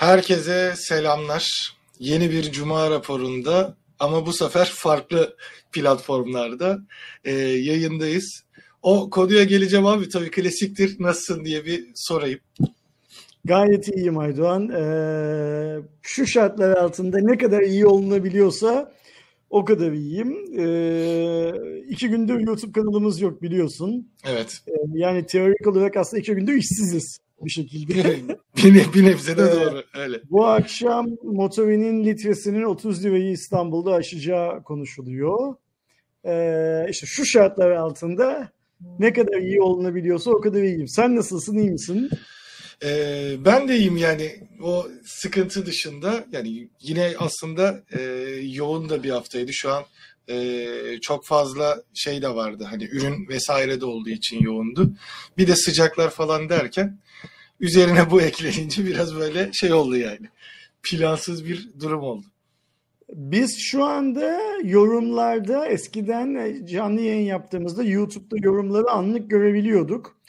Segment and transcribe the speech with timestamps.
[0.00, 1.74] Herkese selamlar.
[1.98, 5.36] Yeni bir Cuma raporunda ama bu sefer farklı
[5.72, 6.78] platformlarda
[7.24, 8.42] e, yayındayız.
[8.82, 10.96] O konuya geleceğim abi tabii klasiktir.
[11.00, 12.38] Nasılsın diye bir sorayım.
[13.44, 14.68] Gayet iyiyim Aydoğan.
[14.68, 18.92] Ee, şu şartlar altında ne kadar iyi olunabiliyorsa
[19.50, 20.36] o kadar iyiyim.
[20.58, 21.52] Ee,
[21.88, 24.08] iki gündür YouTube kanalımız yok biliyorsun.
[24.24, 24.60] Evet.
[24.68, 28.16] Ee, yani teorik olarak aslında iki gündür işsiziz bir şekilde.
[28.56, 29.82] bir, bir nebze de doğru.
[29.94, 30.20] Öyle.
[30.30, 35.54] Bu akşam motorinin litresinin 30 lirayı İstanbul'da aşacağı konuşuluyor.
[36.24, 38.48] Ee, işte şu şartlar altında
[38.98, 40.88] ne kadar iyi olunabiliyorsa o kadar iyiyim.
[40.88, 42.10] Sen nasılsın, iyi misin?
[42.84, 44.30] Ee, ben de iyiyim yani
[44.62, 48.00] o sıkıntı dışında yani yine aslında e,
[48.42, 49.84] yoğun da bir haftaydı şu an
[50.30, 54.92] e, çok fazla şey de vardı hani ürün vesaire de olduğu için yoğundu
[55.38, 56.98] bir de sıcaklar falan derken
[57.60, 60.26] üzerine bu eklenince biraz böyle şey oldu yani
[60.82, 62.26] plansız bir durum oldu.
[63.14, 70.20] Biz şu anda yorumlarda eskiden canlı yayın yaptığımızda YouTube'da yorumları anlık görebiliyorduk.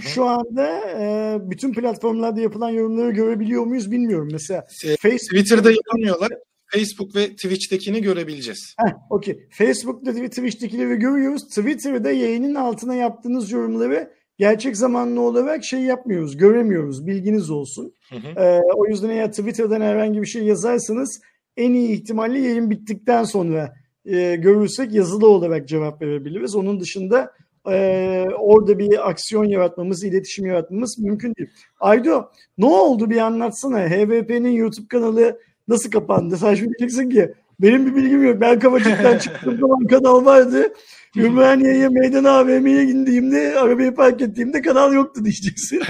[0.00, 4.28] Şu anda e, bütün platformlarda yapılan yorumları görebiliyor muyuz bilmiyorum.
[4.32, 5.30] Mesela e, Facebook...
[5.30, 6.32] Twitter'da yapamıyorlar.
[6.74, 8.74] Facebook ve Twitch'tekini görebileceğiz.
[8.78, 9.48] Heh, okey.
[9.50, 11.42] Facebook'ta ve Twitch'tekileri görüyoruz.
[11.48, 17.06] Twitter'da yayının altına yaptığınız yorumları gerçek zamanlı olarak şey yapmıyoruz, göremiyoruz.
[17.06, 17.94] Bilginiz olsun.
[18.08, 18.40] Hı hı.
[18.40, 21.20] Ee, o yüzden eğer Twitter'dan herhangi bir şey yazarsanız
[21.56, 26.54] en iyi ihtimalle yayın bittikten sonra e, görürsek yazılı olarak cevap verebiliriz.
[26.54, 27.32] Onun dışında
[27.70, 31.50] e, orada bir aksiyon yaratmamız, iletişim yaratmamız mümkün değil.
[31.80, 33.88] Aydo ne oldu bir anlatsana.
[33.88, 35.40] HVP'nin YouTube kanalı
[35.72, 36.36] nasıl kapandı?
[36.36, 38.40] Sen şimdi diyeceksin ki benim bir bilgim yok.
[38.40, 40.72] Ben Kavacık'tan çıktığım zaman kanal vardı.
[41.16, 45.82] Ümraniye'ye meydan AVM'ye indiğimde arabayı park ettiğimde kanal yoktu diyeceksin.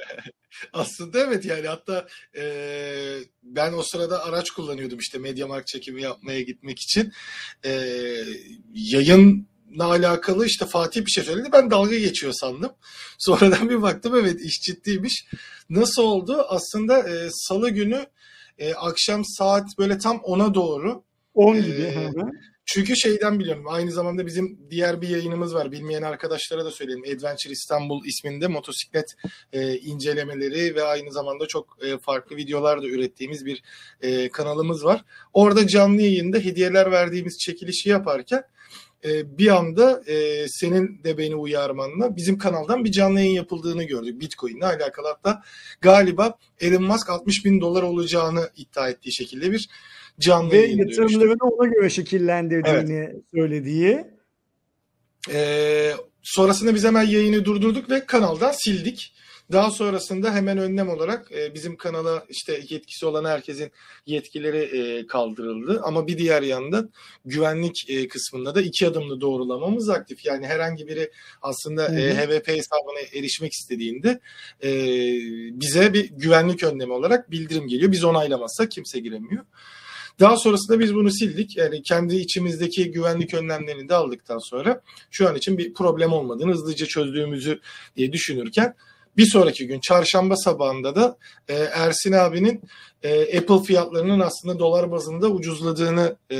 [0.72, 2.44] Aslında evet yani hatta e,
[3.42, 7.12] ben o sırada araç kullanıyordum işte Mediamarkt çekimi yapmaya gitmek için.
[7.64, 7.70] E,
[8.74, 9.48] yayın
[9.80, 11.48] alakalı işte Fatih bir şey söyledi.
[11.52, 12.72] Ben dalga geçiyor sandım.
[13.18, 15.26] Sonradan bir baktım evet iş ciddiymiş.
[15.70, 16.46] Nasıl oldu?
[16.48, 18.06] Aslında e, salı günü
[18.58, 21.02] e, akşam saat böyle tam 10'a doğru
[21.34, 21.82] 10 gibi.
[21.82, 22.10] E,
[22.66, 23.64] çünkü şeyden biliyorum.
[23.68, 25.72] Aynı zamanda bizim diğer bir yayınımız var.
[25.72, 27.04] Bilmeyen arkadaşlara da söyleyelim.
[27.16, 29.14] Adventure İstanbul isminde motosiklet
[29.52, 33.62] e, incelemeleri ve aynı zamanda çok e, farklı videolar da ürettiğimiz bir
[34.00, 35.04] e, kanalımız var.
[35.32, 38.42] Orada canlı yayında hediyeler verdiğimiz çekilişi yaparken
[39.04, 44.20] e, bir anda e, senin de beni uyarmanla bizim kanaldan bir canlı yayın yapıldığını gördük.
[44.20, 45.42] Bitcoin ile alakalı hatta
[45.80, 49.68] galiba Elon Musk 60 bin dolar olacağını iddia ettiği şekilde bir
[50.20, 53.22] canlı Ve yayın yatırımlarını ona göre şekillendirdiğini evet.
[53.34, 54.04] söylediği.
[55.32, 55.92] Ee,
[56.22, 59.15] sonrasında biz hemen yayını durdurduk ve kanaldan sildik.
[59.52, 63.70] Daha sonrasında hemen önlem olarak e, bizim kanala işte yetkisi olan herkesin
[64.06, 65.80] yetkileri e, kaldırıldı.
[65.84, 66.90] Ama bir diğer yandan
[67.24, 70.24] güvenlik e, kısmında da iki adımlı doğrulamamız aktif.
[70.24, 71.10] Yani herhangi biri
[71.42, 74.20] aslında e, HVP hesabına erişmek istediğinde
[74.62, 74.70] e,
[75.60, 77.92] bize bir güvenlik önlemi olarak bildirim geliyor.
[77.92, 79.44] Biz onaylamazsak kimse giremiyor.
[80.20, 81.56] Daha sonrasında biz bunu sildik.
[81.56, 84.80] Yani kendi içimizdeki güvenlik önlemlerini de aldıktan sonra
[85.10, 87.60] şu an için bir problem olmadığını hızlıca çözdüğümüzü
[87.96, 88.74] diye düşünürken
[89.16, 91.18] bir sonraki gün çarşamba sabahında da
[91.48, 92.60] e, Ersin abinin
[93.02, 96.38] e, Apple fiyatlarının aslında dolar bazında ucuzladığını e,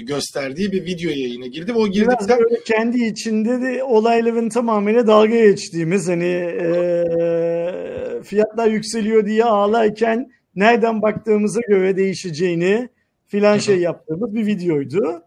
[0.00, 1.72] gösterdiği bir video yayına girdi.
[1.72, 9.44] O girdikten Biraz kendi içinde de olayların tamamıyla dalga geçtiğimiz hani e, fiyatlar yükseliyor diye
[9.44, 12.88] ağlarken nereden baktığımıza göre değişeceğini
[13.26, 15.22] filan şey yaptığımız bir videoydu.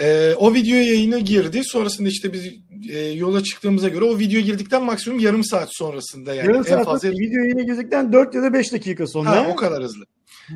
[0.00, 1.64] Ee, o video yayına girdi.
[1.64, 2.54] Sonrasında işte biz
[2.90, 6.46] e, yola çıktığımıza göre o video girdikten maksimum yarım saat sonrasında yani.
[6.46, 7.10] Yarım saat en fazla...
[7.10, 9.30] video yayına girdikten 4 ya da 5 dakika sonra.
[9.30, 10.04] Ha, o kadar hızlı.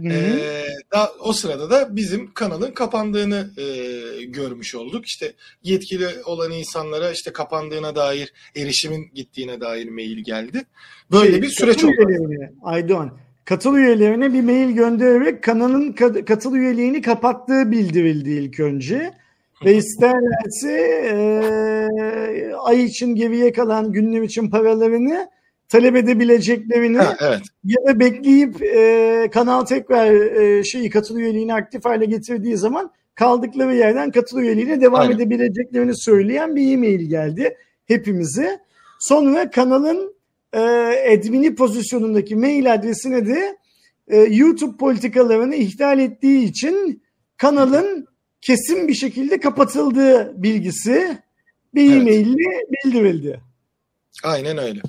[0.05, 5.07] Ee, daha, o sırada da bizim kanalın kapandığını e, görmüş olduk.
[5.07, 10.65] İşte yetkili olan insanlara işte kapandığına dair, erişimin gittiğine dair mail geldi.
[11.13, 11.93] Böyle şey, bir süreç oldu.
[12.63, 15.93] Aydoğan, katıl üyelerine bir mail göndererek kanalın
[16.27, 19.22] katıl üyeliğini kapattığı bildirildi ilk önce.
[19.65, 20.73] Ve isterlerse
[21.13, 25.29] e, ay için geriye kalan günler için paralarını
[25.69, 27.41] talep edebileceklerini ha, evet.
[27.65, 33.75] ya da bekleyip e, kanal tekrar e, şeyi katıl üyeliğini aktif hale getirdiği zaman kaldıkları
[33.75, 35.17] yerden katıl üyeliğine devam Aynen.
[35.17, 37.57] edebileceklerini söyleyen bir e-mail geldi
[37.87, 38.61] hepimize.
[39.01, 40.15] Sonra kanalın
[40.53, 40.61] e,
[41.13, 43.57] admini pozisyonundaki mail adresine de
[44.09, 47.03] e, YouTube politikalarını ihlal ettiği için
[47.37, 48.07] kanalın
[48.43, 51.19] kesin bir şekilde kapatıldığı bilgisi
[51.75, 52.01] bir evet.
[52.01, 53.41] e-maille bildirildi.
[54.25, 54.81] Aynen öyle.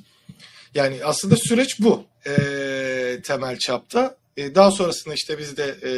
[0.75, 2.03] Yani aslında süreç bu.
[2.27, 4.17] Ee, temel çapta.
[4.37, 5.91] E, daha sonrasında işte biz de e,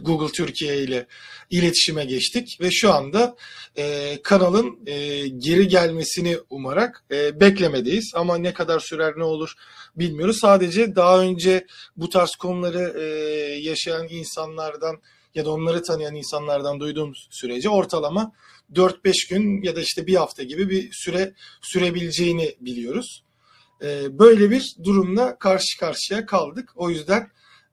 [0.00, 1.06] Google Türkiye ile
[1.50, 3.36] iletişime geçtik ve şu anda
[3.76, 8.12] e, kanalın e, geri gelmesini umarak e, beklemedeyiz.
[8.14, 9.54] Ama ne kadar sürer ne olur
[9.96, 10.38] bilmiyoruz.
[10.40, 11.66] Sadece daha önce
[11.96, 13.04] bu tarz konuları e,
[13.60, 15.00] yaşayan insanlardan
[15.34, 18.32] ya da onları tanıyan insanlardan duyduğum sürece ortalama
[18.74, 21.32] 4-5 gün ya da işte bir hafta gibi bir süre
[21.62, 23.24] sürebileceğini biliyoruz.
[23.82, 26.72] E, böyle bir durumla karşı karşıya kaldık.
[26.76, 27.26] O yüzden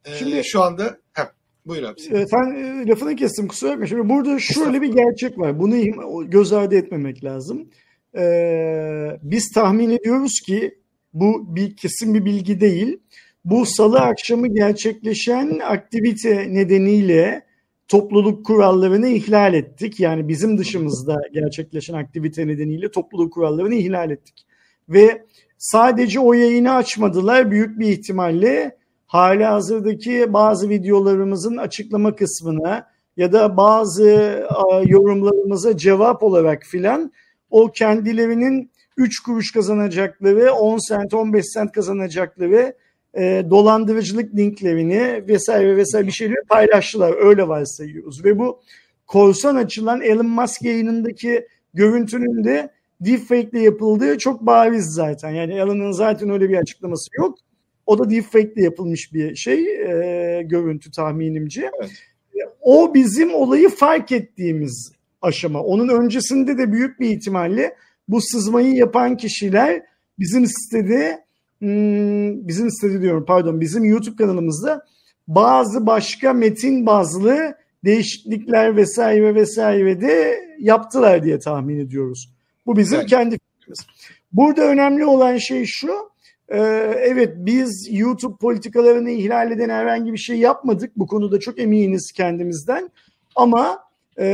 [0.06, 1.24] e, Şimdi- şu anda heh,
[1.66, 2.02] buyur abi.
[2.02, 2.16] sen.
[2.16, 3.86] E, Sen e, lafını kestim kusura bakma.
[3.88, 5.60] Şimdi burada şöyle bir gerçek var.
[5.60, 7.70] Bunu göz ardı etmemek lazım.
[8.18, 10.78] Ee, biz tahmin ediyoruz ki
[11.14, 13.00] bu bir kesin bir bilgi değil.
[13.46, 17.46] Bu salı akşamı gerçekleşen aktivite nedeniyle
[17.88, 20.00] topluluk kurallarını ihlal ettik.
[20.00, 24.46] Yani bizim dışımızda gerçekleşen aktivite nedeniyle topluluk kurallarını ihlal ettik.
[24.90, 25.26] Ve
[25.58, 27.52] sadece o yayını açmadılar.
[27.52, 32.88] Büyük bir ihtimalle hala hazırdaki bazı videolarımızın açıklama kısmına
[33.18, 34.44] ya da bazı
[34.86, 37.12] yorumlarımıza cevap olarak filan
[37.50, 42.74] o kendilerinin 3 kuruş kazanacakları, 10 sent, 15 sent kazanacakları
[43.18, 47.26] e, dolandırıcılık linklerini vesaire vesaire bir şeyleri paylaştılar.
[47.28, 48.26] Öyle varsayıyoruz.
[48.26, 48.60] Ve bu
[49.08, 52.70] korsan açılan Elon Musk yayınındaki görüntünün de
[53.02, 55.30] deepfake ile yapıldığı çok bariz zaten.
[55.30, 57.38] Yani Elon'un zaten öyle bir açıklaması yok.
[57.86, 61.72] O da deepfake ile yapılmış bir şey, e, görüntü tahminimce.
[61.80, 61.92] Evet.
[62.62, 64.92] O bizim olayı fark ettiğimiz
[65.22, 65.64] aşama.
[65.64, 67.76] Onun öncesinde de büyük bir ihtimalle
[68.08, 69.84] bu sızmayı yapan kişiler
[70.20, 71.27] bizim sitede
[72.48, 74.86] bizim sitede diyorum pardon bizim YouTube kanalımızda
[75.28, 77.56] bazı başka metin bazlı
[77.86, 82.30] değişiklikler vesaire vesaire de yaptılar diye tahmin ediyoruz.
[82.66, 83.10] Bu bizim Evet.
[83.10, 83.80] kendi fikrimiz.
[84.32, 85.92] Burada önemli olan şey şu.
[86.50, 86.60] e,
[87.00, 90.92] Evet biz YouTube politikalarını ihlal eden herhangi bir şey yapmadık.
[90.98, 92.92] Bu konuda çok eminiz kendimizden.
[93.36, 93.80] Ama
[94.18, 94.28] e,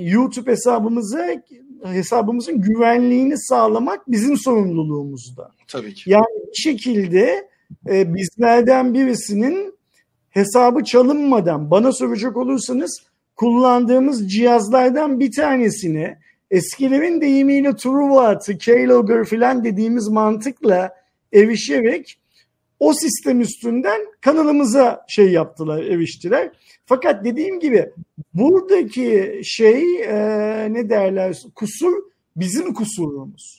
[0.00, 1.26] YouTube hesabımıza
[1.84, 5.50] hesabımızın güvenliğini sağlamak bizim sorumluluğumuzda.
[5.68, 6.10] Tabii ki.
[6.10, 7.48] Yani bir şekilde
[7.88, 9.74] e, bizlerden birisinin
[10.30, 13.02] hesabı çalınmadan bana soracak olursanız
[13.36, 16.16] kullandığımız cihazlardan bir tanesini
[16.50, 20.94] eskilerin deyimiyle Truewater, Keylogger filan dediğimiz mantıkla
[21.32, 22.18] erişerek
[22.80, 26.50] o sistem üstünden kanalımıza şey yaptılar, eriştiler.
[26.86, 27.90] Fakat dediğim gibi
[28.34, 30.16] buradaki şey e,
[30.72, 31.92] ne derler kusur
[32.36, 33.58] bizim kusurumuz.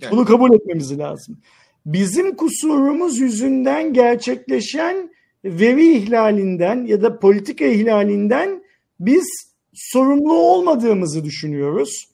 [0.00, 0.12] Yani.
[0.12, 1.38] Bunu kabul etmemiz lazım.
[1.86, 5.10] Bizim kusurumuz yüzünden gerçekleşen
[5.44, 8.62] veri ihlalinden ya da politika ihlalinden
[9.00, 12.08] biz sorumlu olmadığımızı düşünüyoruz.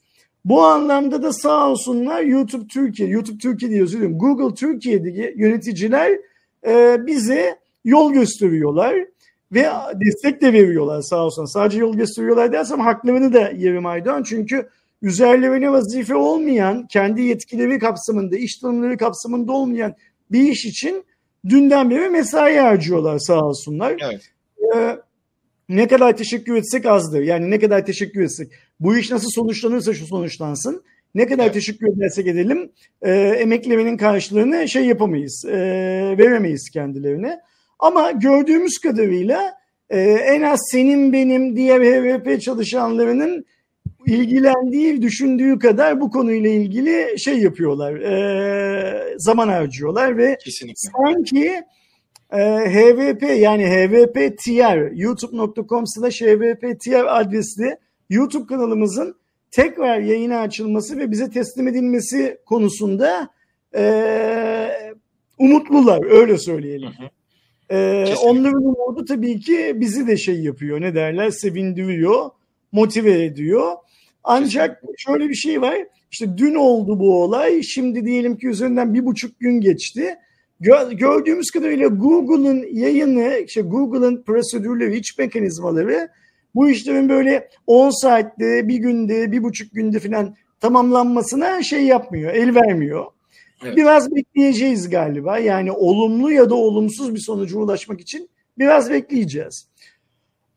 [0.45, 6.19] Bu anlamda da sağ olsunlar YouTube Türkiye, YouTube Türkiye diye özür Google Türkiye'deki yöneticiler
[6.67, 8.95] e, bize yol gösteriyorlar
[9.51, 9.67] ve
[10.05, 11.45] destek de veriyorlar sağ olsun.
[11.45, 14.23] Sadece yol gösteriyorlar dersem haklarını da yerim Aydoğan.
[14.23, 14.69] Çünkü
[15.01, 19.93] üzerlerine vazife olmayan, kendi yetkileri kapsamında, iş tanımları kapsamında olmayan
[20.31, 21.03] bir iş için
[21.49, 23.95] dünden beri mesai harcıyorlar sağ olsunlar.
[24.03, 24.21] Evet.
[24.75, 24.97] Ee,
[25.69, 27.21] ne kadar teşekkür etsek azdır.
[27.21, 28.51] Yani ne kadar teşekkür etsek.
[28.79, 30.83] Bu iş nasıl sonuçlanırsa şu sonuçlansın.
[31.15, 31.53] Ne kadar Evet.
[31.53, 32.71] teşekkür edersek edelim
[33.01, 35.45] e, emeklemenin karşılığını şey yapamayız.
[35.47, 35.57] e,
[36.17, 37.39] veremeyiz kendilerine.
[37.79, 39.53] Ama gördüğümüz kadarıyla
[39.89, 43.45] e, en az senin benim diğer HVP çalışanlarının
[44.05, 47.93] ilgilendiği, düşündüğü kadar bu konuyla ilgili şey yapıyorlar.
[47.93, 50.89] e, zaman harcıyorlar ve Kesinlikle.
[50.97, 51.63] sanki
[52.31, 57.77] e, HVP yani HVP TR youtube.com slash HVP TR adresli
[58.09, 59.15] YouTube kanalımızın
[59.51, 63.29] tekrar yayına açılması ve bize teslim edilmesi konusunda
[63.75, 63.83] e,
[65.37, 66.89] umutlular öyle söyleyelim.
[66.89, 67.09] Hı hı.
[67.69, 68.29] E, Kesinlikle.
[68.29, 72.29] onların umudu tabii ki bizi de şey yapıyor ne derler sevindiriyor
[72.71, 73.71] motive ediyor.
[74.23, 75.75] Ancak şöyle bir şey var
[76.11, 80.15] işte dün oldu bu olay şimdi diyelim ki üzerinden bir buçuk gün geçti.
[80.61, 86.09] Gö- gördüğümüz kadarıyla Google'ın yayını, işte Google'ın prosedürleri, iç mekanizmaları
[86.55, 92.55] bu işlerin böyle 10 saatte, bir günde, bir buçuk günde falan tamamlanmasına şey yapmıyor, el
[92.55, 93.05] vermiyor.
[93.63, 95.37] Biraz bekleyeceğiz galiba.
[95.37, 99.67] Yani olumlu ya da olumsuz bir sonuca ulaşmak için biraz bekleyeceğiz.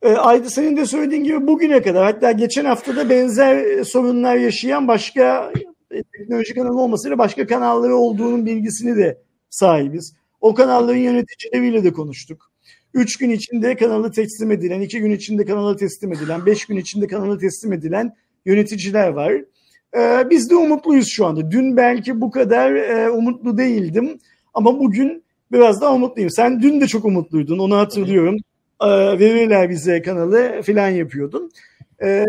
[0.03, 4.89] Ee, Aydı senin de söylediğin gibi bugüne kadar hatta geçen haftada benzer e, sorunlar yaşayan
[4.89, 5.53] başka
[5.91, 9.19] e, teknoloji kanalı olmasıyla başka kanalları olduğunun bilgisini de
[9.51, 10.15] sahibiz.
[10.41, 12.53] O kanalların yöneticileriyle de konuştuk.
[12.95, 17.07] Üç gün içinde kanalı teslim edilen, iki gün içinde kanalı teslim edilen, beş gün içinde
[17.07, 18.17] kanalı teslim edilen
[18.47, 19.33] yöneticiler var.
[19.97, 21.51] Ee, biz de umutluyuz şu anda.
[21.51, 24.19] Dün belki bu kadar e, umutlu değildim
[24.55, 26.31] ama bugün biraz daha umutluyum.
[26.31, 28.37] Sen dün de çok umutluydun onu hatırlıyorum.
[28.83, 31.51] Ee, verirler bize kanalı filan yapıyordun.
[32.03, 32.25] Ee,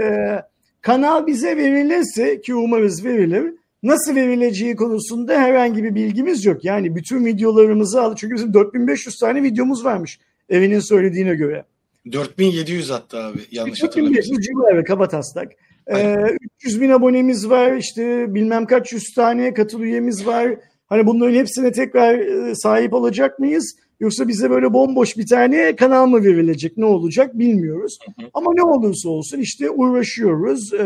[0.82, 3.54] kanal bize verilirse ki umarız verilir.
[3.84, 6.66] Nasıl verileceği konusunda herhangi bir bilgimiz yok.
[6.66, 8.16] Yani bütün videolarımızı al.
[8.16, 10.20] Çünkü bizim 4500 tane videomuz varmış.
[10.50, 11.66] Evinin söylediğine göre.
[12.12, 14.38] 4700 hatta abi yanlış 4500 hatırlamıyorsam.
[14.40, 15.52] civarı kaba taslak.
[15.88, 16.38] Ee, Aynen.
[16.60, 17.74] 300 bin abonemiz var.
[17.76, 20.56] işte bilmem kaç yüz tane katıl üyemiz var.
[20.88, 22.20] Hani bunların hepsine tekrar
[22.54, 23.76] sahip olacak mıyız?
[24.00, 26.78] Yoksa bize böyle bomboş bir tane kanal mı verilecek?
[26.78, 27.98] Ne olacak bilmiyoruz.
[28.06, 28.30] Hı hı.
[28.34, 30.86] Ama ne olursa olsun işte uğraşıyoruz e,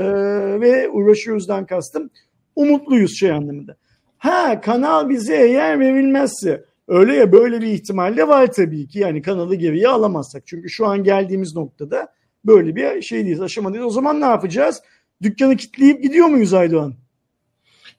[0.62, 2.10] ve uğraşıyoruzdan kastım
[2.56, 3.76] umutluyuz şey anlamında.
[4.18, 9.00] Ha kanal bize eğer verilmezse öyle ya böyle bir ihtimal de var tabii ki.
[9.00, 10.44] Yani kanalı geriye alamazsak.
[10.48, 12.08] Çünkü şu an geldiğimiz noktada
[12.46, 13.86] böyle bir şeydeyiz, aşamadayız.
[13.86, 14.82] O zaman ne yapacağız?
[15.22, 16.96] Dükkanı kilitleyip gidiyor muyuz Aydoğan?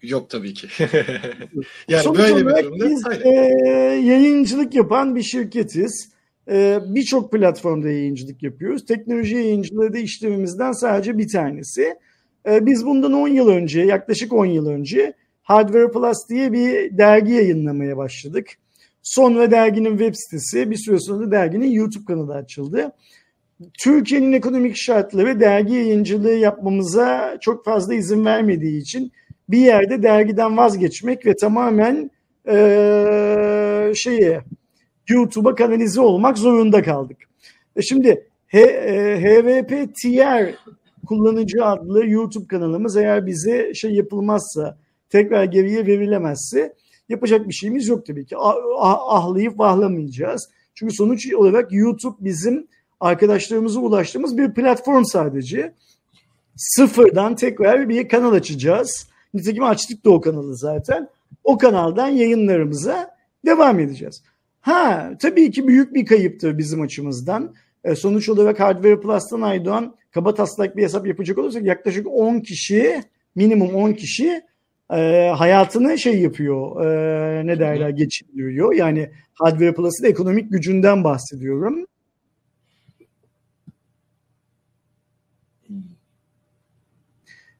[0.03, 0.69] Yok tabii ki.
[1.89, 3.29] yani Sonuç böyle bir durumda biz e,
[4.05, 6.13] yayıncılık yapan bir şirketiz.
[6.51, 8.87] E, Birçok platformda yayıncılık yapıyoruz.
[8.87, 11.95] Teknoloji yayıncılığı da işlemimizden sadece bir tanesi.
[12.49, 17.33] E, biz bundan 10 yıl önce, yaklaşık 10 yıl önce Hardware Plus diye bir dergi
[17.33, 18.47] yayınlamaya başladık.
[19.03, 22.93] Sonra derginin web sitesi, bir süre sonra da derginin YouTube kanalı açıldı.
[23.83, 29.13] Türkiye'nin ekonomik şartları dergi yayıncılığı yapmamıza çok fazla izin vermediği için
[29.49, 32.11] bir yerde dergiden vazgeçmek ve tamamen
[32.49, 34.41] eee şeye
[35.09, 37.17] YouTube'a kanalize olmak zorunda kaldık.
[37.77, 39.95] E şimdi H, e, HVP
[41.07, 44.79] kullanıcı adlı YouTube kanalımız eğer bize şey yapılmazsa
[45.11, 46.75] tekrar geriye verilemezse
[47.09, 48.37] yapacak bir şeyimiz yok tabii ki.
[48.39, 50.51] Ah, ah- ahlayıp vahlamayacağız.
[50.75, 52.69] Çünkü sonuç olarak YouTube bizim
[53.01, 55.73] arkadaşlarımıza ulaştığımız bir platform sadece.
[56.57, 59.09] Sıfırdan tekrar bir kanal açacağız.
[59.35, 61.09] Nitekim açtık da o kanalı zaten.
[61.45, 63.11] O kanaldan yayınlarımıza
[63.47, 64.23] devam edeceğiz.
[64.61, 67.55] Ha tabii ki büyük bir kayıptır bizim açımızdan.
[67.85, 73.03] E, sonuç olarak Hardware Plus'tan Aydoğan kaba taslak bir hesap yapacak olursak yaklaşık 10 kişi
[73.35, 74.43] minimum 10 kişi
[74.93, 78.73] e, hayatını şey yapıyor e, ne derler geçiriyor.
[78.73, 81.87] Yani Hardware Plus'ın ekonomik gücünden bahsediyorum.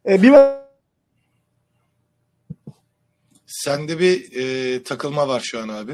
[0.09, 0.33] E, bir
[3.47, 5.93] Sende bir e, takılma var şu an abi.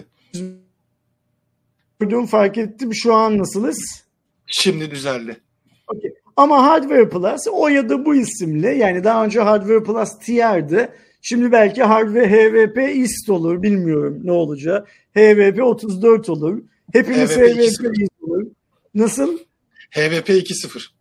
[2.00, 4.04] gördüm fark ettim şu an nasılız?
[4.46, 5.40] Şimdi düzeldi.
[5.88, 6.14] Okey.
[6.36, 10.88] Ama Hardware Plus o ya da bu isimle yani daha önce Hardware Plus TR'dı.
[11.22, 14.88] Şimdi belki Hardware HVP East olur bilmiyorum ne olacak.
[15.16, 16.62] HVP 34 olur.
[16.92, 18.00] Hepimiz HVP HVP, 2.0.
[18.00, 18.46] East olur.
[18.94, 19.38] Nasıl?
[19.90, 20.93] HVP 2.0.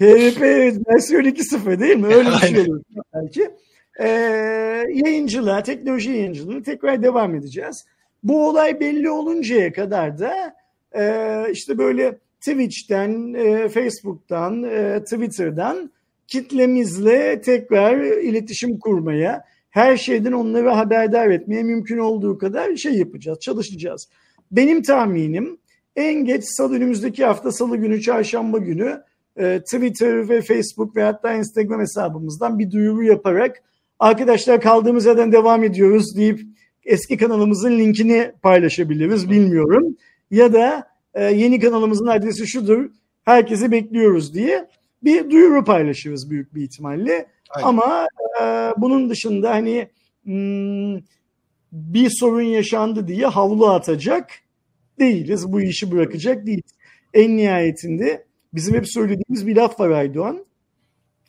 [0.00, 0.42] HVP
[0.88, 2.06] versiyon 2.0 değil mi?
[2.06, 2.82] Öyle bir şey olur
[3.14, 3.50] belki.
[4.00, 4.08] Ee,
[4.94, 7.84] yayıncılığa, teknoloji yayıncılığına tekrar devam edeceğiz.
[8.22, 10.54] Bu olay belli oluncaya kadar da
[10.92, 15.90] e, işte böyle Twitch'ten, e, Facebook'tan, e, Twitter'dan
[16.26, 24.08] kitlemizle tekrar iletişim kurmaya, her şeyden onları haberdar etmeye mümkün olduğu kadar şey yapacağız, çalışacağız.
[24.52, 25.58] Benim tahminim
[25.96, 29.02] en geç salı önümüzdeki hafta salı günü, çarşamba günü
[29.40, 33.62] e, Twitter ve Facebook ve hatta Instagram hesabımızdan bir duyuru yaparak
[33.98, 36.40] arkadaşlar kaldığımız yerden devam ediyoruz deyip
[36.84, 39.96] eski kanalımızın linkini paylaşabiliriz bilmiyorum.
[40.30, 42.90] Ya da e, yeni kanalımızın adresi şudur
[43.24, 44.68] herkesi bekliyoruz diye
[45.04, 47.26] bir duyuru paylaşırız büyük bir ihtimalle.
[47.50, 47.68] Aynen.
[47.68, 48.06] Ama
[48.40, 48.44] e,
[48.76, 49.88] bunun dışında hani
[50.24, 50.96] hmm,
[51.72, 54.30] bir sorun yaşandı diye havlu atacak
[54.98, 55.52] değiliz.
[55.52, 56.70] Bu işi bırakacak değiliz.
[57.14, 60.44] En nihayetinde bizim hep söylediğimiz bir laf var Aydoğan.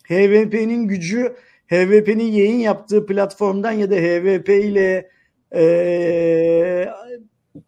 [0.07, 1.35] HVP'nin gücü
[1.71, 5.09] HVP'nin yayın yaptığı platformdan ya da HVP ile
[5.55, 6.87] e,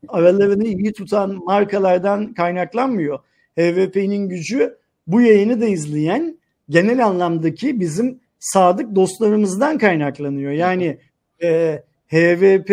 [0.07, 3.19] aralarını iyi tutan markalardan kaynaklanmıyor.
[3.57, 6.37] HVP'nin gücü bu yayını da izleyen
[6.69, 10.51] genel anlamdaki bizim sadık dostlarımızdan kaynaklanıyor.
[10.51, 10.97] Yani
[11.43, 12.71] e, HVP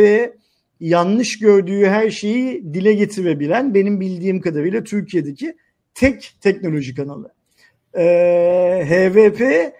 [0.80, 5.56] yanlış gördüğü her şeyi dile getirebilen benim bildiğim kadarıyla Türkiye'deki
[5.94, 7.32] tek teknoloji kanalı.
[7.94, 8.04] E,
[8.88, 9.72] HVP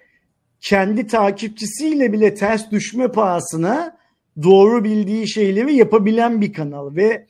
[0.61, 3.97] kendi takipçisiyle bile ters düşme pahasına
[4.43, 7.27] doğru bildiği şeyleri yapabilen bir kanal ve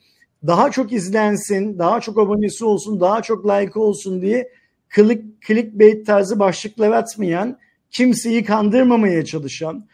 [0.47, 4.49] daha çok izlensin, daha çok abonesi olsun, daha çok like olsun diye
[4.95, 7.57] click, clickbait tarzı başlıklar atmayan,
[7.91, 9.85] kimseyi kandırmamaya çalışan,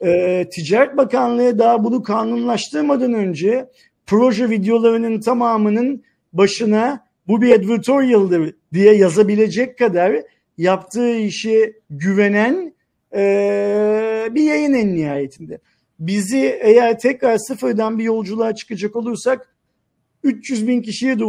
[0.00, 3.70] e, Ticaret Bakanlığı daha bunu kanunlaştırmadan önce
[4.06, 10.16] proje videolarının tamamının başına bu bir advertorial'dır diye yazabilecek kadar
[10.58, 12.74] yaptığı işe güvenen
[13.14, 15.58] e, bir yayın en nihayetinde.
[15.98, 19.54] Bizi eğer tekrar sıfırdan bir yolculuğa çıkacak olursak
[20.22, 21.24] 300 bin kişiye de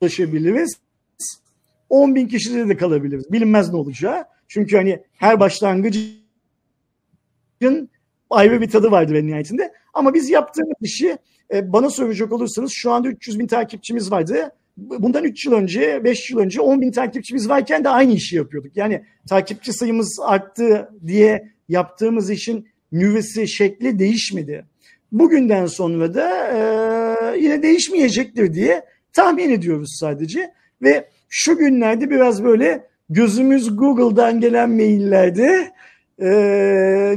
[0.00, 0.80] ulaşabiliriz.
[1.88, 3.32] 10 bin kişide de kalabiliriz.
[3.32, 4.24] Bilinmez ne olacağı.
[4.48, 6.22] Çünkü hani her başlangıcın
[8.30, 9.72] ayrı bir tadı vardır en nihayetinde.
[9.94, 11.18] Ama biz yaptığımız işi
[11.52, 14.50] e, bana soracak olursanız şu anda 300 bin takipçimiz vardı.
[14.76, 18.76] Bundan 3 yıl önce, 5 yıl önce 10 bin takipçimiz varken de aynı işi yapıyorduk.
[18.76, 24.64] Yani takipçi sayımız arttı diye yaptığımız işin nüvesi, şekli değişmedi.
[25.12, 30.52] Bugünden sonra da e, yine değişmeyecektir diye tahmin ediyoruz sadece.
[30.82, 35.72] Ve şu günlerde biraz böyle gözümüz Google'dan gelen maillerde
[36.18, 36.30] e,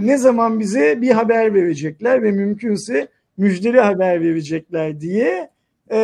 [0.02, 5.50] ne zaman bize bir haber verecekler ve mümkünse müjdeli haber verecekler diye
[5.92, 5.98] e,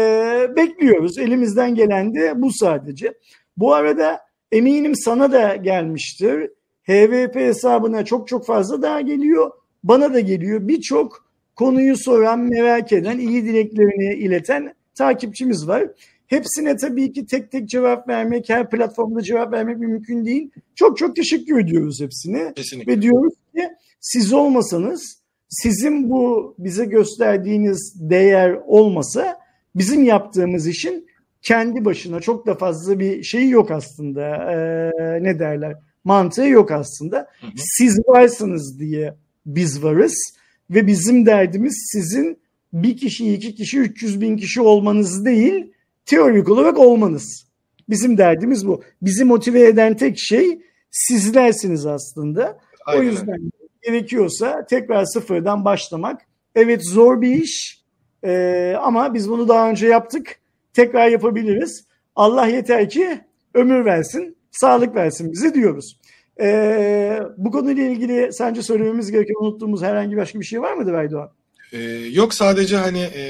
[0.55, 1.17] bekliyoruz.
[1.17, 3.13] Elimizden gelen de bu sadece.
[3.57, 4.19] Bu arada
[4.51, 6.49] eminim sana da gelmiştir.
[6.83, 9.51] HVP hesabına çok çok fazla daha geliyor.
[9.83, 10.67] Bana da geliyor.
[10.67, 15.87] Birçok konuyu soran, merak eden, iyi dileklerini ileten takipçimiz var.
[16.27, 20.51] Hepsine tabii ki tek tek cevap vermek, her platformda cevap vermek mümkün değil.
[20.75, 22.53] Çok çok teşekkür ediyoruz hepsine.
[22.55, 22.91] Kesinlikle.
[22.91, 23.69] Ve diyoruz ki
[23.99, 25.20] siz olmasanız,
[25.51, 29.39] sizin bu bize gösterdiğiniz değer olmasa
[29.75, 31.07] bizim yaptığımız işin
[31.41, 34.21] kendi başına çok da fazla bir şeyi yok aslında.
[34.21, 35.75] Ee, ne derler?
[36.03, 37.17] Mantığı yok aslında.
[37.17, 37.51] Hı hı.
[37.57, 39.15] Siz varsınız diye
[39.45, 40.33] biz varız
[40.69, 42.37] ve bizim derdimiz sizin
[42.73, 45.73] bir kişi, iki kişi, 300 bin kişi olmanız değil,
[46.05, 47.45] teorik olarak olmanız.
[47.89, 48.83] Bizim derdimiz bu.
[49.01, 52.59] Bizi motive eden tek şey sizlersiniz aslında.
[52.85, 53.51] Aynen O yüzden
[53.83, 56.21] gerekiyorsa tekrar sıfırdan başlamak.
[56.55, 57.81] Evet zor bir iş
[58.23, 60.39] Ee, ama biz bunu daha önce yaptık.
[60.73, 61.85] Tekrar yapabiliriz.
[62.15, 63.21] Allah yeter ki
[63.53, 65.99] ömür versin, sağlık versin bize diyoruz.
[66.41, 71.31] Ee, bu konuyla ilgili sence söylememiz gereken unuttuğumuz herhangi başka bir şey var mıdır Aydoğan?
[71.73, 71.77] Ee,
[72.11, 73.23] yok sadece hani e,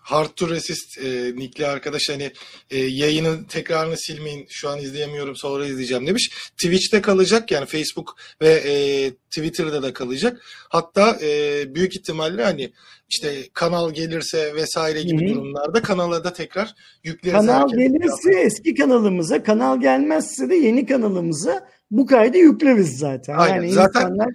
[0.00, 2.30] Hard to Resist e, nickli arkadaş hani
[2.70, 6.30] e, yayının tekrarını silmeyin şu an izleyemiyorum sonra izleyeceğim demiş.
[6.50, 10.40] Twitch'te kalacak yani Facebook ve e, Twitter'da da kalacak.
[10.68, 12.72] Hatta e, büyük ihtimalle hani
[13.08, 15.34] işte kanal gelirse vesaire gibi Hı hı.
[15.34, 17.38] durumlarda kanala da tekrar yükleriz.
[17.38, 23.34] Kanal gelirse eski kanalımıza, kanal gelmezse de yeni kanalımıza bu kaydı yükleriz zaten.
[23.38, 24.28] Aynen, Yani zaten- insanlar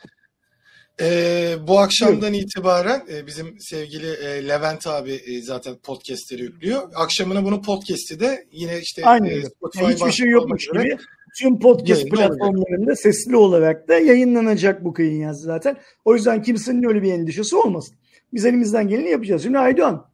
[1.01, 6.81] Ee, bu akşamdan itibaren e, bizim sevgili e, Levent abi e, zaten podcastleri yüklüyor.
[6.95, 9.43] Akşamına bunu podcast'i de yine işte Aynı e.
[9.43, 10.97] Spotify Yani hiçbir şey yokmuş gibi
[11.39, 12.17] tüm podcast olacak.
[12.17, 15.77] platformlarında sesli olarak da yayınlanacak bu kayın yazı zaten.
[16.05, 17.95] O yüzden kimsenin öyle bir endişesi olmasın.
[18.33, 19.43] Biz elimizden geleni yapacağız.
[19.43, 20.05] Şimdi Aydoğan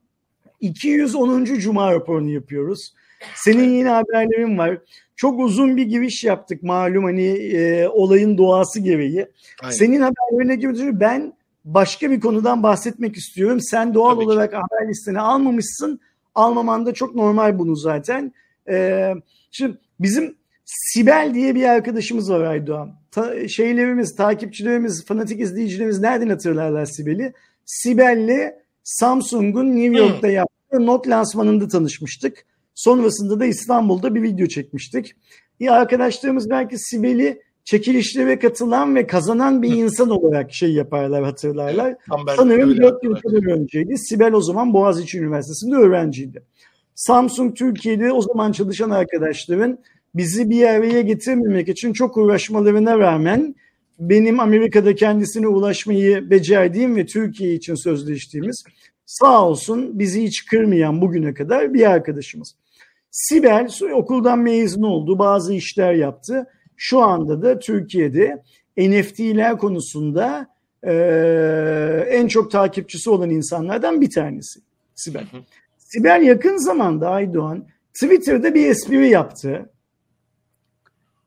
[0.60, 1.46] 210.
[1.46, 2.94] Cuma raporunu yapıyoruz.
[3.36, 4.78] Senin yine haberlerin var.
[5.16, 9.26] Çok uzun bir giriş yaptık malum hani e, olayın doğası gereği.
[9.62, 9.76] Aynen.
[9.76, 11.34] Senin haberlerine gibi ben
[11.66, 13.62] başka bir konudan bahsetmek istiyorum.
[13.62, 14.28] Sen doğal Tabii ki.
[14.32, 16.00] olarak haber listene almamışsın.
[16.36, 18.34] Almaman da çok normal bunu zaten.
[18.70, 19.14] Ee,
[19.52, 22.94] şimdi bizim Sibel diye bir arkadaşımız var Aydoğan.
[23.12, 27.34] Ta- şeylerimiz, takipçilerimiz, fanatik izleyicilerimiz nereden hatırlarlar Sibel'i?
[27.66, 28.52] Sibel'le
[28.84, 32.46] Samsung'un New York'ta yaptığı not lansmanında tanışmıştık.
[32.84, 35.16] Sonrasında da İstanbul'da bir video çekmiştik.
[35.60, 41.96] Ya arkadaşlarımız belki Sibel'i çekilişlere katılan ve kazanan bir insan olarak şey yaparlar, hatırlarlar.
[42.28, 43.98] Ben Sanırım öyle 4 yıl kadar önceydi.
[43.98, 46.44] Sibel o zaman Boğaziçi Üniversitesi'nde öğrenciydi.
[46.96, 49.80] Samsung Türkiye'de o zaman çalışan arkadaşların
[50.16, 53.56] bizi bir araya getirmemek için çok uğraşmalarına rağmen
[54.00, 58.64] benim Amerika'da kendisine ulaşmayı becerdiğim ve Türkiye için sözleştiğimiz
[59.06, 62.56] sağ olsun bizi hiç kırmayan bugüne kadar bir arkadaşımız.
[63.12, 66.48] Sibel okuldan mezun oldu, bazı işler yaptı.
[66.78, 68.44] Şu anda da Türkiye'de
[68.78, 70.48] NFT'ler konusunda
[70.84, 70.94] e,
[72.10, 74.60] en çok takipçisi olan insanlardan bir tanesi
[74.96, 75.22] Sibel.
[75.32, 75.42] Hı hı.
[75.78, 79.70] Sibel yakın zamanda Aydoğan Twitter'da bir espri yaptı.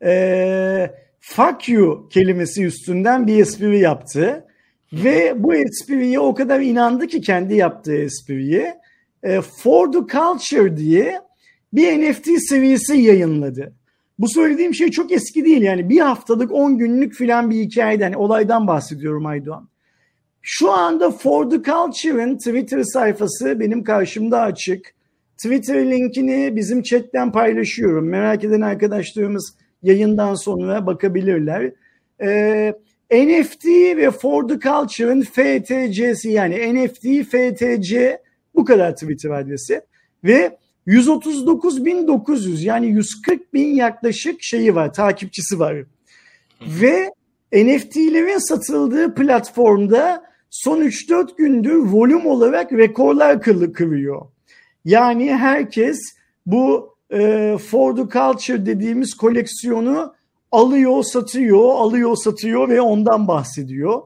[0.04, 4.44] E, fuck you kelimesi üstünden bir espri yaptı.
[4.92, 8.80] Ve bu espriye o kadar inandı ki kendi yaptığı espriye
[9.22, 11.20] e, For the Culture diye
[11.74, 13.72] bir NFT seviyesi yayınladı.
[14.18, 18.66] Bu söylediğim şey çok eski değil yani bir haftalık 10 günlük filan bir hikayeden olaydan
[18.66, 19.68] bahsediyorum Aydoğan.
[20.42, 24.94] Şu anda For the Culture'ın Twitter sayfası benim karşımda açık.
[25.36, 28.08] Twitter linkini bizim chatten paylaşıyorum.
[28.08, 31.72] Merak eden arkadaşlarımız yayından sonra bakabilirler.
[32.22, 32.74] Ee,
[33.12, 38.18] NFT ve For the Culture'ın FTC'si yani NFT, FTC
[38.54, 39.80] bu kadar Twitter adresi.
[40.24, 45.76] Ve 139.900 yani 140 bin yaklaşık şeyi var, takipçisi var.
[46.60, 47.10] Ve
[47.52, 53.42] NFT'lerin satıldığı platformda son 3-4 gündür volüm olarak rekorlar
[53.72, 54.26] kırıyor.
[54.84, 55.98] Yani herkes
[56.46, 60.14] bu e, For the Culture dediğimiz koleksiyonu
[60.52, 64.02] alıyor, satıyor, alıyor, satıyor ve ondan bahsediyor.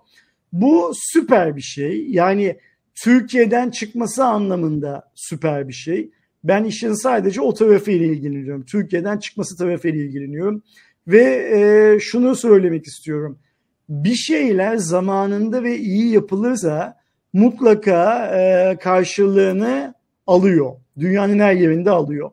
[0.52, 2.06] Bu süper bir şey.
[2.08, 2.58] Yani
[2.94, 6.10] Türkiye'den çıkması anlamında süper bir şey.
[6.44, 8.64] Ben işin sadece o tarafıyla ilgileniyorum.
[8.64, 10.62] Türkiye'den çıkması tarafıyla ilgileniyorum.
[11.06, 11.24] Ve
[11.54, 13.38] e, şunu söylemek istiyorum.
[13.88, 16.96] Bir şeyler zamanında ve iyi yapılırsa
[17.32, 19.94] mutlaka e, karşılığını
[20.26, 20.72] alıyor.
[20.98, 22.30] Dünyanın her yerinde alıyor.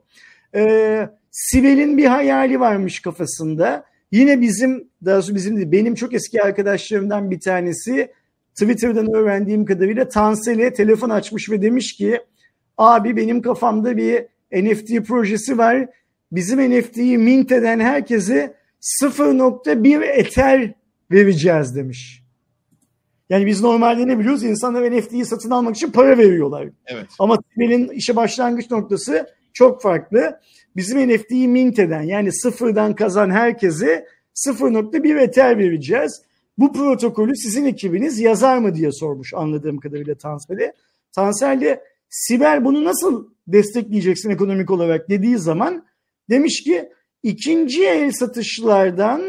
[0.55, 3.85] E, Sibel'in bir hayali varmış kafasında.
[4.11, 8.11] Yine bizim, daha sonra bizim değil, benim çok eski arkadaşlarımdan bir tanesi
[8.55, 12.21] Twitter'dan öğrendiğim kadarıyla Tansel'e telefon açmış ve demiş ki
[12.77, 15.87] abi benim kafamda bir NFT projesi var.
[16.31, 18.53] Bizim NFT'yi mint eden herkese
[19.01, 20.73] 0.1 Ether
[21.11, 22.23] vereceğiz demiş.
[23.29, 24.43] Yani biz normalde ne biliyoruz?
[24.43, 26.69] İnsanlar NFT'yi satın almak için para veriyorlar.
[26.85, 27.05] Evet.
[27.19, 30.39] Ama Sibel'in işe başlangıç noktası çok farklı.
[30.75, 36.21] Bizim NFT'yi mint eden yani sıfırdan kazan herkese 0.1 Ether vereceğiz.
[36.57, 40.73] Bu protokolü sizin ekibiniz yazar mı diye sormuş anladığım kadarıyla Tansel'e.
[41.11, 45.85] Tansel de Sibel bunu nasıl destekleyeceksin ekonomik olarak dediği zaman
[46.29, 46.89] demiş ki
[47.23, 49.21] ikinci el satışlardan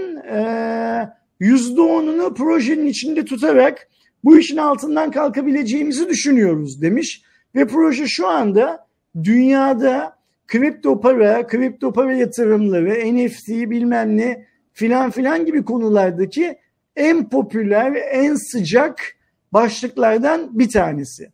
[1.41, 3.89] yüzde onunu projenin içinde tutarak
[4.25, 7.23] bu işin altından kalkabileceğimizi düşünüyoruz demiş.
[7.55, 8.87] Ve proje şu anda
[9.25, 16.59] dünyada kripto para, kripto para yatırımları, NFT bilmem ne filan filan gibi konulardaki
[16.97, 19.01] en popüler, en sıcak
[19.53, 21.33] başlıklardan bir tanesi.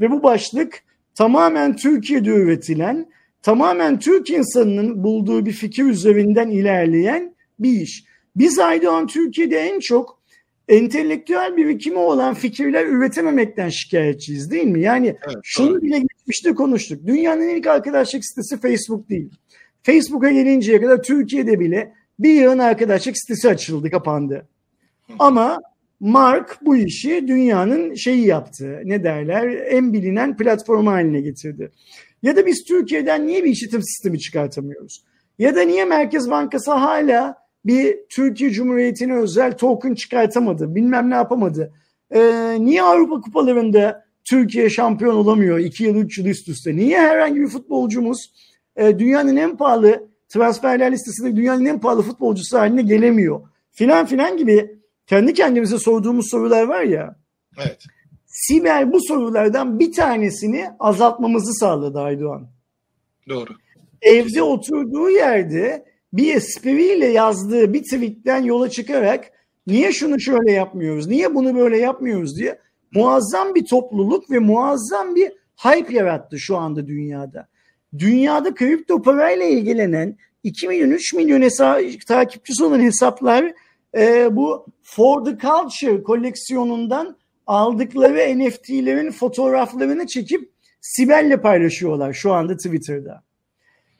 [0.00, 0.82] Ve bu başlık
[1.14, 3.06] tamamen Türkiye'de üretilen,
[3.42, 8.04] tamamen Türk insanının bulduğu bir fikir üzerinden ilerleyen bir iş.
[8.36, 10.22] Biz Aydoğan Türkiye'de en çok
[10.68, 14.80] entelektüel birikimi olan fikirler üretememekten şikayetçiyiz değil mi?
[14.80, 15.82] Yani evet, şunu evet.
[15.82, 17.06] bile geçmişte konuştuk.
[17.06, 19.30] Dünyanın ilk arkadaşlık sitesi Facebook değil.
[19.82, 24.48] Facebook'a gelinceye kadar Türkiye'de bile bir yığın arkadaşlık sitesi açıldı, kapandı.
[25.18, 25.60] Ama
[26.02, 28.80] Mark bu işi dünyanın şeyi yaptı.
[28.84, 29.48] Ne derler?
[29.68, 31.70] En bilinen platform haline getirdi.
[32.22, 35.04] Ya da biz Türkiye'den niye bir işletim sistemi çıkartamıyoruz?
[35.38, 37.34] Ya da niye Merkez Bankası hala
[37.64, 40.74] bir Türkiye Cumhuriyeti'ne özel token çıkartamadı?
[40.74, 41.72] Bilmem ne yapamadı.
[42.10, 46.76] Ee, niye Avrupa kupalarında Türkiye şampiyon olamıyor 2 yıl 3 yıl üst üste?
[46.76, 48.32] Niye herhangi bir futbolcumuz
[48.76, 53.40] e, dünyanın en pahalı transferler listesinde dünyanın en pahalı futbolcusu haline gelemiyor?
[53.70, 57.16] Filan filan gibi kendi kendimize sorduğumuz sorular var ya.
[57.58, 57.84] Evet.
[58.26, 62.48] Sibel bu sorulardan bir tanesini azaltmamızı sağladı Aydoğan.
[63.28, 63.50] Doğru.
[64.02, 69.30] Evde oturduğu yerde bir espriyle yazdığı bir tweetten yola çıkarak
[69.66, 72.58] niye şunu şöyle yapmıyoruz, niye bunu böyle yapmıyoruz diye
[72.94, 77.48] muazzam bir topluluk ve muazzam bir hype yarattı şu anda dünyada.
[77.98, 83.52] Dünyada kripto parayla ilgilenen 2 milyon 3 milyon hesap, takipçisi olan hesaplar
[83.96, 90.50] e, bu For the Culture koleksiyonundan aldıkları NFT'lerin fotoğraflarını çekip
[90.80, 93.22] Sibel'le paylaşıyorlar şu anda Twitter'da.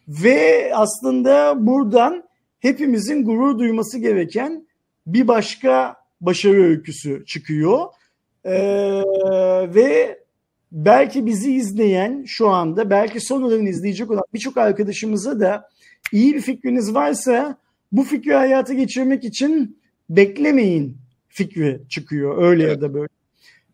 [0.09, 2.25] Ve aslında buradan
[2.61, 4.67] hepimizin gurur duyması gereken
[5.07, 7.87] bir başka başarı öyküsü çıkıyor.
[8.45, 9.03] Ee,
[9.75, 10.19] ve
[10.73, 15.69] belki bizi izleyen şu anda, belki sonradan izleyecek olan birçok arkadaşımıza da
[16.13, 17.57] iyi bir fikriniz varsa
[17.93, 19.82] bu fikri hayata geçirmek için
[20.17, 20.97] beklemeyin
[21.29, 22.77] fikri çıkıyor öyle evet.
[22.77, 23.09] ya da böyle.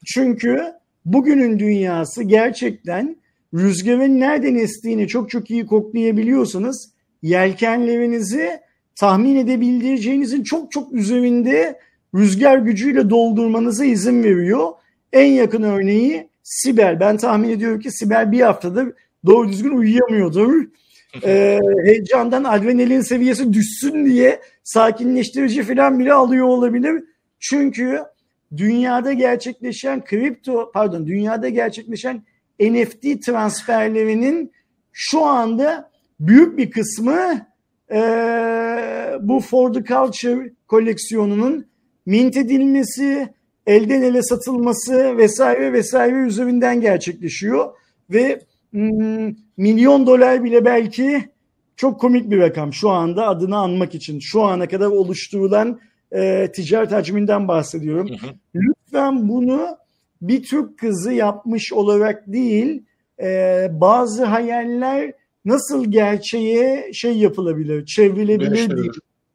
[0.06, 0.62] Çünkü
[1.04, 3.16] bugünün dünyası gerçekten
[3.54, 6.90] rüzgarın nereden estiğini çok çok iyi koklayabiliyorsanız
[7.22, 8.60] yelkenlerinizi
[8.96, 11.78] tahmin edebileceğinizin çok çok üzerinde
[12.14, 14.68] rüzgar gücüyle doldurmanıza izin veriyor.
[15.12, 17.00] En yakın örneği Sibel.
[17.00, 18.92] Ben tahmin ediyorum ki Sibel bir haftadır
[19.26, 20.64] doğru düzgün uyuyamıyordur
[21.24, 27.04] e, heyecandan adrenalin seviyesi düşsün diye sakinleştirici falan bile alıyor olabilir.
[27.40, 28.02] Çünkü
[28.56, 32.22] dünyada gerçekleşen kripto pardon dünyada gerçekleşen
[32.60, 34.52] NFT transferlerinin
[34.92, 37.46] şu anda büyük bir kısmı
[37.90, 38.00] e,
[39.20, 41.66] bu For the Culture koleksiyonunun
[42.06, 43.28] mint edilmesi,
[43.66, 47.72] elden ele satılması vesaire vesaire üzerinden gerçekleşiyor
[48.10, 51.28] ve hmm, milyon dolar bile belki
[51.78, 54.18] çok komik bir rakam şu anda adını anmak için.
[54.20, 55.80] Şu ana kadar oluşturulan
[56.12, 58.08] e, ticaret hacminden bahsediyorum.
[58.08, 58.30] Hı hı.
[58.54, 59.76] Lütfen bunu
[60.22, 62.82] bir Türk kızı yapmış olarak değil
[63.22, 65.12] e, bazı hayaller
[65.44, 68.90] nasıl gerçeğe şey yapılabilir, çevrilebilir diye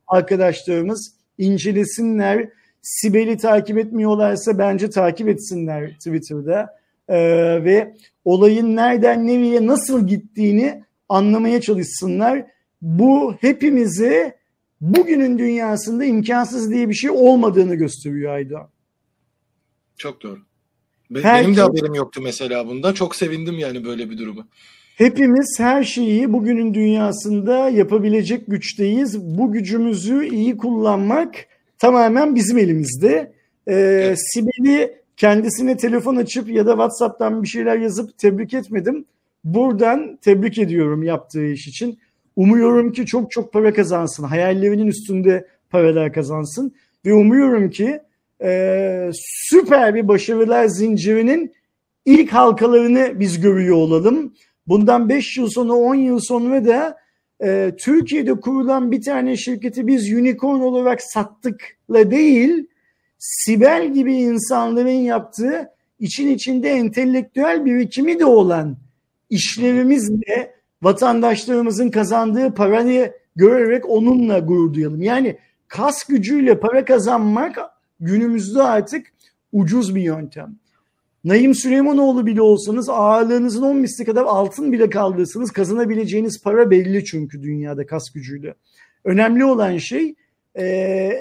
[0.07, 2.49] arkadaşlarımız incelesinler.
[2.81, 6.69] Sibel'i takip etmiyorlarsa bence takip etsinler Twitter'da.
[7.09, 7.17] Ee,
[7.63, 7.93] ve
[8.25, 12.45] olayın nereden nereye nasıl gittiğini anlamaya çalışsınlar.
[12.81, 14.37] Bu hepimize
[14.81, 18.69] bugünün dünyasında imkansız diye bir şey olmadığını gösteriyor Aydoğan.
[19.97, 20.39] Çok doğru.
[21.09, 22.93] Benim de haberim yoktu mesela bunda.
[22.93, 24.47] Çok sevindim yani böyle bir durumu.
[24.97, 29.19] Hepimiz her şeyi bugünün dünyasında yapabilecek güçteyiz.
[29.19, 31.35] Bu gücümüzü iyi kullanmak
[31.77, 33.33] tamamen bizim elimizde.
[33.67, 34.19] Ee, evet.
[34.33, 39.05] Sibel'i kendisine telefon açıp ya da WhatsApp'tan bir şeyler yazıp tebrik etmedim.
[39.43, 41.99] Buradan tebrik ediyorum yaptığı iş için.
[42.35, 44.23] Umuyorum ki çok çok para kazansın.
[44.23, 46.75] Hayallerinin üstünde paralar kazansın.
[47.05, 47.99] Ve umuyorum ki
[48.43, 51.53] e, süper bir başarılar zincirinin
[52.05, 54.33] ilk halkalarını biz görüyor olalım.
[54.67, 56.97] Bundan 5 yıl sonra 10 yıl sonra da
[57.43, 62.67] e, Türkiye'de kurulan bir tane şirketi biz unicorn olarak sattıkla değil
[63.19, 68.77] Sibel gibi insanların yaptığı için içinde entelektüel birikimi de olan
[69.33, 75.01] işlerimizle vatandaşlarımızın kazandığı parayı görerek onunla gurur duyalım.
[75.01, 77.57] Yani kas gücüyle para kazanmak
[77.99, 79.05] günümüzde artık
[79.51, 80.55] ucuz bir yöntem.
[81.23, 87.43] Naim Süleymanoğlu bile olsanız ağırlığınızın 10 misli kadar altın bile kaldırsanız kazanabileceğiniz para belli çünkü
[87.43, 88.53] dünyada kas gücüyle.
[89.03, 90.15] Önemli olan şey
[90.55, 90.65] e,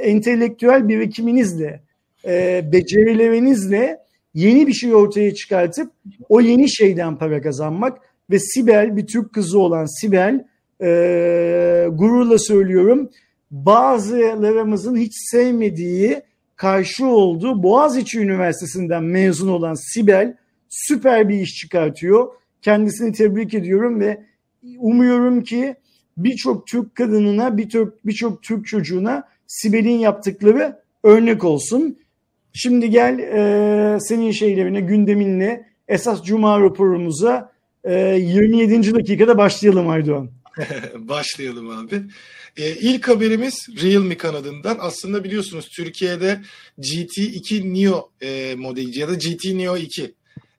[0.02, 1.82] entelektüel birikiminizle,
[2.24, 4.01] e, becerilerinizle
[4.34, 5.92] yeni bir şey ortaya çıkartıp
[6.28, 7.98] o yeni şeyden para kazanmak
[8.30, 10.44] ve Sibel bir Türk kızı olan Sibel
[10.82, 13.10] e, gururla söylüyorum
[13.50, 16.22] bazılarımızın hiç sevmediği
[16.56, 20.36] karşı olduğu Boğaziçi Üniversitesi'nden mezun olan Sibel
[20.68, 22.28] süper bir iş çıkartıyor.
[22.62, 24.22] Kendisini tebrik ediyorum ve
[24.78, 25.74] umuyorum ki
[26.16, 31.98] birçok Türk kadınına, birçok birçok Türk çocuğuna Sibel'in yaptıkları örnek olsun.
[32.52, 37.52] Şimdi gel e, senin şeylerine, gündeminle esas Cuma raporumuza
[37.84, 38.94] e, 27.
[38.94, 40.30] dakikada başlayalım Aydoğan.
[40.94, 42.02] başlayalım abi.
[42.56, 44.76] E, ilk haberimiz Realme kanadından.
[44.80, 46.40] Aslında biliyorsunuz Türkiye'de
[46.78, 50.14] GT2 Neo e, modeli ya da GT Neo 2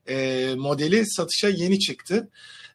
[0.08, 2.30] e, modeli satışa yeni çıktı.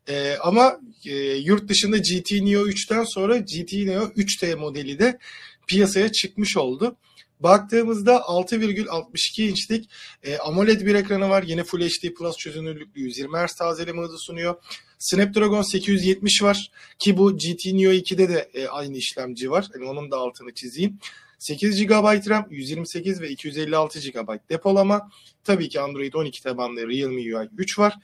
[0.09, 5.19] E, ama e, yurt dışında GT Neo 3'ten sonra GT Neo 3T modeli de
[5.67, 6.97] piyasaya çıkmış oldu.
[7.41, 9.91] Baktığımızda 6,62 inçlik
[10.23, 11.43] e, AMOLED bir ekranı var.
[11.43, 14.55] Yine Full HD Plus çözünürlüklü 120 Hz tazeleme hızı sunuyor.
[14.99, 19.67] Snapdragon 870 var ki bu GT Neo 2'de de e, aynı işlemci var.
[19.75, 20.99] Yani onun da altını çizeyim.
[21.39, 25.11] 8 GB RAM, 128 ve 256 GB depolama.
[25.45, 27.95] Tabii ki Android 12 tabanlı Realme UI 3 var.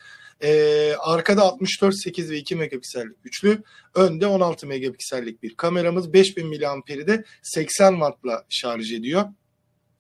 [0.42, 3.62] Ee, arkada 64, 8 ve 2 megapiksellik üçlü.
[3.94, 6.12] Önde 16 megapiksellik bir kameramız.
[6.12, 9.24] 5000 miliamperi de 80 wattla şarj ediyor.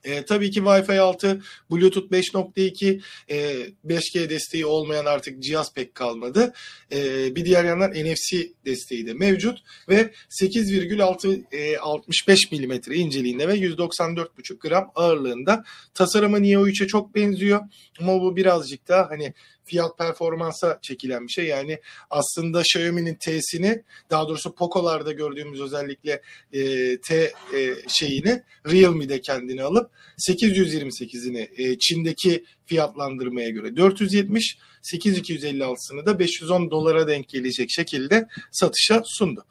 [0.04, 6.52] E, tabii ki Wi-Fi 6, Bluetooth 5.2, e, 5G desteği olmayan artık cihaz pek kalmadı.
[6.92, 13.54] E, bir diğer yandan NFC desteği de mevcut ve 8,6 e, 65 mm inceliğinde ve
[13.54, 15.64] 194,5 gram ağırlığında.
[15.94, 17.60] Tasarımı Neo 3'e çok benziyor
[18.00, 19.34] ama bu birazcık daha hani
[19.64, 21.46] fiyat performansa çekilen bir şey.
[21.46, 21.78] Yani
[22.10, 26.22] aslında Xiaomi'nin T'sini daha doğrusu Poco'larda gördüğümüz özellikle
[26.52, 26.62] e,
[27.00, 27.14] T
[27.54, 29.90] e, şeyini Realme'de kendini alıp
[30.28, 39.44] 828'ini e, Çin'deki fiyatlandırmaya göre 470 8256'sını da 510 dolara denk gelecek şekilde satışa sundu.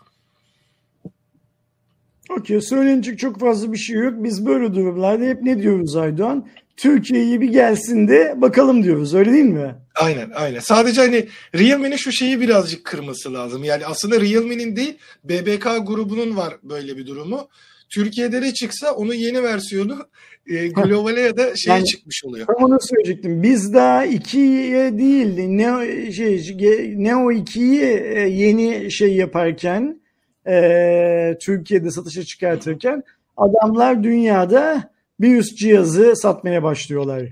[2.30, 4.14] Okey söylenecek çok fazla bir şey yok.
[4.18, 6.48] Biz böyle durumlarda hep ne diyoruz Aydoğan?
[6.78, 9.76] Türkiye'yi bir gelsin de bakalım diyoruz öyle değil mi?
[9.96, 10.60] Aynen aynen.
[10.60, 13.64] Sadece hani Realme'nin şu şeyi birazcık kırması lazım.
[13.64, 17.50] Yani aslında Realme'nin değil BBK grubunun var böyle bir durumu.
[17.90, 19.98] Türkiye'de de çıksa onun yeni versiyonu
[20.48, 22.48] e, globale ya da şeye yani, çıkmış oluyor.
[22.60, 23.44] Onu söyleyecektim.
[23.44, 26.54] Biz daha 2'ye değil Neo, şey,
[26.98, 27.84] Neo 2'yi
[28.16, 30.02] e, yeni şey yaparken
[30.48, 33.04] e, Türkiye'de satışa çıkartırken
[33.38, 34.93] adamlar dünyada
[35.24, 37.30] bir üst cihazı satmaya başlıyorlar.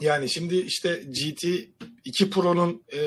[0.00, 1.44] Yani şimdi işte GT
[2.04, 3.00] 2 Pro'nun e,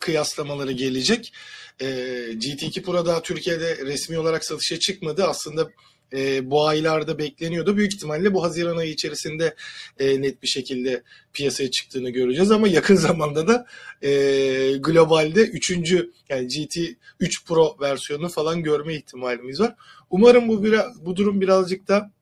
[0.00, 1.32] kıyaslamaları gelecek.
[1.80, 1.86] E,
[2.32, 5.24] GT2 Pro daha Türkiye'de resmi olarak satışa çıkmadı.
[5.24, 5.70] Aslında
[6.12, 7.76] e, bu aylarda bekleniyordu.
[7.76, 9.54] Büyük ihtimalle bu Haziran ayı içerisinde
[9.98, 13.66] e, net bir şekilde piyasaya çıktığını göreceğiz ama yakın zamanda da
[14.02, 14.10] e,
[14.80, 15.70] globalde 3.
[16.28, 16.78] yani GT
[17.20, 19.74] 3 Pro versiyonu falan görme ihtimalimiz var.
[20.10, 22.13] Umarım bu biraz, bu durum birazcık da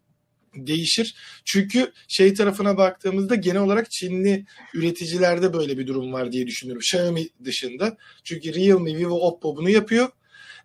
[0.54, 1.14] değişir.
[1.44, 6.80] Çünkü şey tarafına baktığımızda genel olarak Çinli üreticilerde böyle bir durum var diye düşünüyorum.
[6.80, 7.96] Xiaomi dışında.
[8.24, 10.08] Çünkü Realme, Vivo, Oppo bunu yapıyor.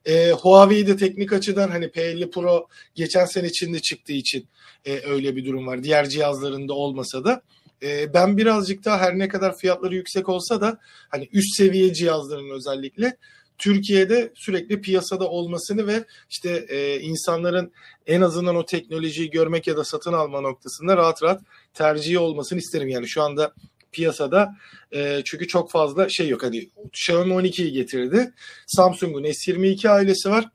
[0.05, 4.47] E, Huawei'de teknik açıdan hani P50 Pro geçen sene içinde çıktığı için
[4.85, 5.83] e, öyle bir durum var.
[5.83, 7.41] Diğer cihazlarında olmasa da
[7.83, 12.49] e, ben birazcık daha her ne kadar fiyatları yüksek olsa da hani üst seviye cihazların
[12.49, 13.17] özellikle
[13.57, 17.71] Türkiye'de sürekli piyasada olmasını ve işte e, insanların
[18.07, 21.41] en azından o teknolojiyi görmek ya da satın alma noktasında rahat rahat
[21.73, 22.89] tercihi olmasını isterim.
[22.89, 23.53] Yani şu anda
[23.91, 24.55] piyasada
[24.93, 26.43] e, çünkü çok fazla şey yok.
[26.43, 28.33] Hani Xiaomi 12'yi getirdi.
[28.67, 30.49] Samsung'un S22 ailesi var.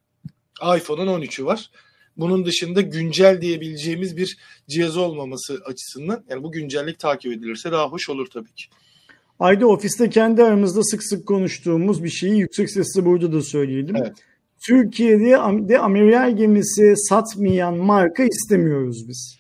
[0.76, 1.70] iPhone'un 13'ü var.
[2.16, 4.36] Bunun dışında güncel diyebileceğimiz bir
[4.68, 8.64] cihaz olmaması açısından yani bu güncellik takip edilirse daha hoş olur tabii ki.
[9.42, 13.96] Ayda ofiste kendi aramızda sık sık konuştuğumuz bir şeyi yüksek sesle burada da söyleyelim.
[13.96, 14.12] Evet.
[14.66, 15.30] Türkiye'de
[15.68, 19.38] de amiral gemisi satmayan marka istemiyoruz biz.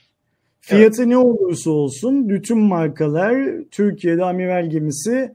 [0.60, 1.08] Fiyatı evet.
[1.08, 5.34] ne olursa olsun bütün markalar Türkiye'de amiral gemisi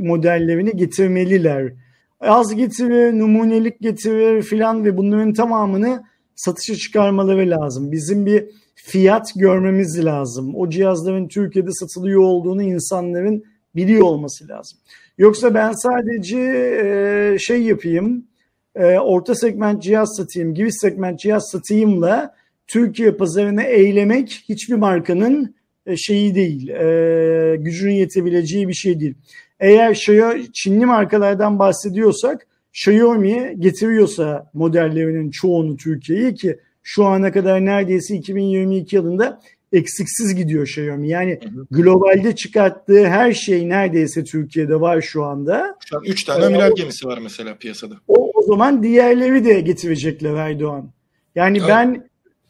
[0.00, 1.72] modellerini getirmeliler.
[2.20, 6.02] Az getirir, numunelik getirir filan ve bunların tamamını
[6.36, 7.92] satışa çıkarmaları lazım.
[7.92, 8.44] Bizim bir
[8.74, 10.54] fiyat görmemiz lazım.
[10.54, 13.44] O cihazların Türkiye'de satılıyor olduğunu insanların
[13.76, 14.78] biliyor olması lazım.
[15.18, 16.38] Yoksa ben sadece
[16.84, 18.26] e, şey yapayım,
[18.74, 22.34] e, orta segment cihaz satayım, giriş segment cihaz satayımla
[22.66, 25.54] Türkiye pazarına eylemek hiçbir markanın
[25.86, 29.14] e, şeyi değil, e, gücünün yetebileceği bir şey değil.
[29.60, 38.16] Eğer Xiaomi, Çinli markalardan bahsediyorsak Xiaomi getiriyorsa modellerinin çoğunu Türkiye'ye ki şu ana kadar neredeyse
[38.16, 39.40] 2022 yılında
[39.74, 41.08] eksiksiz gidiyor Xiaomi.
[41.08, 45.76] Yani globalde çıkarttığı her şey neredeyse Türkiye'de var şu anda.
[45.90, 47.94] Şu an 3 tane amiral ee, gemisi var mesela piyasada.
[48.08, 50.90] O, o zaman diğerleri de getirecekler Erdoğan.
[51.34, 51.68] Yani evet.
[51.68, 52.08] ben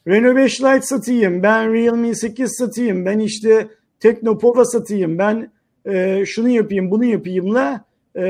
[0.09, 3.69] Renault 5 Lite satayım, ben Realme 8 satayım, ben işte
[4.01, 5.53] Teknopova satayım, ben
[5.87, 7.85] e, şunu yapayım, bunu yapayımla
[8.17, 8.21] e,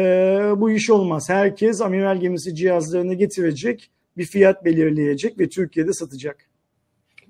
[0.57, 1.28] bu iş olmaz.
[1.28, 6.37] Herkes amiral gemisi cihazlarını getirecek, bir fiyat belirleyecek ve Türkiye'de satacak.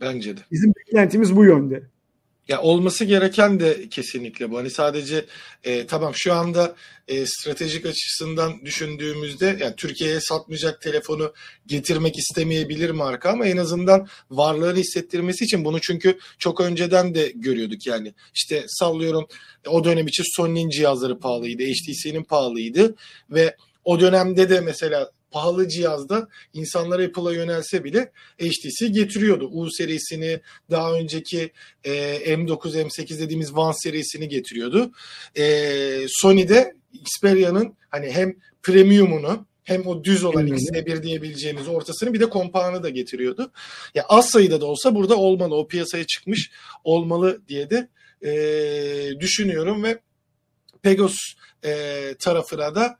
[0.05, 0.41] Bence de.
[0.51, 1.83] Bizim beklentimiz bu yönde.
[2.49, 4.59] Ya olması gereken de kesinlikle bu.
[4.59, 5.25] Hani sadece
[5.65, 6.77] e, tamam şu anda
[7.09, 11.33] e, stratejik açısından düşündüğümüzde yani Türkiye'ye satmayacak telefonu
[11.67, 17.87] getirmek istemeyebilir marka ama en azından varlığını hissettirmesi için bunu çünkü çok önceden de görüyorduk
[17.87, 18.15] yani.
[18.35, 19.27] İşte sallıyorum
[19.67, 22.95] o dönem için Sony'nin cihazları pahalıydı, HTC'nin pahalıydı
[23.31, 29.49] ve o dönemde de mesela pahalı cihazda insanlar Apple'a yönelse bile HTC getiriyordu.
[29.53, 31.53] U serisini daha önceki
[31.85, 31.93] e,
[32.35, 34.93] M9, M8 dediğimiz One serisini getiriyordu.
[35.37, 42.21] E, Sony'de Xperia'nın hani hem premiumunu hem o düz olan ikisine bir diyebileceğimiz ortasını bir
[42.21, 43.53] de kompağını da getiriyordu.
[43.95, 45.55] Ya az sayıda da olsa burada olmalı.
[45.55, 46.51] O piyasaya çıkmış
[46.85, 47.89] olmalı diye de
[48.23, 49.99] e, düşünüyorum ve
[50.83, 51.17] Pegos
[51.65, 51.71] e,
[52.19, 52.97] tarafına da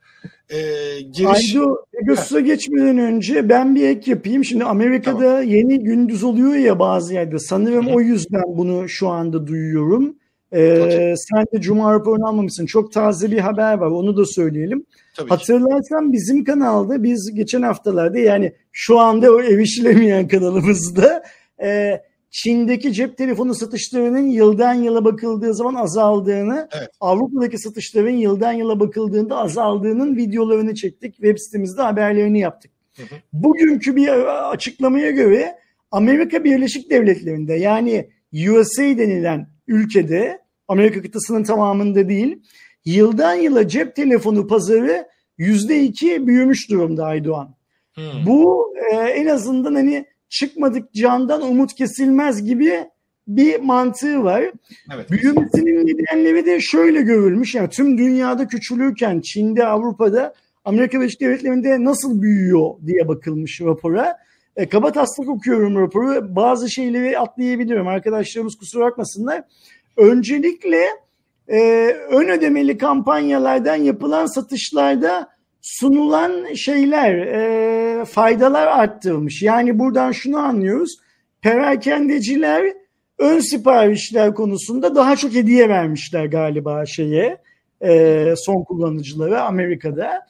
[0.49, 0.57] e,
[1.01, 1.55] giriş...
[1.55, 4.45] Aydo, Pegasus'a geçmeden önce ben bir ek yapayım.
[4.45, 5.43] Şimdi Amerika'da tamam.
[5.43, 7.39] yeni gündüz oluyor ya bazı yerde.
[7.39, 7.93] Sanırım Hı.
[7.93, 10.15] o yüzden bunu şu anda duyuyorum.
[10.53, 11.13] Ee.
[11.17, 12.65] Sen de Cuma raporunu almamışsın.
[12.65, 13.87] Çok taze bir haber var.
[13.87, 14.85] Onu da söyleyelim.
[15.17, 21.23] Tabii Hatırlarsan bizim kanalda biz geçen haftalarda yani şu anda o erişilemeyen kanalımızda
[21.63, 26.89] e, Çin'deki cep telefonu satışlarının yıldan yıla bakıldığı zaman azaldığını, evet.
[26.99, 31.15] Avrupa'daki satışların yıldan yıla bakıldığında azaldığının videolarını çektik.
[31.15, 32.71] Web sitemizde haberlerini yaptık.
[32.95, 33.15] Hı hı.
[33.33, 34.09] Bugünkü bir
[34.51, 35.55] açıklamaya göre
[35.91, 42.39] Amerika Birleşik Devletleri'nde yani USA denilen ülkede Amerika kıtasının tamamında değil
[42.85, 45.07] yıldan yıla cep telefonu pazarı
[45.37, 47.55] yüzde iki büyümüş durumda Aydoğan.
[47.93, 48.25] Hmm.
[48.25, 52.85] Bu e, en azından hani çıkmadık candan umut kesilmez gibi
[53.27, 54.51] bir mantığı var.
[54.95, 55.11] Evet.
[55.11, 57.55] Büyümesinin nedenleri de şöyle görülmüş.
[57.55, 60.33] Yani tüm dünyada küçülürken Çin'de, Avrupa'da,
[60.65, 64.17] Amerika Birleşik Devletleri'nde nasıl büyüyor diye bakılmış rapora.
[64.55, 66.35] E, kaba taslak okuyorum raporu.
[66.35, 67.87] Bazı şeyleri atlayabiliyorum.
[67.87, 69.43] Arkadaşlarımız kusura bakmasınlar.
[69.97, 70.85] Öncelikle
[71.47, 71.59] e,
[72.09, 75.34] ön ödemeli kampanyalardan yapılan satışlarda
[75.65, 79.41] sunulan şeyler, e, faydalar arttırılmış.
[79.41, 80.97] Yani buradan şunu anlıyoruz.
[81.41, 82.73] Perakendeciler
[83.19, 87.37] ön siparişler konusunda daha çok hediye vermişler galiba şeye
[87.81, 90.27] e, son kullanıcılara Amerika'da.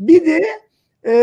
[0.00, 0.42] Bir de
[1.06, 1.14] e,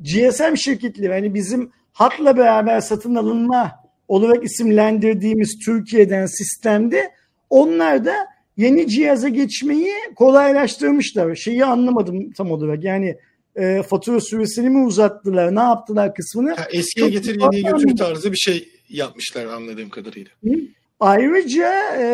[0.00, 3.72] GSM şirketleri hani bizim hatla beraber satın alınma
[4.08, 7.10] olarak isimlendirdiğimiz Türkiye'den sistemde
[7.50, 11.34] onlar da yeni cihaza geçmeyi kolaylaştırmışlar.
[11.34, 12.84] Şeyi anlamadım tam olarak.
[12.84, 13.16] Yani
[13.56, 16.54] e, fatura süresini mi uzattılar, ne yaptılar kısmını.
[16.54, 20.30] Ha, eskiye getir, yeniye götür tarzı bir şey yapmışlar anladığım kadarıyla.
[20.44, 20.54] Hı?
[21.00, 22.06] Ayrıca e,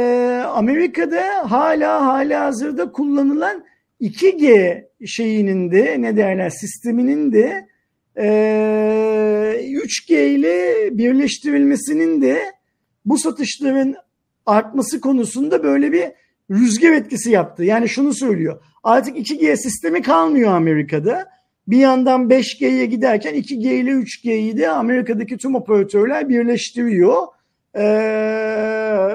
[0.46, 3.64] Amerika'da hala hala hazırda kullanılan
[4.00, 7.68] 2G şeyinin de ne derler sisteminin de
[8.16, 8.24] e,
[9.60, 12.52] 3G ile birleştirilmesinin de
[13.04, 13.94] bu satışların
[14.46, 16.04] artması konusunda böyle bir
[16.50, 17.64] rüzgar etkisi yaptı.
[17.64, 18.62] Yani şunu söylüyor.
[18.82, 21.28] Artık 2G sistemi kalmıyor Amerika'da.
[21.68, 27.22] Bir yandan 5G'ye giderken 2G ile 3G'yi de Amerika'daki tüm operatörler birleştiriyor.
[27.76, 27.80] Ee,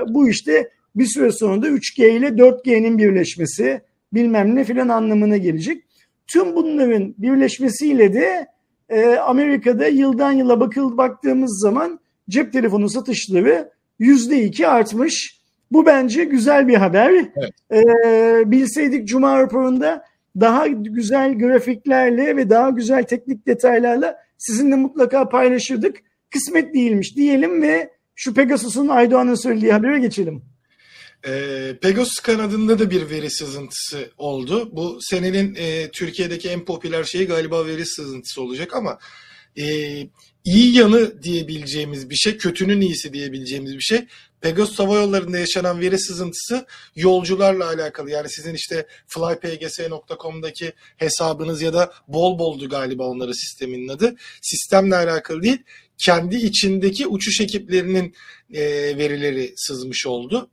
[0.08, 3.82] bu işte bir süre sonra da 3G ile 4G'nin birleşmesi
[4.14, 5.84] bilmem ne filan anlamına gelecek.
[6.28, 8.48] Tüm bunların birleşmesiyle de
[8.90, 12.00] e, Amerika'da yıldan yıla bakıl baktığımız zaman
[12.30, 15.37] cep telefonu satışları %2 artmış.
[15.72, 17.12] Bu bence güzel bir haber.
[17.12, 17.54] Evet.
[17.72, 20.04] Ee, bilseydik Cuma raporunda
[20.40, 25.98] daha güzel grafiklerle ve daha güzel teknik detaylarla sizinle mutlaka paylaşırdık.
[26.34, 30.42] Kısmet değilmiş diyelim ve şu Pegasus'un Aydoğan'ın söylediği habere geçelim.
[31.28, 31.32] E,
[31.82, 34.70] Pegasus kanadında da bir veri sızıntısı oldu.
[34.72, 39.00] Bu senenin e, Türkiye'deki en popüler şeyi galiba veri sızıntısı olacak ama
[39.58, 39.66] e,
[40.44, 44.06] iyi yanı diyebileceğimiz bir şey, kötünün iyisi diyebileceğimiz bir şey.
[44.42, 46.66] Pegasus Hava Yolları'nda yaşanan veri sızıntısı
[46.96, 48.12] yolcularla alakalı.
[48.12, 54.16] Yani sizin işte flypgs.com'daki hesabınız ya da bol boldu galiba onların sisteminin adı.
[54.42, 55.64] Sistemle alakalı değil,
[55.98, 58.16] kendi içindeki uçuş ekiplerinin
[58.54, 58.62] e,
[58.98, 60.50] verileri sızmış oldu.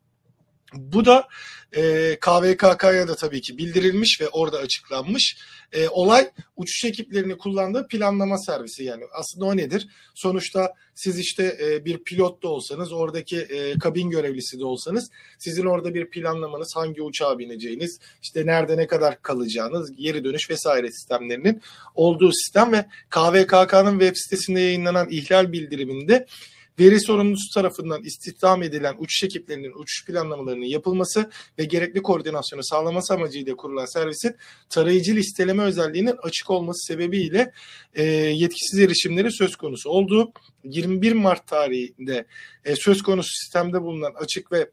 [0.75, 1.29] Bu da
[1.77, 5.37] e, KVKK'ya da tabii ki bildirilmiş ve orada açıklanmış.
[5.75, 9.89] E, olay uçuş ekiplerini kullandığı planlama servisi yani aslında o nedir?
[10.15, 15.65] Sonuçta siz işte e, bir pilot da olsanız oradaki e, kabin görevlisi de olsanız sizin
[15.65, 21.63] orada bir planlamanız hangi uçağa bineceğiniz işte nerede ne kadar kalacağınız geri dönüş vesaire sistemlerinin
[21.95, 26.27] olduğu sistem ve KVKK'nın web sitesinde yayınlanan ihlal bildiriminde
[26.79, 33.57] veri sorumlusu tarafından istihdam edilen uçuş ekiplerinin uçuş planlamalarının yapılması ve gerekli koordinasyonu sağlaması amacıyla
[33.57, 34.37] kurulan servisin
[34.69, 37.53] tarayıcı listeleme özelliğinin açık olması sebebiyle
[37.95, 40.33] e, yetkisiz erişimleri söz konusu oldu.
[40.65, 42.27] 21 Mart tarihinde
[42.65, 44.71] e, söz konusu sistemde bulunan açık ve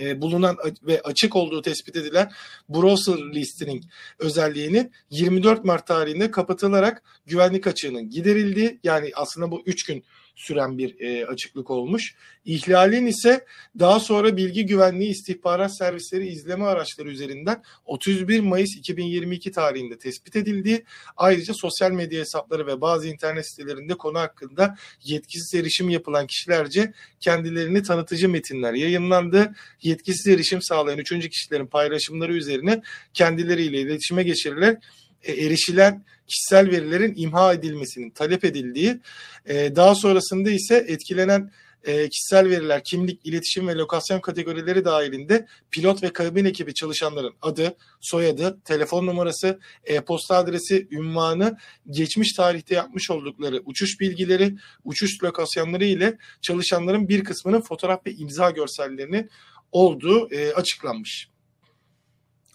[0.00, 2.30] e, bulunan ve açık olduğu tespit edilen
[2.68, 3.82] browser listening
[4.18, 10.04] özelliğinin 24 Mart tarihinde kapatılarak güvenlik açığının giderildiği yani aslında bu 3 gün
[10.38, 12.14] süren bir e, açıklık olmuş.
[12.44, 13.44] İhlalin ise
[13.78, 20.84] daha sonra bilgi güvenliği istihbarat servisleri izleme araçları üzerinden 31 Mayıs 2022 tarihinde tespit edildiği
[21.16, 27.82] ayrıca sosyal medya hesapları ve bazı internet sitelerinde konu hakkında yetkisiz erişim yapılan kişilerce kendilerini
[27.82, 29.54] tanıtıcı metinler yayınlandı.
[29.82, 32.82] Yetkisiz erişim sağlayan üçüncü kişilerin paylaşımları üzerine
[33.14, 34.80] kendileriyle iletişime geçirilen e,
[35.24, 39.00] erişilen kişisel verilerin imha edilmesinin talep edildiği,
[39.46, 41.50] e, daha sonrasında ise etkilenen
[41.84, 47.76] e, kişisel veriler, kimlik, iletişim ve lokasyon kategorileri dahilinde pilot ve kabin ekibi çalışanların adı,
[48.00, 51.58] soyadı, telefon numarası, e-posta adresi, ünvanı,
[51.90, 54.54] geçmiş tarihte yapmış oldukları uçuş bilgileri,
[54.84, 59.28] uçuş lokasyonları ile çalışanların bir kısmının fotoğraf ve imza görsellerini
[59.72, 61.28] olduğu e, açıklanmış.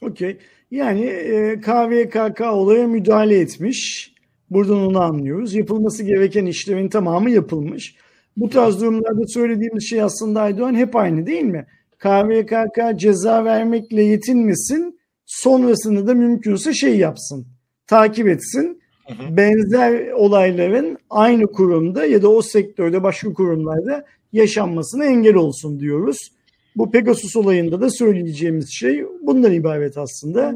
[0.01, 0.37] Okey.
[0.73, 4.11] Yani e, KVKK olaya müdahale etmiş.
[4.49, 5.53] Buradan onu anlıyoruz.
[5.53, 7.95] Yapılması gereken işlerin tamamı yapılmış.
[8.37, 11.65] Bu tarz durumlarda söylediğimiz şey aslında Aydoğan hep aynı değil mi?
[11.99, 17.47] KVKK ceza vermekle yetinmesin, sonrasında da mümkünse şey yapsın,
[17.87, 18.81] takip etsin.
[19.29, 26.17] Benzer olayların aynı kurumda ya da o sektörde başka kurumlarda yaşanmasına engel olsun diyoruz.
[26.75, 30.55] Bu Pegasus olayında da söyleyeceğimiz şey bundan ibaret aslında.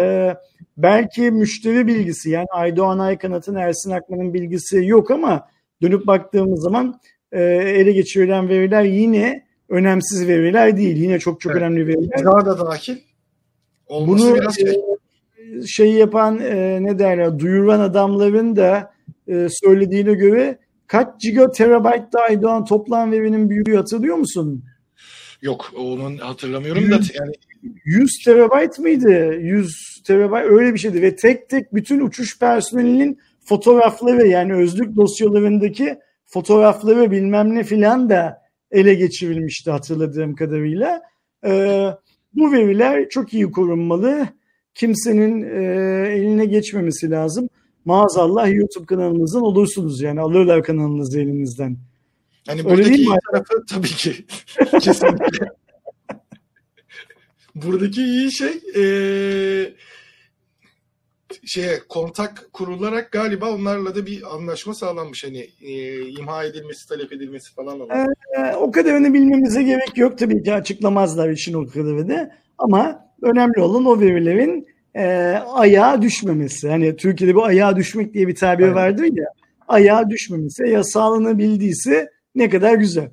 [0.00, 0.34] Ee,
[0.76, 5.48] belki müşteri bilgisi yani Aydoğan Aykanat'ın Ersin Akman'ın bilgisi yok ama
[5.82, 7.00] dönüp baktığımız zaman
[7.32, 10.96] e, ele geçirilen veriler yine önemsiz veriler değil.
[10.96, 11.62] Yine çok çok evet.
[11.62, 12.24] önemli veriler.
[12.24, 12.96] Daha da dahil.
[13.86, 14.70] Olması Bunu biraz şey.
[14.70, 18.92] E, şey yapan e, ne derler duyuran adamların da
[19.28, 24.64] e, söylediğine göre kaç gigaterabayt da Aydoğan toplam verinin büyüğü hatırlıyor musun?
[25.44, 27.32] Yok onun hatırlamıyorum 100, da yani
[27.84, 29.34] 100 terabayt mıydı?
[29.34, 35.98] 100 terabayt öyle bir şeydi ve tek tek bütün uçuş personelinin fotoğrafları yani özlük dosyalarındaki
[36.26, 41.02] fotoğrafları bilmem ne filan da ele geçirilmişti hatırladığım kadarıyla.
[41.46, 41.86] Ee,
[42.34, 44.28] bu veriler çok iyi korunmalı.
[44.74, 45.62] Kimsenin e,
[46.08, 47.48] eline geçmemesi lazım.
[47.84, 51.76] Maazallah YouTube kanalınızdan olursunuz yani alırlar kanalınızı elinizden.
[52.46, 54.26] Hani Öyle buradaki iyi tarafı tabii ki
[54.80, 55.46] kesinlikle.
[57.54, 59.72] buradaki iyi şey ee,
[61.44, 67.54] şeye kontak kurularak galiba onlarla da bir anlaşma sağlanmış hani e, imha edilmesi talep edilmesi
[67.54, 67.80] falan.
[67.80, 73.84] Ee, o kadarını bilmemize gerek yok tabii ki açıklamazlar işin o kadarını ama önemli olan
[73.84, 75.04] o verilerin e,
[75.52, 76.68] ayağa düşmemesi.
[76.68, 79.26] Hani Türkiye'de bu ayağa düşmek diye bir tabir vardır ya.
[79.68, 80.68] Ayağa düşmemesi.
[80.68, 83.10] Ya sağlanabildiyse ne kadar güzel.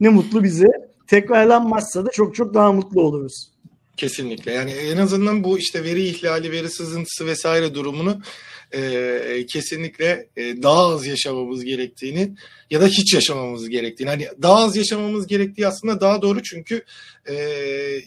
[0.00, 0.66] Ne mutlu bize.
[1.06, 3.50] Tekrarlanmazsa da çok çok daha mutlu oluruz.
[3.96, 4.52] Kesinlikle.
[4.52, 8.20] Yani en azından bu işte veri ihlali, veri sızıntısı vesaire durumunu
[8.72, 12.34] e, kesinlikle e, daha az yaşamamız gerektiğini
[12.70, 14.10] ya da hiç yaşamamamız gerektiğini.
[14.10, 16.84] Hani daha az yaşamamız gerektiği aslında daha doğru çünkü
[17.26, 17.36] e,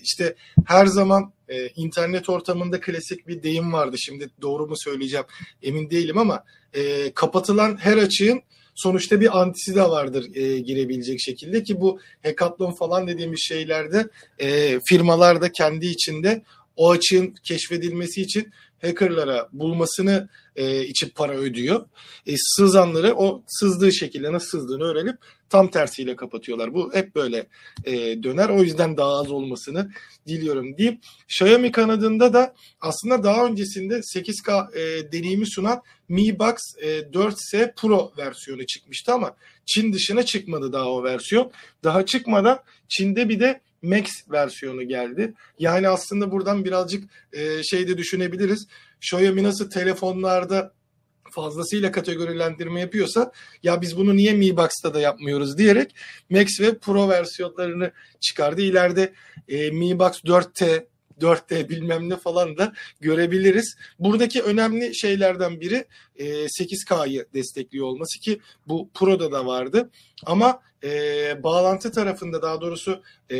[0.04, 0.36] işte
[0.66, 3.96] her zaman e, internet ortamında klasik bir deyim vardı.
[4.00, 5.26] Şimdi doğru mu söyleyeceğim
[5.64, 8.42] emin değilim ama e, kapatılan her açığın
[8.82, 14.08] sonuçta bir antisi de vardır e, girebilecek şekilde ki bu hackathon falan dediğimiz şeylerde
[14.40, 16.42] e, firmalar da kendi içinde
[16.82, 18.52] o açığın keşfedilmesi için
[18.82, 21.86] hackerlara bulmasını e, için para ödüyor.
[22.28, 25.18] E, sızanları o sızdığı şekilde nasıl sızdığını öğrenip
[25.50, 26.74] tam tersiyle kapatıyorlar.
[26.74, 27.48] Bu hep böyle
[27.86, 28.50] e, döner.
[28.50, 29.92] O yüzden daha az olmasını
[30.28, 37.00] diliyorum deyip Xiaomi kanadında da aslında daha öncesinde 8K e, deneyimi sunan Mi Box e,
[37.00, 41.52] 4S Pro versiyonu çıkmıştı ama Çin dışına çıkmadı daha o versiyon.
[41.84, 42.60] Daha çıkmadan
[42.90, 45.34] Çin'de bir de Max versiyonu geldi.
[45.60, 48.68] Yani aslında buradan birazcık e, şey de düşünebiliriz.
[49.02, 50.74] Xiaomi nasıl telefonlarda
[51.32, 53.32] fazlasıyla kategorilendirme yapıyorsa
[53.64, 55.96] ya biz bunu niye Mi Box'ta da yapmıyoruz diyerek
[56.30, 58.62] Max ve Pro versiyonlarını çıkardı.
[58.62, 59.14] İleride
[59.48, 60.86] e, Mi Box 4T
[61.22, 63.76] 4D bilmem ne falan da görebiliriz.
[64.00, 69.90] Buradaki önemli şeylerden biri e, 8K'yı destekliyor olması ki bu Pro'da da vardı.
[70.26, 73.02] Ama e, bağlantı tarafında daha doğrusu
[73.32, 73.38] e,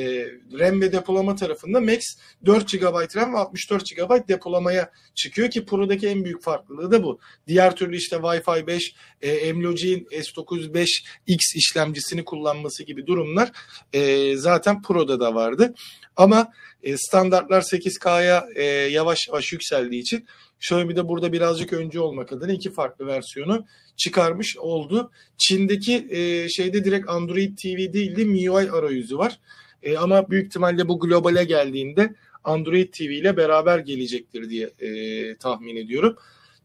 [0.60, 2.00] RAM ve depolama tarafında Max
[2.46, 7.20] 4 GB RAM ve 64 GB depolamaya çıkıyor ki Pro'daki en büyük farklılığı da bu.
[7.48, 13.52] Diğer türlü işte Wi-Fi 5, e, MLogic'in S905X işlemcisini kullanması gibi durumlar
[13.94, 15.74] e, zaten Pro'da da vardı.
[16.16, 16.52] Ama
[16.84, 20.28] e, standartlar 8K'ya e, yavaş yavaş yükseldiği için
[20.62, 23.66] Xiaomi de burada birazcık önce olmak adına iki farklı versiyonu
[23.98, 25.12] çıkarmış oldu.
[25.38, 29.40] Çin'deki e, şeyde direkt Android TV değil de MIUI arayüzü var.
[29.84, 35.76] E, ama büyük ihtimalle bu globale geldiğinde Android TV ile beraber gelecektir diye e, tahmin
[35.76, 36.16] ediyorum.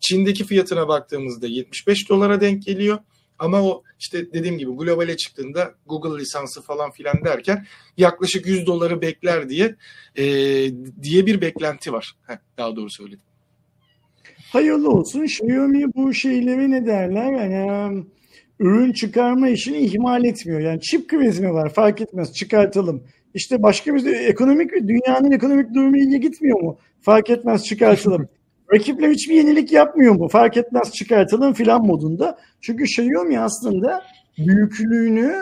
[0.01, 2.99] Çin'deki fiyatına baktığımızda 75 dolara denk geliyor.
[3.38, 7.66] Ama o işte dediğim gibi globale çıktığında Google lisansı falan filan derken
[7.97, 9.76] yaklaşık 100 doları bekler diye
[10.16, 10.24] e,
[11.03, 12.12] diye bir beklenti var.
[12.26, 13.26] Heh, daha doğru söyledim.
[14.53, 15.22] Hayırlı olsun.
[15.22, 17.32] Xiaomi bu şeyleri ne derler?
[17.32, 18.05] Yani
[18.61, 20.61] ürün çıkarma işini ihmal etmiyor.
[20.61, 21.68] Yani çip krizi mi var?
[21.68, 22.32] Fark etmez.
[22.32, 23.03] Çıkartalım.
[23.34, 26.78] İşte başka bir ekonomik dünyanın ekonomik durumu iyiye gitmiyor mu?
[27.01, 28.28] Fark etmez çıkartalım.
[28.74, 30.28] Rakipler hiçbir yenilik yapmıyor mu?
[30.28, 32.38] Fark etmez çıkartalım filan modunda.
[32.61, 34.03] Çünkü Xiaomi aslında
[34.38, 35.34] büyüklüğünü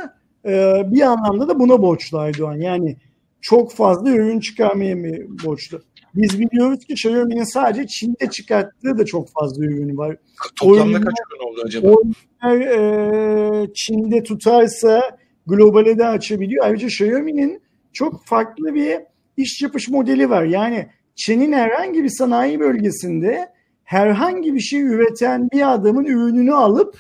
[0.47, 2.57] e, bir anlamda da buna borçlu Aydoğan.
[2.57, 2.97] Yani
[3.41, 5.09] çok fazla ürün çıkarmaya mı
[5.45, 5.83] borçlu?
[6.17, 10.17] Biz biliyoruz ki Xiaomi'nin sadece Çin'de çıkarttığı da çok fazla ürünü var.
[10.61, 11.89] Toplamda kaç ürün oldu acaba?
[11.89, 12.61] Oyunlar
[13.63, 16.65] e, Çin'de tutarsa globale de açabiliyor.
[16.65, 17.63] Ayrıca Xiaomi'nin
[17.93, 18.99] çok farklı bir
[19.37, 20.45] iş yapış modeli var.
[20.45, 20.87] Yani
[21.17, 23.49] Çin'in herhangi bir sanayi bölgesinde
[23.85, 26.99] herhangi bir şey üreten bir adamın ürününü alıp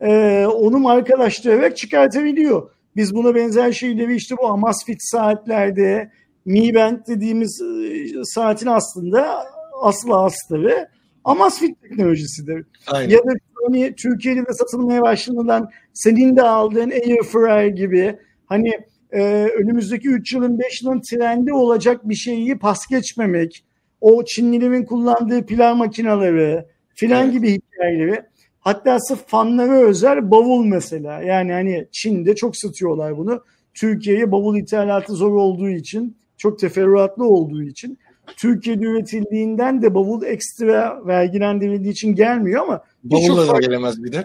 [0.00, 2.70] e, onu markalaştırarak çıkartabiliyor.
[2.96, 6.10] Biz buna benzer şeyleri işte bu Amazfit saatlerde
[6.48, 9.44] Mi Band dediğimiz e, saatin aslında
[9.82, 10.88] aslı astarı
[11.24, 12.66] Amazfit teknolojisidir.
[12.86, 13.10] Aynen.
[13.10, 13.32] Ya da
[13.66, 18.70] hani Türkiye'de de satılmaya başlanılan senin de aldığın Airfryer gibi hani
[19.12, 19.22] e,
[19.58, 23.64] önümüzdeki 3 yılın 5 yılın trendi olacak bir şeyi pas geçmemek,
[24.00, 27.32] o Çinlilerin kullandığı pilav makineleri filan Evet.
[27.32, 28.22] gibi hikayeleri
[28.60, 33.44] hatta sırf fanlara özel bavul mesela yani hani Çin'de çok satıyorlar bunu.
[33.74, 37.98] Türkiye'ye bavul ithalatı zor olduğu için çok teferruatlı olduğu için
[38.36, 44.24] Türkiye'de üretildiğinden de bavul ekstra vergilendirildiği için gelmiyor ama birçok Bavulla da gelemez bir de.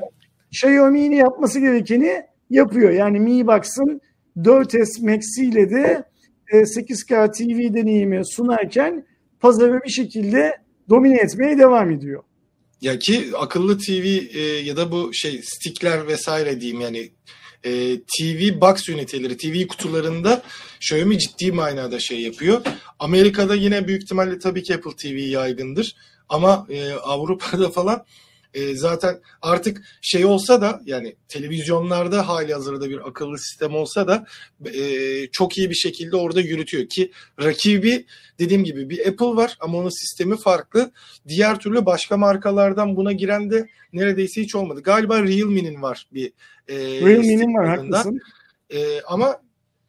[0.51, 2.91] Xiaomi'nin yapması gerekeni yapıyor.
[2.91, 4.01] Yani Mi Box'ın
[4.37, 6.03] 4S Max ile de
[6.51, 9.05] e, 8K TV deneyimi sunarken
[9.39, 10.57] pazarı bir şekilde
[10.89, 12.23] domine etmeye devam ediyor.
[12.81, 14.05] Ya ki akıllı TV
[14.37, 17.11] e, ya da bu şey stickler vesaire diyeyim yani
[17.63, 20.43] e, TV box üniteleri, TV kutularında
[20.79, 22.61] Xiaomi ciddi manada şey yapıyor.
[22.99, 25.95] Amerika'da yine büyük ihtimalle tabii ki Apple TV yaygındır.
[26.29, 28.05] Ama e, Avrupa'da falan
[28.53, 34.25] e, zaten artık şey olsa da yani televizyonlarda hali hazırda bir akıllı sistem olsa da
[34.73, 38.05] e, çok iyi bir şekilde orada yürütüyor ki rakibi
[38.39, 40.91] dediğim gibi bir Apple var ama onun sistemi farklı.
[41.27, 44.81] Diğer türlü başka markalardan buna giren de neredeyse hiç olmadı.
[44.81, 46.33] Galiba Realme'nin var bir
[46.67, 47.97] e, Realme'nin var alanında.
[47.97, 48.19] haklısın.
[48.69, 49.41] E, ama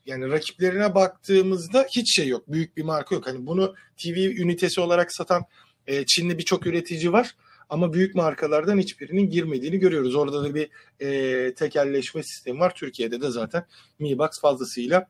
[0.06, 2.52] yani rakiplerine baktığımızda hiç şey yok.
[2.52, 3.26] Büyük bir marka yok.
[3.26, 5.44] Hani bunu TV ünitesi olarak satan
[5.86, 7.34] e, Çinli birçok üretici var.
[7.70, 10.14] Ama büyük markalardan hiçbirinin girmediğini görüyoruz.
[10.14, 10.68] Orada da bir
[11.00, 12.74] e, tekelleşme sistemi var.
[12.74, 13.64] Türkiye'de de zaten
[13.98, 15.06] Mi Box fazlasıyla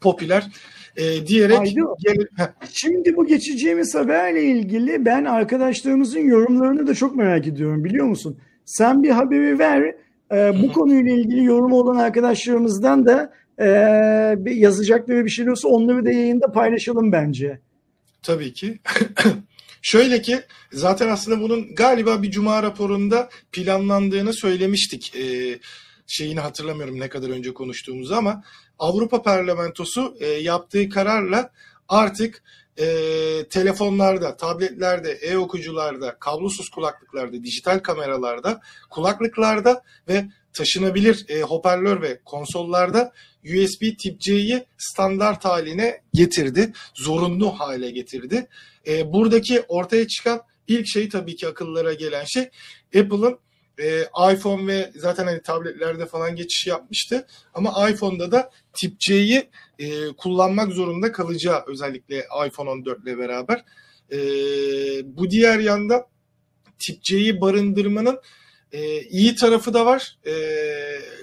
[0.00, 0.46] popüler
[0.96, 1.58] e, diyerek
[2.04, 2.26] gel-
[2.72, 8.38] Şimdi bu geçeceğimiz haberle ilgili ben arkadaşlarımızın yorumlarını da çok merak ediyorum biliyor musun?
[8.64, 9.94] Sen bir haberi ver.
[10.32, 13.32] Ee, bu konuyla ilgili yorum olan arkadaşlarımızdan da
[14.44, 17.58] bir yazacakları bir şey olursa onları da yayında paylaşalım bence.
[18.22, 18.78] Tabii ki.
[19.88, 25.16] Şöyle ki zaten aslında bunun galiba bir cuma raporunda planlandığını söylemiştik.
[25.16, 25.58] Ee,
[26.06, 28.42] şeyini hatırlamıyorum ne kadar önce konuştuğumuzu ama
[28.78, 31.50] Avrupa Parlamentosu e, yaptığı kararla
[31.88, 32.42] artık
[32.78, 32.86] e,
[33.50, 38.60] telefonlarda, tabletlerde, e-okuyucularda, kablosuz kulaklıklarda, dijital kameralarda,
[38.90, 40.26] kulaklıklarda ve
[40.56, 43.12] taşınabilir e, hoparlör ve konsollarda
[43.44, 46.72] USB tip C'yi standart haline getirdi.
[46.94, 48.48] Zorunlu hale getirdi.
[48.86, 52.42] E, buradaki ortaya çıkan ilk şey tabii ki akıllara gelen şey
[52.96, 53.38] Apple'ın
[53.78, 54.02] e,
[54.32, 57.26] iPhone ve zaten hani tabletlerde falan geçiş yapmıştı.
[57.54, 63.64] Ama iPhone'da da tip C'yi e, kullanmak zorunda kalacağı özellikle iPhone 14 ile beraber.
[64.12, 64.18] E,
[65.16, 66.08] bu diğer yanda
[66.78, 68.20] tip C'yi barındırmanın
[68.72, 70.16] e, iyi tarafı da var.
[70.26, 70.34] E,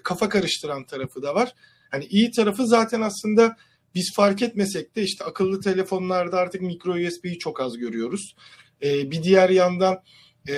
[0.04, 1.54] kafa karıştıran tarafı da var.
[1.92, 3.56] Hani iyi tarafı zaten aslında
[3.96, 8.36] biz fark etmesek de işte akıllı telefonlarda artık micro USB'yi çok az görüyoruz.
[8.84, 10.00] E, bir diğer yandan
[10.48, 10.56] e,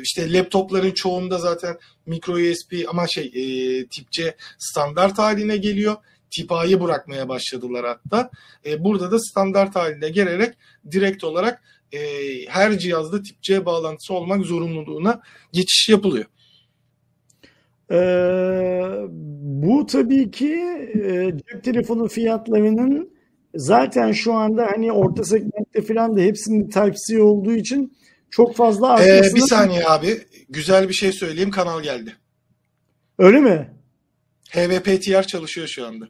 [0.00, 5.96] işte laptopların çoğunda zaten micro USB ama şey e, tip C standart haline geliyor.
[6.30, 8.30] Tip A'yı bırakmaya başladılar hatta.
[8.66, 10.54] E, burada da standart haline gelerek
[10.90, 11.62] direkt olarak
[11.92, 11.98] e,
[12.48, 15.20] her cihazda tip C bağlantısı olmak zorunluluğuna
[15.52, 16.24] geçiş yapılıyor.
[17.90, 17.96] Ee,
[19.40, 20.52] bu tabii ki
[20.94, 23.10] e, cep telefonu fiyatlarının
[23.54, 27.96] zaten şu anda hani orta segmentte falan da hepsinin Type-C olduğu için
[28.30, 29.34] çok fazla Ee, artmasına...
[29.36, 30.18] bir saniye abi.
[30.48, 31.50] Güzel bir şey söyleyeyim.
[31.50, 32.16] Kanal geldi.
[33.18, 33.70] Öyle mi?
[34.50, 36.08] HVPTR çalışıyor şu anda.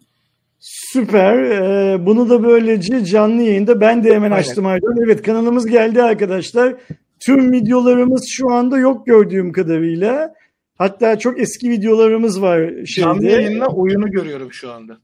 [0.60, 1.38] Süper.
[1.42, 4.40] Ee, bunu da böylece canlı yayında ben de hemen Aynen.
[4.42, 4.96] açtım Aydan.
[5.04, 6.74] Evet kanalımız geldi arkadaşlar.
[7.20, 10.34] Tüm videolarımız şu anda yok gördüğüm kadarıyla.
[10.78, 13.32] Hatta çok eski videolarımız var Canlı şeyde.
[13.32, 14.96] yayınla oyunu görüyorum şu anda.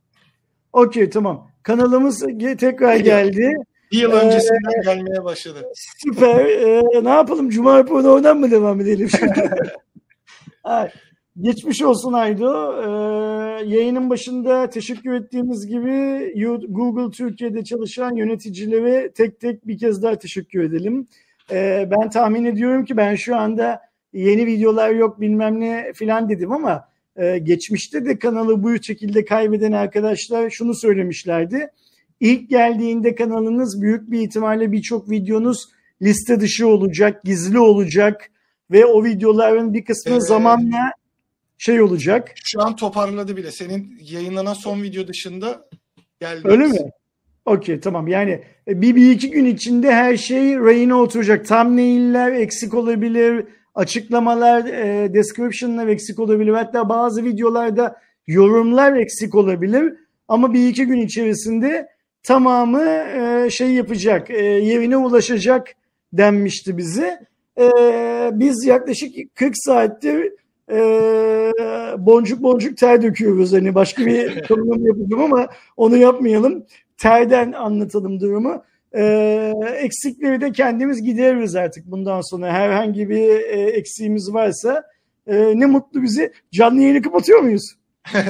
[0.73, 1.51] Okey tamam.
[1.63, 2.25] Kanalımız
[2.59, 3.53] tekrar geldi.
[3.93, 5.59] Bir yıl Ee, öncesinden gelmeye başladı.
[6.03, 6.45] Süper.
[6.47, 7.51] Ee, ne yapalım?
[7.51, 9.51] Cuma raporuna oradan mı devam edelim şimdi?
[11.41, 12.73] Geçmiş olsun Aydo.
[12.83, 16.33] Ee, yayının başında teşekkür ettiğimiz gibi
[16.69, 21.09] Google Türkiye'de çalışan yöneticilere tek tek bir kez daha teşekkür edelim.
[21.51, 23.81] Ee, ben tahmin ediyorum ki ben şu anda
[24.13, 29.73] yeni videolar yok bilmem ne filan dedim ama e, geçmişte de kanalı bu şekilde kaybeden
[29.73, 31.69] arkadaşlar şunu söylemişlerdi.
[32.21, 35.69] İlk geldiğinde kanalınız büyük bir ihtimalle birçok videonuz
[36.03, 38.31] liste dışı olacak, gizli olacak
[38.71, 40.93] ve o videoların bir kısmı Ee, zamanla
[41.63, 42.33] şey olacak.
[42.45, 43.51] Şu an toparladı bile.
[43.51, 45.69] Senin yayınlanan son video dışında
[46.21, 46.41] geldi.
[46.45, 46.79] Öyle mi?
[47.45, 51.49] Okey tamam yani bir, bir iki gün içinde her şey rayına oturacak.
[51.49, 53.45] Thumbnail'ler eksik olabilir,
[53.75, 56.53] açıklamalar, e, description'lar eksik olabilir.
[56.53, 57.97] Hatta bazı videolarda
[58.27, 59.95] yorumlar eksik olabilir.
[60.29, 61.89] Ama bir iki gün içerisinde
[62.23, 65.69] tamamı e, şey yapacak, e, yerine ulaşacak
[66.13, 67.21] denmişti bize.
[67.59, 67.71] E,
[68.33, 70.33] biz yaklaşık 40 saattir
[70.73, 70.79] e,
[71.99, 73.53] boncuk boncuk ter döküyoruz.
[73.53, 76.67] Hani başka bir tanımlama yapacağım ama onu yapmayalım.
[76.97, 78.65] Terden anlatalım durumu.
[78.95, 82.53] E, eksikleri de kendimiz gideririz artık bundan sonra.
[82.53, 84.85] Herhangi bir e, eksiğimiz varsa
[85.27, 86.33] e, ne mutlu bizi.
[86.53, 87.77] Canlı yayını kapatıyor muyuz?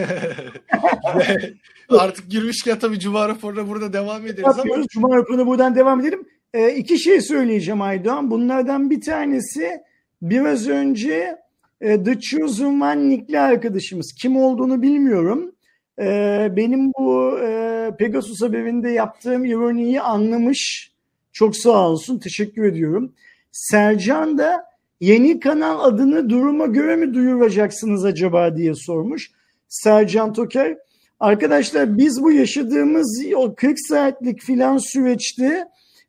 [1.88, 4.86] Artık girmişken tabii Cuma raporuna burada devam ederiz ama yapıyoruz.
[4.90, 6.24] Cuma raporuna buradan devam edelim.
[6.54, 8.30] E, iki şey söyleyeceğim Aydoğan.
[8.30, 9.80] Bunlardan bir tanesi
[10.22, 11.41] biraz önce
[11.82, 14.12] e, The Chosen One nickli arkadaşımız.
[14.12, 15.52] Kim olduğunu bilmiyorum.
[15.98, 20.92] E, benim bu e, Pegasus haberinde yaptığım ironiyi anlamış.
[21.32, 22.18] Çok sağ olsun.
[22.18, 23.12] Teşekkür ediyorum.
[23.52, 24.64] Sercan da
[25.00, 29.30] yeni kanal adını duruma göre mi duyuracaksınız acaba diye sormuş.
[29.68, 30.76] Sercan Toker.
[31.20, 35.64] Arkadaşlar biz bu yaşadığımız o 40 saatlik filan süreçte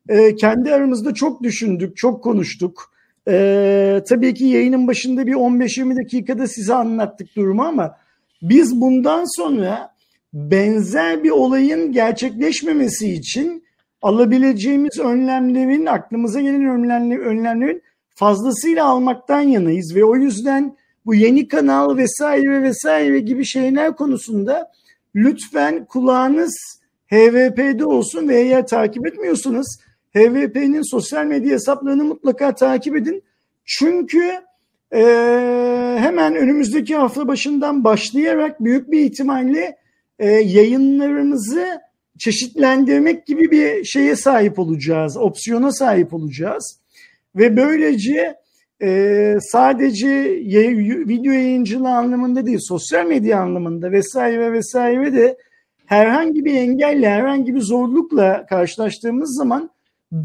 [0.10, 2.93] e, kendi aramızda çok düşündük, çok konuştuk.
[3.28, 7.98] E, tabii ki yayının başında bir 15-20 dakikada size anlattık durumu ama
[8.42, 9.94] biz bundan sonra
[10.34, 13.64] benzer bir olayın gerçekleşmemesi için
[14.02, 17.82] alabileceğimiz önlemlerin, aklımıza gelen önlemler, önlemlerin
[18.16, 24.72] fazlasıyla almaktan yanayız ve o yüzden bu yeni kanal vesaire vesaire gibi şeyler konusunda
[25.16, 29.80] lütfen kulağınız HVP'de olsun ve eğer takip etmiyorsanız
[30.16, 33.24] HVP'nin sosyal medya hesaplarını mutlaka takip edin.
[33.66, 34.32] Çünkü
[34.94, 35.02] e,
[36.00, 39.78] hemen önümüzdeki hafta başından başlayarak büyük bir ihtimalle
[40.20, 41.82] e, yayınlarımızı
[42.20, 46.80] çeşitlendirmek gibi bir şeye sahip olacağız, opsiyona sahip olacağız.
[47.36, 48.36] Ve böylece
[48.82, 50.08] e, sadece
[50.44, 55.38] yay, video yayıncılığı anlamında değil, sosyal medya anlamında vesaire vesaire de
[55.86, 59.70] herhangi bir engelle, herhangi bir zorlukla karşılaştığımız zaman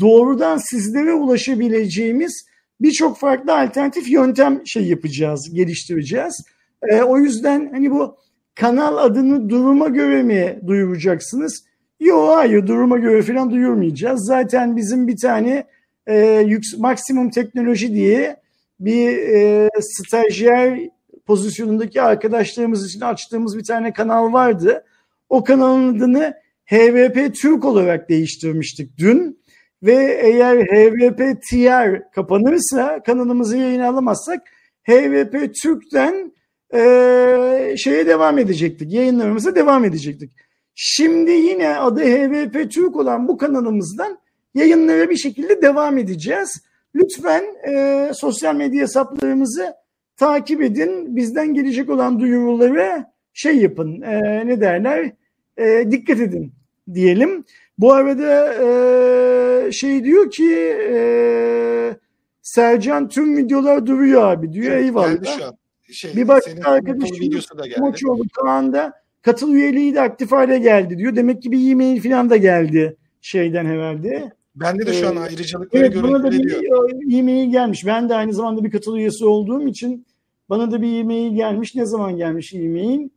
[0.01, 2.47] doğrudan sizlere ulaşabileceğimiz
[2.81, 6.45] birçok farklı alternatif yöntem şey yapacağız, geliştireceğiz.
[6.83, 8.17] E, o yüzden hani bu
[8.55, 11.65] kanal adını duruma göre mi duyuracaksınız?
[12.01, 14.27] Yok hayır duruma göre falan duyurmayacağız.
[14.27, 15.65] Zaten bizim bir tane
[16.07, 18.37] e, yüks, maksimum teknoloji diye
[18.81, 20.81] bir e, stajyer
[21.27, 24.85] pozisyonundaki arkadaşlarımız için açtığımız bir tane kanal vardı.
[25.29, 26.35] O kanalın adını
[26.67, 29.39] HVP Türk olarak değiştirmiştik dün.
[29.83, 34.43] Ve eğer HVP TR kapanırsa kanalımızı yayına alamazsak
[34.89, 36.33] HVP Türk'ten
[36.75, 38.93] e, şeye devam edecektik.
[38.93, 40.33] Yayınlarımıza devam edecektik.
[40.75, 44.19] Şimdi yine adı HVP Türk olan bu kanalımızdan
[44.55, 46.63] yayınlara bir şekilde devam edeceğiz.
[46.95, 49.75] Lütfen e, sosyal medya hesaplarımızı
[50.17, 51.17] takip edin.
[51.17, 55.13] Bizden gelecek olan duyuruları şey yapın, e, ne derler,
[55.57, 56.58] e, dikkat edin
[56.95, 57.45] diyelim.
[57.79, 60.55] Bu arada e, şey diyor ki
[60.93, 61.97] e,
[62.43, 64.73] Sercan tüm videolar duruyor abi diyor.
[64.73, 65.13] Çok Eyvallah.
[65.13, 65.57] geldi şu an.
[65.93, 67.79] Şey, Bir başka geldi.
[67.79, 71.17] Moçoğlu Kaan'da katıl üyeliği de aktif hale geldi diyor.
[71.17, 74.33] Demek ki bir e-mail falan da geldi şeyden herhalde.
[74.55, 77.87] Bende de şu an Ee, ayrıcalıkları Evet bana da bir e-mail gelmiş.
[77.87, 80.07] Ben de aynı zamanda bir katıl üyesi olduğum için
[80.49, 81.75] bana da bir e-mail gelmiş.
[81.75, 83.09] Ne zaman gelmiş e-mail?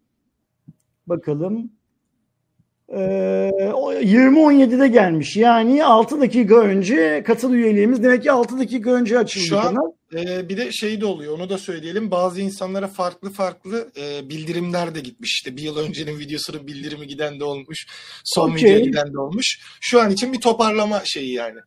[1.08, 1.72] Bakalım.
[2.98, 5.38] Ee, o 20.17'de gelmiş.
[5.38, 8.04] Yani 6 dakika önce katıl üyeliğimiz.
[8.04, 9.92] Demek ki 6 dakika önce açıldı Şu an- kanal.
[10.16, 12.12] Ee, bir de şey de oluyor onu da söyleyelim.
[12.12, 15.32] Bazı insanlara farklı farklı e, bildirimler de gitmiş.
[15.34, 17.88] İşte bir yıl öncenin videosunun bildirimi giden de olmuş.
[18.24, 18.64] Son Okey.
[18.64, 19.60] videoya giden de olmuş.
[19.82, 21.60] Şu an için bir toparlama şeyi yani.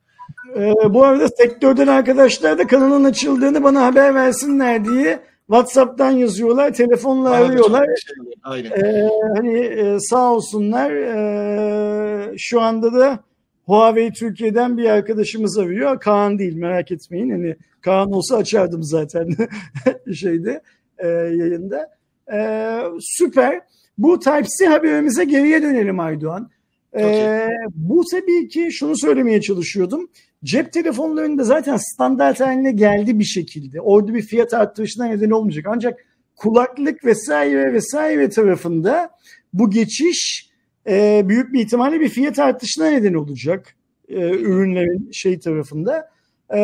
[0.57, 7.31] Ee, bu arada sektörden arkadaşlar da kanalın açıldığını bana haber versinler diye WhatsApp'tan yazıyorlar, telefonla
[7.31, 7.87] Bana arıyorlar.
[7.87, 8.15] şey.
[8.43, 8.71] Aynen.
[8.71, 10.91] Ee, hani e, sağ olsunlar.
[10.91, 13.19] Ee, şu anda da
[13.67, 16.01] Huawei Türkiye'den bir arkadaşımız arıyor.
[16.01, 17.31] Kaan değil merak etmeyin.
[17.31, 19.29] Hani Kaan olsa açardım zaten
[20.15, 20.63] şeyde
[20.99, 21.91] e, yayında.
[22.33, 23.61] Ee, süper.
[23.99, 26.51] Bu Type-C haberimize geriye dönelim Aydoğan.
[26.97, 30.09] Ee, bu tabii ki şunu söylemeye çalışıyordum.
[30.45, 33.81] Cep telefonlarında zaten standart haline geldi bir şekilde.
[33.81, 35.67] Orada bir fiyat artışına neden olmayacak.
[35.69, 39.11] Ancak kulaklık vesaire vesaire tarafında
[39.53, 40.51] bu geçiş
[40.89, 43.77] e, büyük bir ihtimalle bir fiyat artışına neden olacak
[44.09, 46.11] e, ürünlerin şey tarafında.
[46.55, 46.59] E,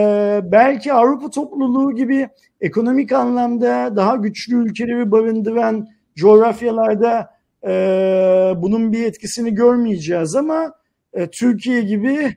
[0.44, 2.28] belki Avrupa topluluğu gibi
[2.60, 7.30] ekonomik anlamda daha güçlü ülkeleri barındıran coğrafyalarda
[7.64, 7.70] e,
[8.56, 10.74] bunun bir etkisini görmeyeceğiz ama
[11.12, 12.36] e, Türkiye gibi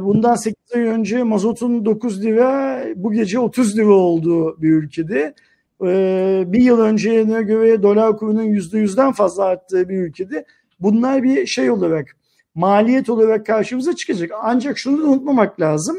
[0.00, 5.34] bundan 8 ay önce mazotun 9 lira bu gece 30 lira olduğu bir ülkede
[5.82, 10.44] e, bir yıl önceye göre dolar kurunun yüzde yüzden fazla arttığı bir ülkede
[10.80, 12.16] bunlar bir şey olarak
[12.54, 14.30] maliyet olarak karşımıza çıkacak.
[14.42, 15.96] Ancak şunu da unutmamak lazım.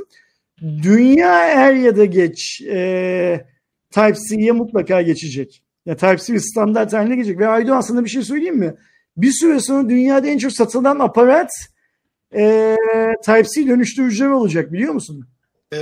[0.61, 3.45] Dünya er ya da geç e,
[3.91, 5.63] Type-C'ye mutlaka geçecek.
[5.86, 7.39] Ya Type-C standart haline gelecek.
[7.39, 8.76] Ve Aydoğan sana bir şey söyleyeyim mi?
[9.18, 11.49] Bir süre sonra dünyada en çok satılan aparat
[12.36, 12.76] e,
[13.22, 15.28] Type-C dönüştürücüler olacak biliyor musun?
[15.74, 15.78] Ee,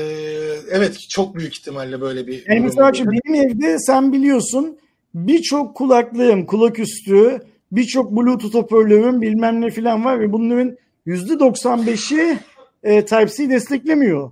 [0.72, 4.78] evet çok büyük ihtimalle böyle bir Yani mesela benim evde sen biliyorsun
[5.14, 7.40] birçok kulaklığım, kulak üstü,
[7.72, 10.78] birçok Bluetooth hoparlörüm bilmem ne falan var ve bunların
[11.08, 12.40] %95'i
[12.84, 14.32] e, Type-C desteklemiyor.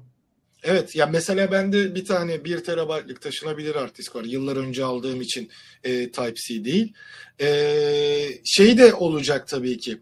[0.64, 4.24] Evet ya mesela bende bir tane 1 terabaytlık taşınabilir hard disk var.
[4.24, 5.50] Yıllar önce aldığım için
[5.84, 6.94] e, Type-C değil.
[7.42, 7.50] E,
[8.46, 9.98] şey de olacak tabii ki.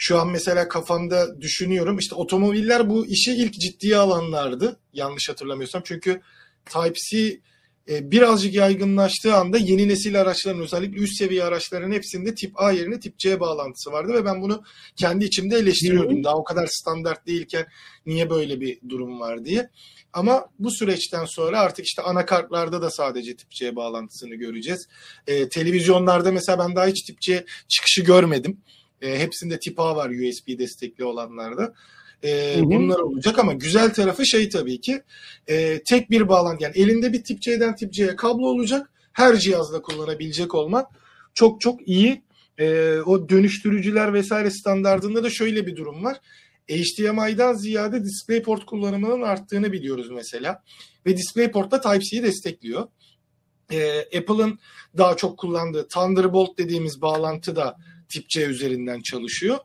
[0.00, 4.80] Şu an mesela kafamda düşünüyorum işte otomobiller bu işi ilk ciddiye alanlardı.
[4.92, 5.82] Yanlış hatırlamıyorsam.
[5.84, 6.20] Çünkü
[6.66, 7.40] Type-C
[7.88, 13.00] e, birazcık yaygınlaştığı anda yeni nesil araçların özellikle üst seviye araçların hepsinde tip A yerine
[13.00, 14.62] tip C bağlantısı vardı ve ben bunu
[14.96, 16.24] kendi içimde eleştiriyordum.
[16.24, 17.66] Daha o kadar standart değilken
[18.06, 19.70] niye böyle bir durum var diye.
[20.12, 24.88] Ama bu süreçten sonra artık işte anakartlarda da sadece tip C bağlantısını göreceğiz.
[25.26, 28.60] Ee, televizyonlarda mesela ben daha hiç tip C çıkışı görmedim.
[29.02, 31.74] Ee, hepsinde tip A var USB destekli olanlarda.
[32.22, 32.62] Hı hı.
[32.62, 35.02] bunlar olacak ama güzel tarafı şey tabii ki
[35.46, 38.90] e, tek bir bağlantı yani elinde bir tip C'den tip C'ye kablo olacak.
[39.12, 40.86] Her cihazda kullanabilecek olman
[41.34, 42.22] çok çok iyi
[42.58, 46.20] e, o dönüştürücüler vesaire standartında da şöyle bir durum var.
[46.70, 50.62] HDMI'dan ziyade DisplayPort kullanımının arttığını biliyoruz mesela.
[51.06, 52.88] Ve DisplayPort da Type-C'yi destekliyor.
[53.72, 54.58] E, Apple'ın
[54.96, 57.76] daha çok kullandığı Thunderbolt dediğimiz bağlantı da
[58.08, 59.58] tip C üzerinden çalışıyor.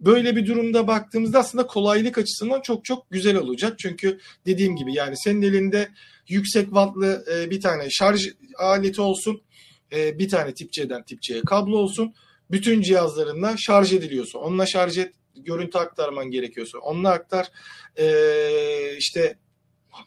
[0.00, 3.78] Böyle bir durumda baktığımızda aslında kolaylık açısından çok çok güzel olacak.
[3.78, 5.88] Çünkü dediğim gibi yani senin elinde
[6.28, 8.28] yüksek wattlı e, bir tane şarj
[8.58, 9.42] aleti olsun.
[9.92, 12.14] E, bir tane tip C'den tip C'ye kablo olsun.
[12.50, 14.38] Bütün cihazlarınla şarj ediliyorsun.
[14.38, 17.46] Onunla şarj et, görüntü aktarman gerekiyorsa onunla aktar.
[17.96, 19.36] E, işte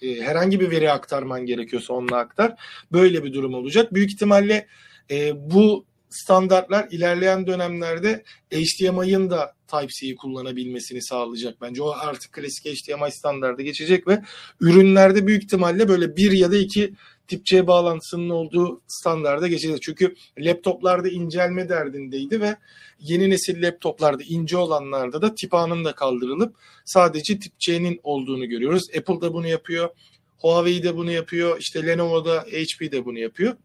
[0.02, 2.56] herhangi bir veri aktarman gerekiyorsa onunla aktar.
[2.92, 3.94] Böyle bir durum olacak.
[3.94, 4.68] Büyük ihtimalle
[5.12, 11.62] e, bu standartlar ilerleyen dönemlerde HDMI'ın da Type-C'yi kullanabilmesini sağlayacak.
[11.62, 14.22] Bence o artık klasik HDMI standardı geçecek ve
[14.62, 16.94] ürünlerde büyük ihtimalle böyle bir ya da iki
[17.28, 19.82] tip C bağlantısının olduğu standarda geçecek.
[19.82, 22.56] Çünkü laptoplarda incelme derdindeydi ve
[23.00, 26.56] yeni nesil laptoplarda ince olanlarda da tip A'nın da kaldırılıp
[26.86, 28.88] sadece tip C'nin olduğunu görüyoruz.
[28.98, 29.90] Apple da bunu yapıyor.
[30.38, 31.58] Huawei de bunu yapıyor.
[31.60, 33.56] İşte Lenovo'da HP de bunu yapıyor.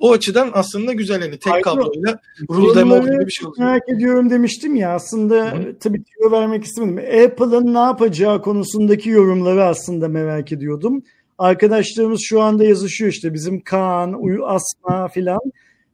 [0.00, 3.66] O açıdan aslında güzel hani tek kabloyla rule demo gibi bir şey oluyor.
[3.66, 5.78] merak ediyorum demiştim ya aslında Hı.
[5.80, 7.24] tabii tüyo vermek istemedim.
[7.24, 11.02] Apple'ın ne yapacağı konusundaki yorumları aslında merak ediyordum.
[11.38, 15.40] Arkadaşlarımız şu anda yazışıyor işte bizim Kaan, Uyu Asma filan.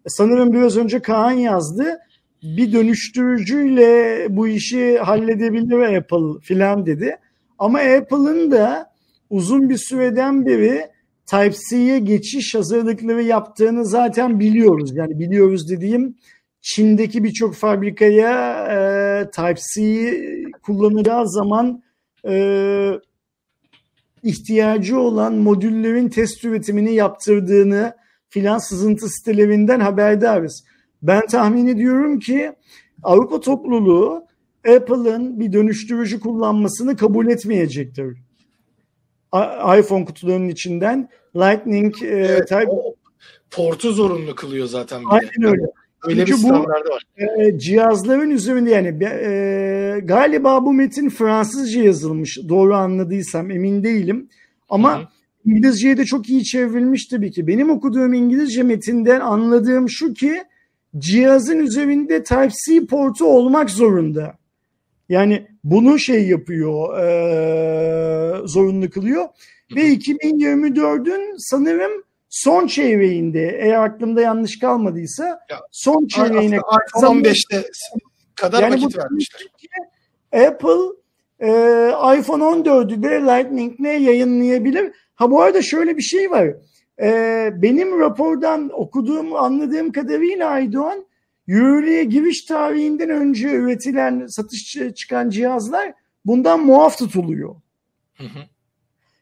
[0.07, 1.99] Sanırım biraz önce Kaan yazdı.
[2.43, 7.17] Bir dönüştürücüyle bu işi halledebilir Apple filan dedi.
[7.59, 8.91] Ama Apple'ın da
[9.31, 10.89] uzun bir süreden beri
[11.27, 14.97] Type-C'ye geçiş hazırlıkları yaptığını zaten biliyoruz.
[14.97, 16.17] Yani biliyoruz dediğim
[16.61, 21.83] Çin'deki birçok fabrikaya e, Type-C'yi kullanacağı zaman
[22.29, 22.93] e,
[24.23, 27.97] ihtiyacı olan modüllerin test üretimini yaptırdığını
[28.29, 30.65] filan sızıntı sitelerinden haberdarız.
[31.03, 32.53] Ben tahmin ediyorum ki
[33.03, 34.27] Avrupa topluluğu
[34.69, 38.26] Apple'ın bir dönüştürücü kullanmasını kabul etmeyecektir.
[39.79, 42.67] İPhone kutularının içinden Lightning e, Evet, Type
[43.51, 45.01] portu zorunlu kılıyor zaten.
[45.01, 45.11] bir de.
[45.11, 45.63] Aynen öyle.
[46.07, 47.03] Öyle bir Çünkü bu- standardı var.
[47.39, 54.29] e, cihazların üzerinde yani e, galiba bu metin Fransızca yazılmış doğru anladıysam emin değilim
[54.69, 55.07] ama Hı hı.
[55.45, 57.47] İngilizceye de çok iyi çevrilmiş tabii ki.
[57.47, 60.43] Benim okuduğum İngilizce metinden anladığım şu ki
[60.99, 64.35] cihazın üzerinde Type-C portu olmak zorunda.
[65.09, 69.25] Yani bunu şey yapıyor, e, zorunlu kılıyor.
[69.77, 71.93] Ve 2024'ün sanırım
[72.29, 77.65] son çeyreğinde eğer aklımda yanlış kalmadıysa Ya, son çeyreğine iPhone 15'te
[78.35, 79.43] kadar Yani vakit bu- vermişler.
[80.33, 80.97] Apple
[81.41, 81.49] e,
[82.19, 84.93] iPhone 14'ü de Lightning'le yayınlayabilir.
[85.15, 86.49] Ha bu arada şöyle bir şey var.
[87.03, 91.06] E, benim rapordan okuduğum, anladığım kadarıyla Aydoğan,
[91.47, 95.93] yürürlüğe giriş tarihinden önce üretilen, satış çıkan cihazlar
[96.25, 97.55] bundan muaf tutuluyor.
[98.17, 98.39] Hı hı.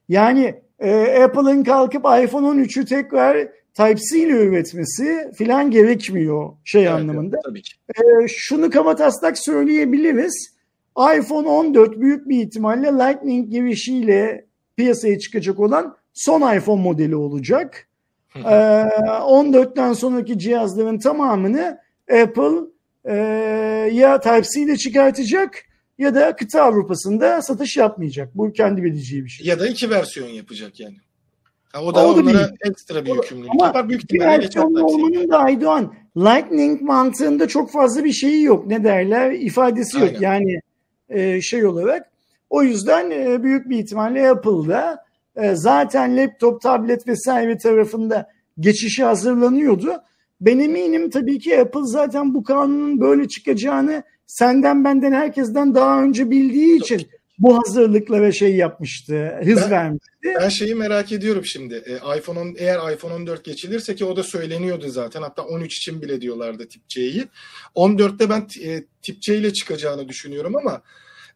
[0.09, 7.37] Yani e, Apple'ın kalkıp iPhone 13'ü tekrar Type-C ile üretmesi filan gerekmiyor şey Evet, anlamında.
[7.45, 7.73] Tabii ki.
[7.89, 10.55] Ee, şunu kabataslak söyleyebiliriz.
[11.19, 14.47] iPhone 14 büyük bir ihtimalle Lightning girişiyle
[14.77, 17.89] piyasaya çıkacak olan son iPhone modeli olacak.
[18.29, 18.39] Hı.
[18.39, 21.79] 14'ten sonraki cihazların tamamını
[22.13, 22.61] Apple
[23.05, 23.15] e,
[23.93, 25.65] ya Type-C ile çıkartacak
[25.99, 28.37] ya da kıta Avrupa'sında satış yapmayacak.
[28.37, 29.47] Bu kendi bileceği bir şey.
[29.47, 30.97] Ya da iki versiyon yapacak yani.
[31.73, 32.49] Ha, o da O da onlara değil.
[32.61, 33.89] ekstra bir yükümlülük ama yapar.
[33.89, 38.67] Büyük Bir versiyonlu olmanın da Aydoğan Lightning mantığında çok fazla bir şeyi yok.
[38.67, 39.33] Ne derler?
[39.33, 40.09] ifadesi yok.
[40.09, 40.21] Aynen.
[40.21, 40.61] Yani
[41.09, 42.11] e, şey olarak.
[42.51, 45.05] O yüzden e, büyük bir ihtimalle Apple'da
[45.37, 48.29] e, zaten laptop, tablet vesaire tarafında
[48.61, 50.03] geçişi hazırlanıyordu.
[50.41, 56.31] Ben eminim tabii ki Apple zaten bu kanunun böyle çıkacağını senden benden herkesten daha önce
[56.31, 57.09] bildiği için
[57.39, 60.35] bu hazırlıklara şey yapmıştı, hız Ben- vermişti.
[60.41, 61.75] Ben şeyi merak ediyorum şimdi.
[61.75, 65.23] E, iPhone 10, eğer iPhone 14 geçilirse ki o da söyleniyordu zaten.
[65.23, 67.25] Hatta 13 için bile diyorlardı tip C'yi.
[67.75, 70.83] 14'te ben e, tip C ile çıkacağını düşünüyorum ama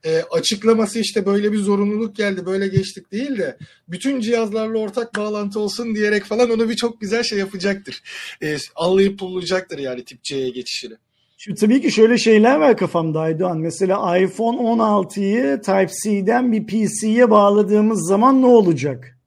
[0.04, 3.56] e, açıklaması işte böyle bir zorunluluk geldi böyle geçtik değil de
[3.88, 8.02] bütün cihazlarla ortak bağlantı olsun diyerek falan onu bir çok güzel şey yapacaktır.
[8.42, 10.94] E, allayıp pullayacaktır yani tip C'ye geçişini.
[11.36, 13.58] Şimdi tabii ki şöyle şeyler var kafamda Aydoğan.
[13.58, 19.18] Mesela iPhone 16'yı Type-C'den bir PC'ye bağladığımız zaman ne olacak?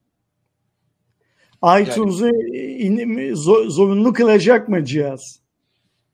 [1.82, 5.40] iTunes'u zo- zorunlu kılacak mı cihaz?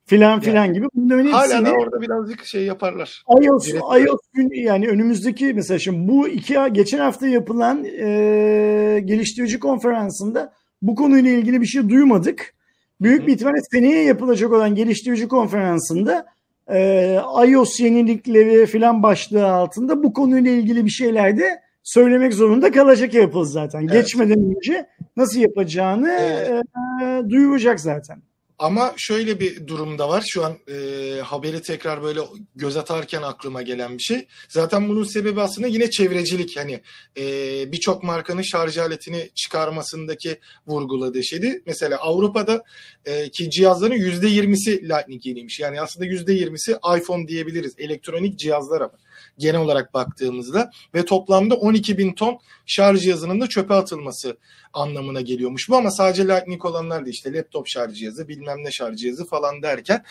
[0.08, 0.88] Filan filan gibi.
[0.96, 3.24] Bunların Hala hepsini da orada birazcık şey yaparlar.
[3.42, 9.60] iOS, Direkt- iOS gün yani önümüzdeki mesela şimdi bu iki geçen hafta yapılan e, geliştirici
[9.60, 12.54] konferansında bu konuyla ilgili bir şey duymadık.
[13.02, 16.26] Büyük bir ihtimalle seneye yapılacak olan geliştirici konferansında
[16.74, 23.16] e, iOS yenilikleri falan başlığı altında bu konuyla ilgili bir şeyler de söylemek zorunda kalacak
[23.16, 23.82] Apple zaten.
[23.82, 23.94] Evet.
[23.94, 24.88] Geçmeden önce
[25.18, 26.64] nasıl yapacağını evet.
[27.04, 28.22] e, duyuracak zaten.
[28.60, 30.24] Ama şöyle bir durumda var.
[30.28, 32.20] Şu an e, haberi tekrar böyle
[32.56, 34.28] göz atarken aklıma gelen bir şey.
[34.50, 36.58] Zaten bunun sebebi aslında yine çevrecilik.
[36.58, 36.82] Hani
[37.18, 37.24] e,
[37.72, 41.62] birçok markanın şarj aletini çıkarmasındaki vurguladığı şeydi.
[41.66, 42.64] Mesela Avrupa'da
[43.06, 45.50] e, ki cihazların %20'si Lightning.
[45.60, 47.74] Yani aslında %20'si iPhone diyebiliriz.
[47.78, 48.94] Elektronik cihazlar ama
[49.38, 54.38] genel olarak baktığımızda ve toplamda 12 bin ton şarj cihazının da çöpe atılması
[54.74, 59.00] anlamına geliyormuş bu ama sadece Lightning olanlar da işte laptop şarj cihazı bilmem ne şarj
[59.00, 60.04] cihazı falan derken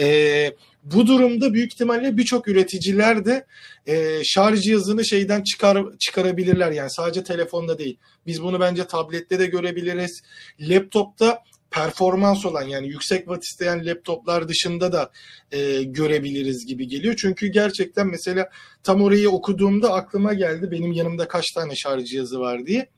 [0.00, 0.48] e,
[0.82, 3.46] bu durumda büyük ihtimalle birçok üreticiler de
[3.86, 7.98] e, şarj cihazını şeyden çıkar çıkarabilirler yani sadece telefonda değil.
[8.26, 10.22] Biz bunu bence tablette de görebiliriz.
[10.60, 11.38] Laptopta
[11.72, 15.12] performans olan yani yüksek watt isteyen laptoplar dışında da
[15.52, 17.14] e, görebiliriz gibi geliyor.
[17.18, 18.50] Çünkü gerçekten mesela
[18.82, 22.88] tam orayı okuduğumda aklıma geldi benim yanımda kaç tane şarj cihazı var diye.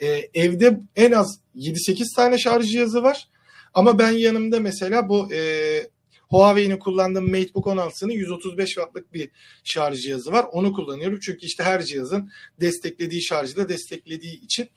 [0.00, 3.28] E, evde en az 7-8 tane şarj cihazı var.
[3.74, 5.40] Ama ben yanımda mesela bu e,
[6.30, 9.30] Huawei'nin kullandığım MateBook 16'sının 135 wattlık bir
[9.64, 10.46] şarj cihazı var.
[10.52, 11.18] Onu kullanıyorum.
[11.22, 14.68] Çünkü işte her cihazın desteklediği şarjı da desteklediği için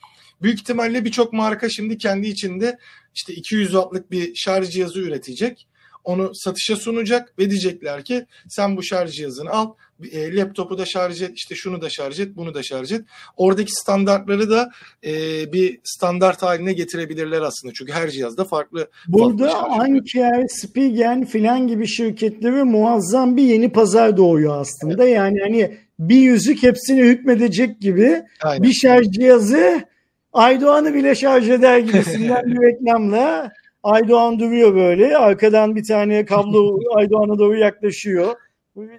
[0.43, 2.77] Büyük ihtimalle birçok marka şimdi kendi içinde
[3.15, 5.67] işte 200 wattlık bir şarj cihazı üretecek.
[6.03, 9.73] Onu satışa sunacak ve diyecekler ki sen bu şarj cihazını al,
[10.11, 13.01] e, laptopu da şarj et, işte şunu da şarj et, bunu da şarj et.
[13.37, 14.71] Oradaki standartları da
[15.05, 15.13] e,
[15.53, 17.73] bir standart haline getirebilirler aslında.
[17.73, 18.89] Çünkü her cihazda farklı.
[19.07, 25.03] Burada Anker, Spigen filan gibi şirketleri muazzam bir yeni pazar doğuyor aslında.
[25.03, 25.15] Evet.
[25.15, 28.63] Yani hani bir yüzük hepsini hükmedecek gibi Aynen.
[28.63, 29.92] bir şarj cihazı
[30.33, 33.51] Aydoğan'ı bile şarj eder gibisinden bir reklamla
[33.83, 35.17] Aydoğan duruyor böyle.
[35.17, 38.35] Arkadan bir tane kablo Aydoğan'a doğru yaklaşıyor.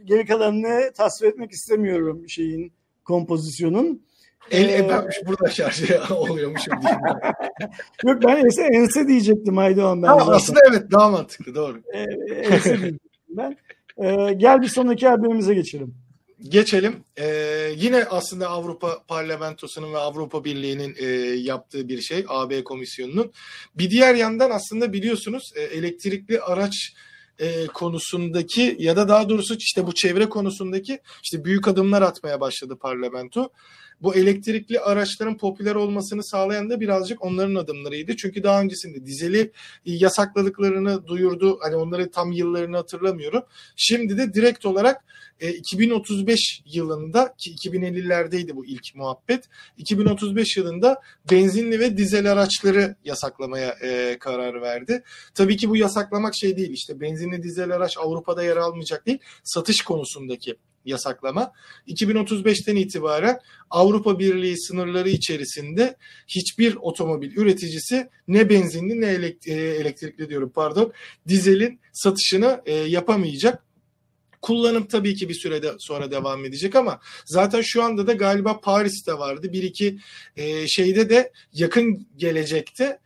[0.04, 2.72] Geri kalanını tasvir etmek istemiyorum şeyin
[3.04, 4.04] kompozisyonun.
[4.50, 6.74] El ben burada şarj oluyormuşum.
[8.04, 10.08] Yok ben ense, ense diyecektim Aydoğan ben.
[10.08, 11.82] Ha, aslında evet daha mantıklı doğru.
[11.94, 12.00] Ee,
[12.32, 13.56] ense diyecektim ben.
[13.98, 16.03] Ee, gel bir sonraki haberimize geçelim
[16.42, 17.04] geçelim.
[17.18, 21.06] Ee, yine aslında Avrupa Parlamentosu'nun ve Avrupa Birliği'nin e,
[21.36, 23.32] yaptığı bir şey, AB Komisyonu'nun.
[23.74, 26.94] Bir diğer yandan aslında biliyorsunuz e, elektrikli araç
[27.38, 32.78] e, konusundaki ya da daha doğrusu işte bu çevre konusundaki işte büyük adımlar atmaya başladı
[32.80, 33.50] parlamento
[34.02, 38.16] bu elektrikli araçların popüler olmasını sağlayan da birazcık onların adımlarıydı.
[38.16, 39.50] Çünkü daha öncesinde dizeli
[39.84, 41.58] yasakladıklarını duyurdu.
[41.62, 43.42] Hani onları tam yıllarını hatırlamıyorum.
[43.76, 45.04] Şimdi de direkt olarak
[45.40, 49.44] e, 2035 yılında ki 2050'lerdeydi bu ilk muhabbet.
[49.78, 55.02] 2035 yılında benzinli ve dizel araçları yasaklamaya e, karar verdi.
[55.34, 59.82] Tabii ki bu yasaklamak şey değil işte benzinli dizel araç Avrupa'da yer almayacak değil satış
[59.82, 61.52] konusundaki yasaklama
[61.88, 65.96] 2035'ten itibaren Avrupa Birliği sınırları içerisinde
[66.28, 70.92] hiçbir otomobil üreticisi ne benzinli ne e, elektrikli diyorum pardon
[71.28, 73.64] dizelin satışını e, yapamayacak.
[74.42, 79.12] Kullanım tabii ki bir sürede sonra devam edecek ama zaten şu anda da galiba Paris'te
[79.12, 79.52] vardı.
[79.52, 79.98] Bir iki
[80.36, 82.98] e, şeyde de yakın gelecekte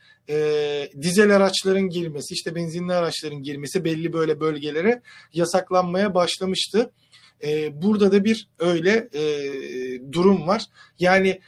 [1.02, 5.02] dizel araçların girmesi, işte benzinli araçların girmesi belli böyle bölgelere
[5.32, 6.90] yasaklanmaya başlamıştı.
[7.42, 9.22] E, burada da bir öyle e,
[10.12, 10.62] durum var.
[10.98, 11.40] Yani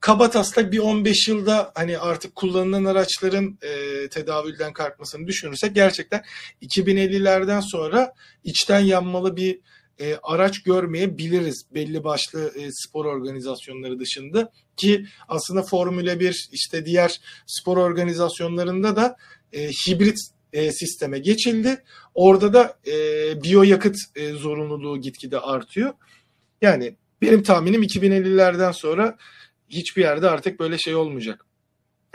[0.00, 6.22] kaba taslak bir 15 yılda hani artık kullanılan araçların e, tedavülden kalkmasını düşünürsek gerçekten
[6.62, 8.14] 2050'lerden sonra
[8.44, 9.60] içten yanmalı bir
[9.98, 17.20] e, araç görmeyebiliriz belli başlı e, spor organizasyonları dışında ki aslında Formula 1 işte diğer
[17.46, 19.16] spor organizasyonlarında da
[19.52, 20.18] e, hibrit
[20.54, 21.82] e, sisteme geçildi.
[22.14, 22.92] Orada da e,
[23.42, 25.92] biyoyakıt e, zorunluluğu gitgide artıyor.
[26.62, 29.16] Yani benim tahminim 2050'lerden sonra
[29.68, 31.46] hiçbir yerde artık böyle şey olmayacak.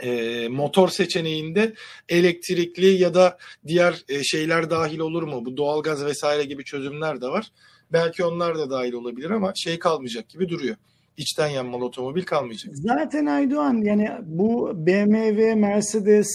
[0.02, 1.74] E, motor seçeneğinde
[2.08, 5.44] elektrikli ya da diğer e, şeyler dahil olur mu?
[5.44, 7.52] Bu doğalgaz vesaire gibi çözümler de var.
[7.92, 10.76] Belki onlar da dahil olabilir ama şey kalmayacak gibi duruyor
[11.16, 12.76] içten yanmalı otomobil kalmayacak.
[12.76, 16.28] Zaten Aydoğan yani bu BMW, Mercedes,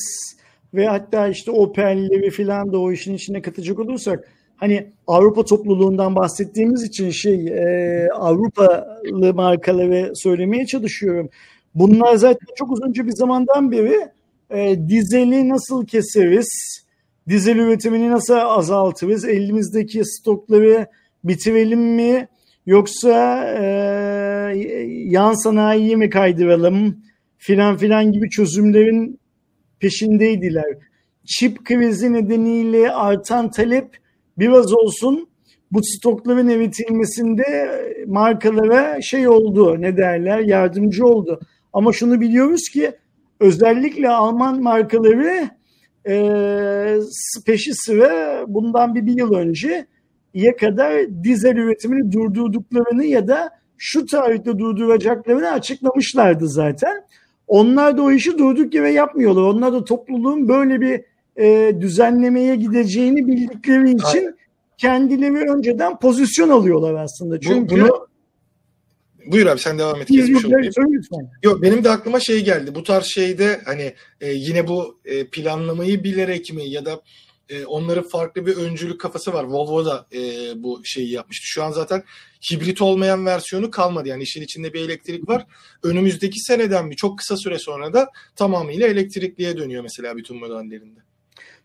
[0.76, 6.84] ve hatta işte Opel'leri falan da o işin içine katacak olursak hani Avrupa topluluğundan bahsettiğimiz
[6.84, 11.30] için şey e, Avrupalı markaları söylemeye çalışıyorum.
[11.76, 14.10] Bunlar zaten çok uzunca bir zamandan beri
[14.50, 16.48] e, dizeli nasıl keseriz,
[17.30, 20.88] dizel üretimini nasıl azaltırız, elimizdeki stokları
[21.24, 22.28] bitirelim mi
[22.66, 23.66] yoksa e,
[24.90, 26.98] yan sanayiye mi kaydıralım
[27.38, 29.20] filan filan gibi çözümlerin
[29.86, 30.78] peşindeydiler.
[31.26, 33.98] çip krizi nedeniyle artan talep
[34.38, 35.28] biraz olsun
[35.72, 37.70] bu stokların eritilmesinde
[38.08, 41.40] markalara şey oldu ne derler yardımcı oldu.
[41.74, 42.92] Ama şunu biliyoruz ki
[43.40, 45.50] özellikle Alman markaları
[46.08, 46.16] e,
[47.46, 49.86] peşi sıra bundan bir, bir yıl önce
[50.34, 57.04] ya kadar dizel üretimini durdurduklarını ya da şu tarihte durduracaklarını açıklamışlardı zaten.
[57.48, 59.42] Onlar da o işi durduk yere yapmıyorlar.
[59.42, 61.02] Onlar da topluluğun böyle bir
[61.38, 64.36] e, düzenlemeye gideceğini bildikleri için Aynen.
[64.78, 67.40] kendileri önceden pozisyon alıyorlar aslında.
[67.40, 68.08] Çünkü Bu, bunu
[69.26, 70.08] Buyur abi sen devam et.
[70.08, 70.44] Kesmiş.
[71.44, 72.76] Yok benim de aklıma şey geldi.
[72.76, 77.02] Bu tarz şeyde hani e, yine bu e, planlamayı bilerek mi ya da
[77.50, 79.44] e, onların farklı bir öncülük kafası var.
[79.44, 80.20] Volvo da e,
[80.64, 81.48] bu şeyi yapmıştı.
[81.48, 82.04] Şu an zaten
[82.52, 84.10] hibrit olmayan versiyonu kalmadı.
[84.10, 85.46] Yani işin içinde bir elektrik var.
[85.84, 91.00] Önümüzdeki seneden bir çok kısa süre sonra da tamamıyla elektrikliye dönüyor mesela bütün modellerinde.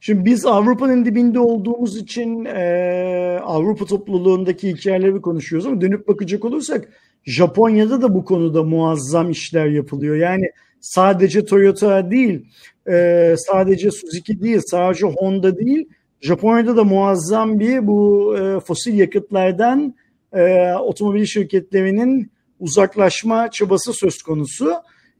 [0.00, 6.88] Şimdi biz Avrupa'nın dibinde olduğumuz için e, Avrupa topluluğundaki hikayeleri konuşuyoruz ama dönüp bakacak olursak
[7.24, 10.16] Japonya'da da bu konuda muazzam işler yapılıyor.
[10.16, 10.50] Yani
[10.80, 12.46] sadece Toyota değil,
[12.90, 15.88] e, sadece Suzuki değil, sadece Honda değil,
[16.20, 19.94] Japonya'da da muazzam bir bu e, fosil yakıtlardan
[20.32, 24.72] e, otomobil şirketlerinin uzaklaşma çabası söz konusu.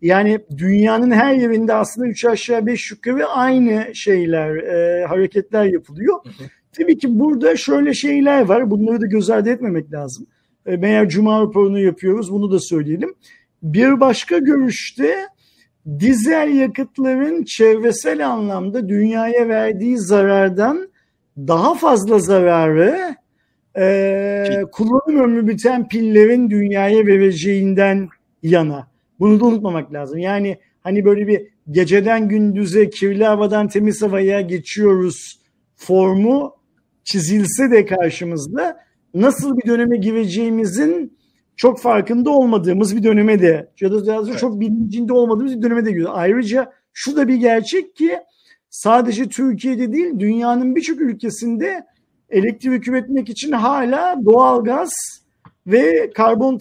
[0.03, 6.19] Yani dünyanın her yerinde aslında üç aşağı beş yukarı aynı şeyler, e, hareketler yapılıyor.
[6.73, 8.71] Tabii ki burada şöyle şeyler var.
[8.71, 10.27] Bunları da göz ardı etmemek lazım.
[10.67, 12.33] E, meğer Cuma raporunu yapıyoruz.
[12.33, 13.15] Bunu da söyleyelim.
[13.63, 15.17] Bir başka görüşte
[15.99, 20.91] dizel yakıtların çevresel anlamda dünyaya verdiği zarardan
[21.37, 23.17] daha fazla zararı
[23.79, 28.09] e, kullanım ömrü biten pillerin dünyaya vereceğinden
[28.43, 28.91] yana.
[29.21, 30.19] Bunu da unutmamak lazım.
[30.19, 35.41] Yani hani böyle bir geceden gündüze kirli havadan temiz havaya geçiyoruz
[35.77, 36.55] formu
[37.05, 38.81] çizilse de karşımızda
[39.15, 41.19] nasıl bir döneme gireceğimizin
[41.57, 44.39] çok farkında olmadığımız bir döneme de ya da evet.
[44.39, 46.11] çok bilincinde olmadığımız bir döneme de giriyor.
[46.13, 48.19] Ayrıca şu da bir gerçek ki
[48.71, 51.87] sadece Türkiye'de değil dünyanın birçok ülkesinde
[52.31, 54.91] elektrik üretmek için hala doğalgaz
[55.67, 56.59] ve karbon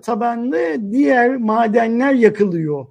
[0.00, 2.86] tabanlı diğer madenler yakılıyor.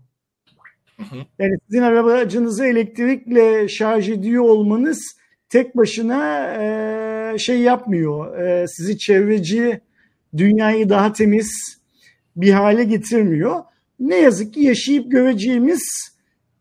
[1.39, 5.17] Yani sizin aracınızı elektrikle şarj ediyor olmanız
[5.49, 8.37] tek başına e, şey yapmıyor.
[8.39, 9.81] E, sizi çevreci,
[10.37, 11.77] dünyayı daha temiz
[12.35, 13.63] bir hale getirmiyor.
[13.99, 16.11] Ne yazık ki yaşayıp göreceğimiz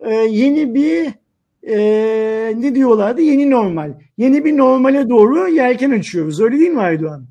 [0.01, 1.11] e, yeni bir
[1.63, 1.79] e,
[2.57, 3.21] ne diyorlardı?
[3.21, 3.95] Yeni normal.
[4.19, 6.41] Yeni bir normale doğru yelken açıyoruz.
[6.41, 7.27] Öyle değil mi Aydoğan?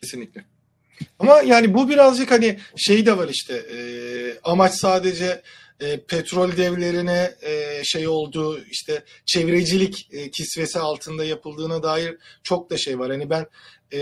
[0.00, 0.44] Kesinlikle.
[1.18, 3.78] Ama yani bu birazcık hani şey de var işte e,
[4.44, 5.42] amaç sadece
[5.80, 7.52] e, petrol devlerine e,
[7.84, 13.10] şey olduğu işte çevrecilik e, kisvesi altında yapıldığına dair çok da şey var.
[13.10, 13.46] Hani ben
[13.92, 13.98] e,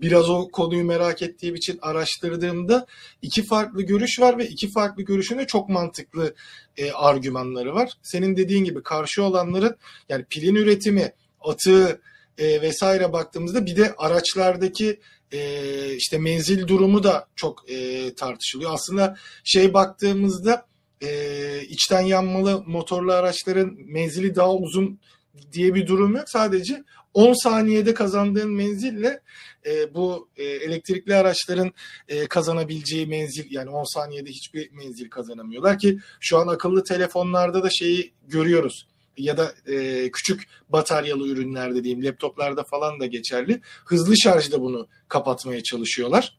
[0.00, 2.86] biraz o konuyu merak ettiğim için araştırdığımda
[3.22, 6.34] iki farklı görüş var ve iki farklı görüşün de çok mantıklı
[6.76, 7.92] e, argümanları var.
[8.02, 9.76] Senin dediğin gibi karşı olanların
[10.08, 12.00] yani pilin üretimi, atığı
[12.38, 15.00] e, vesaire baktığımızda bir de araçlardaki
[15.32, 18.70] e, işte menzil durumu da çok e, tartışılıyor.
[18.74, 20.66] Aslında şey baktığımızda
[21.02, 25.00] e, içten yanmalı motorlu araçların menzili daha uzun
[25.52, 26.30] diye bir durum yok.
[26.30, 26.84] Sadece
[27.14, 29.20] 10 saniyede kazandığın menzille
[29.66, 31.72] e, bu e, elektrikli araçların
[32.08, 37.70] e, kazanabileceği menzil yani 10 saniyede hiçbir menzil kazanamıyorlar ki şu an akıllı telefonlarda da
[37.70, 38.86] şeyi görüyoruz
[39.16, 43.60] ya da e, küçük bataryalı ürünlerde diyeyim laptoplarda falan da geçerli.
[43.84, 46.38] Hızlı şarjda bunu kapatmaya çalışıyorlar.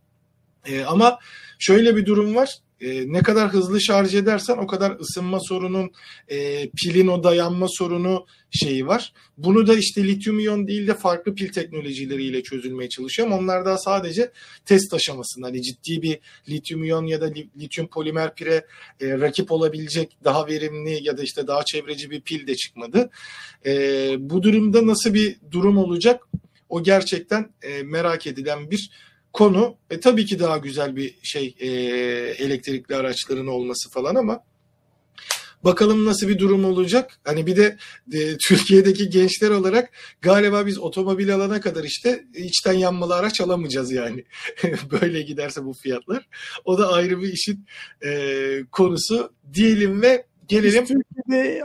[0.66, 1.20] E, ama
[1.60, 5.92] şöyle bir durum var e, ne kadar hızlı şarj edersen o kadar ısınma sorunun,
[6.28, 9.14] e, pilin o dayanma sorunu şeyi var.
[9.38, 13.78] Bunu da işte lityum iyon değil de farklı pil teknolojileriyle çözülmeye çalışıyor ama onlar daha
[13.78, 14.32] sadece
[14.66, 15.48] test aşamasında.
[15.48, 17.30] Hani ciddi bir lityum iyon ya da
[17.60, 18.66] lityum polimer pire
[19.02, 23.10] e, rakip olabilecek daha verimli ya da işte daha çevreci bir pil de çıkmadı.
[23.66, 23.72] E,
[24.20, 26.28] bu durumda nasıl bir durum olacak?
[26.70, 28.92] O gerçekten e, merak edilen bir
[29.34, 29.76] konu.
[29.90, 31.68] E, tabii ki daha güzel bir şey e,
[32.38, 34.44] elektrikli araçların olması falan ama
[35.64, 37.20] bakalım nasıl bir durum olacak.
[37.24, 37.78] Hani bir de
[38.14, 39.90] e, Türkiye'deki gençler olarak
[40.22, 44.24] galiba biz otomobil alana kadar işte içten yanmalı araç alamayacağız yani.
[45.02, 46.28] Böyle giderse bu fiyatlar.
[46.66, 47.66] O da ayrı bir işin
[48.06, 50.84] e, konusu diyelim ve gelelim.
[50.84, 51.64] Biz Türkiye'de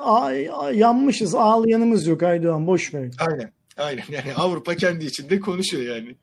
[0.74, 3.10] yanmışız ağlayanımız yok Aydoğan boş ver.
[3.18, 3.52] Aynen.
[3.76, 6.16] Aynen yani Avrupa kendi içinde konuşuyor yani.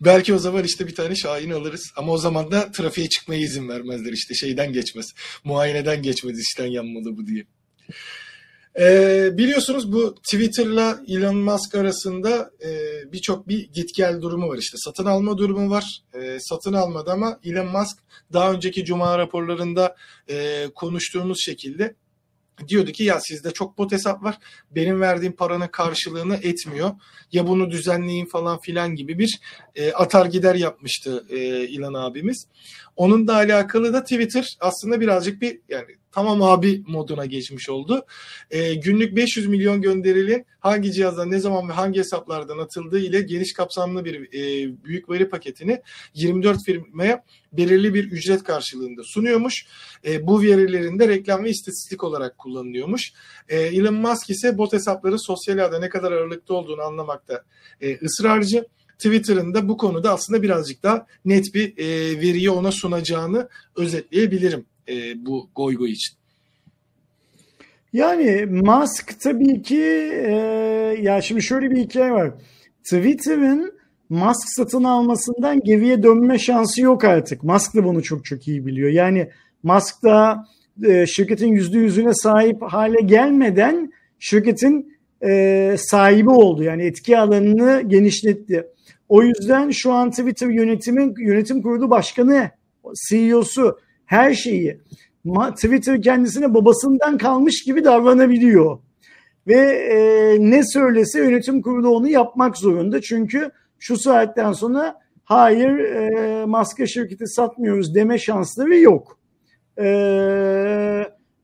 [0.00, 1.92] Belki o zaman işte bir tane Şahin alırız.
[1.96, 4.12] Ama o zaman da trafiğe çıkmaya izin vermezler.
[4.12, 5.06] işte şeyden geçmez.
[5.44, 7.44] Muayeneden geçmez işten yanmalı bu diye.
[8.80, 12.70] Ee, biliyorsunuz bu Twitter'la Elon Musk arasında e,
[13.12, 14.76] birçok bir git gel durumu var işte.
[14.78, 16.02] Satın alma durumu var.
[16.14, 17.98] E, satın almadı ama Elon Musk
[18.32, 19.96] daha önceki cuma raporlarında
[20.28, 21.94] e, konuştuğumuz şekilde
[22.68, 24.38] diyordu ki ya sizde çok bot hesap var.
[24.70, 26.90] Benim verdiğim paranın karşılığını etmiyor.
[27.32, 29.40] Ya bunu düzenleyin falan filan gibi bir
[29.74, 32.46] e, atar gider yapmıştı e, İlan abimiz.
[32.96, 38.04] Onun da alakalı da Twitter aslında birazcık bir yani tamam abi moduna geçmiş oldu.
[38.50, 43.52] E, günlük 500 milyon gönderilin hangi cihazdan ne zaman ve hangi hesaplardan atıldığı ile geniş
[43.52, 45.82] kapsamlı bir e, büyük veri paketini
[46.14, 49.66] 24 firmaya belirli bir ücret karşılığında sunuyormuş.
[50.06, 53.12] E, bu verilerin de reklam ve istatistik olarak kullanılıyormuş.
[53.48, 57.44] E, Elon Musk ise bot hesapları sosyal ağda ne kadar ağırlıkta olduğunu anlamakta
[57.80, 58.66] e, ısrarcı.
[58.98, 61.86] Twitter'ın da bu konuda aslında birazcık daha net bir e,
[62.20, 66.16] veriyi ona sunacağını özetleyebilirim e, bu goy goy için.
[67.92, 69.82] Yani Musk tabii ki
[70.12, 70.32] e,
[71.00, 72.30] ya şimdi şöyle bir hikaye var.
[72.84, 73.72] Twitter'ın
[74.08, 77.42] Musk satın almasından geriye dönme şansı yok artık.
[77.42, 78.90] Musk da bunu çok çok iyi biliyor.
[78.90, 79.30] Yani
[79.62, 80.46] Musk da
[80.86, 84.96] e, şirketin yüzde yüzüne sahip hale gelmeden şirketin
[85.26, 86.62] e, sahibi oldu.
[86.62, 88.66] Yani etki alanını genişletti.
[89.08, 92.50] O yüzden şu an Twitter yönetimin yönetim kurulu başkanı,
[93.08, 94.80] CEO'su her şeyi
[95.54, 98.78] Twitter kendisine babasından kalmış gibi davranabiliyor.
[99.46, 99.60] Ve
[99.92, 99.96] e,
[100.50, 103.00] ne söylese yönetim kurulu onu yapmak zorunda.
[103.00, 109.18] Çünkü şu saatten sonra hayır e, maske şirketi satmıyoruz deme şansları yok.
[109.78, 109.86] E,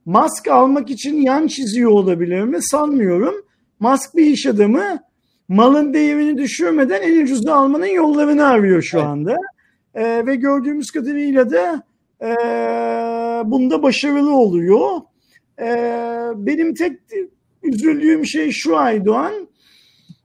[0.05, 2.63] mask almak için yan çiziyor olabilir mi?
[2.63, 3.35] Sanmıyorum.
[3.81, 4.99] Mask bir iş adamı
[5.49, 9.37] malın değerini düşürmeden en ucuzunu almanın yollarını arıyor şu anda.
[9.95, 11.83] E, ve gördüğümüz kadarıyla da
[12.23, 12.29] e,
[13.45, 15.01] bunda başarılı oluyor.
[15.61, 15.67] E,
[16.37, 17.01] benim tek
[17.63, 19.49] üzüldüğüm şey şu Aydoğan.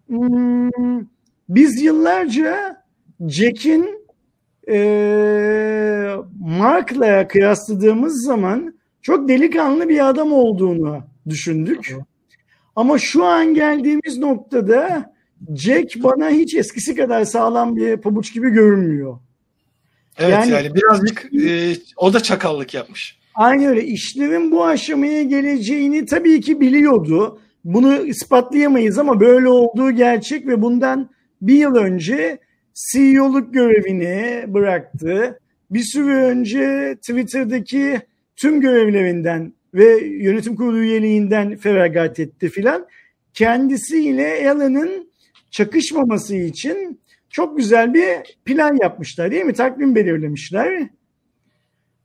[0.08, 1.02] Hmm,
[1.50, 2.84] biz yıllarca
[3.28, 4.08] Jack'in
[4.70, 11.00] e, Mark'la kıyasladığımız zaman çok delikanlı bir adam olduğunu
[11.30, 11.96] düşündük.
[12.76, 15.14] Ama şu an geldiğimiz noktada
[15.56, 19.20] Jack bana hiç eskisi kadar sağlam bir pabuç gibi görünmüyor.
[20.18, 23.18] Evet yani, yani birazcık e, o da çakallık yapmış.
[23.36, 23.86] Aynı öyle.
[23.86, 27.40] İşlerin bu aşamaya geleceğini tabii ki biliyordu.
[27.64, 31.10] Bunu ispatlayamayız ama böyle olduğu gerçek ve bundan
[31.42, 32.40] bir yıl önce
[32.92, 35.40] CEO'luk görevini bıraktı.
[35.72, 38.02] Bir süre önce Twitter'daki
[38.36, 42.88] tüm görevlerinden ve yönetim kurulu üyeliğinden feragat etti filan.
[43.34, 45.12] Kendisiyle Alan'ın
[45.52, 47.00] çakışmaması için
[47.38, 49.54] çok güzel bir plan yapmışlar değil mi?
[49.54, 50.90] Takvim belirlemişler.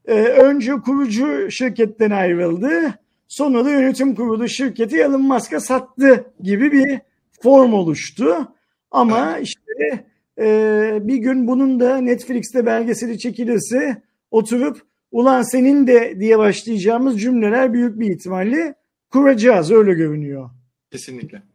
[0.06, 2.94] Ee, önce kurucu şirketten ayrıldı.
[3.28, 7.00] Sonra da yönetim kurulu şirketi Elon Musk'a sattı gibi bir
[7.42, 8.48] form oluştu.
[8.90, 10.04] Ama işte
[10.38, 17.72] e, bir gün bunun da Netflix'te belgeseli çekilirse oturup ulan senin de diye başlayacağımız cümleler
[17.72, 18.74] büyük bir ihtimalle
[19.10, 20.50] kuracağız öyle görünüyor.
[20.90, 21.51] Kesinlikle.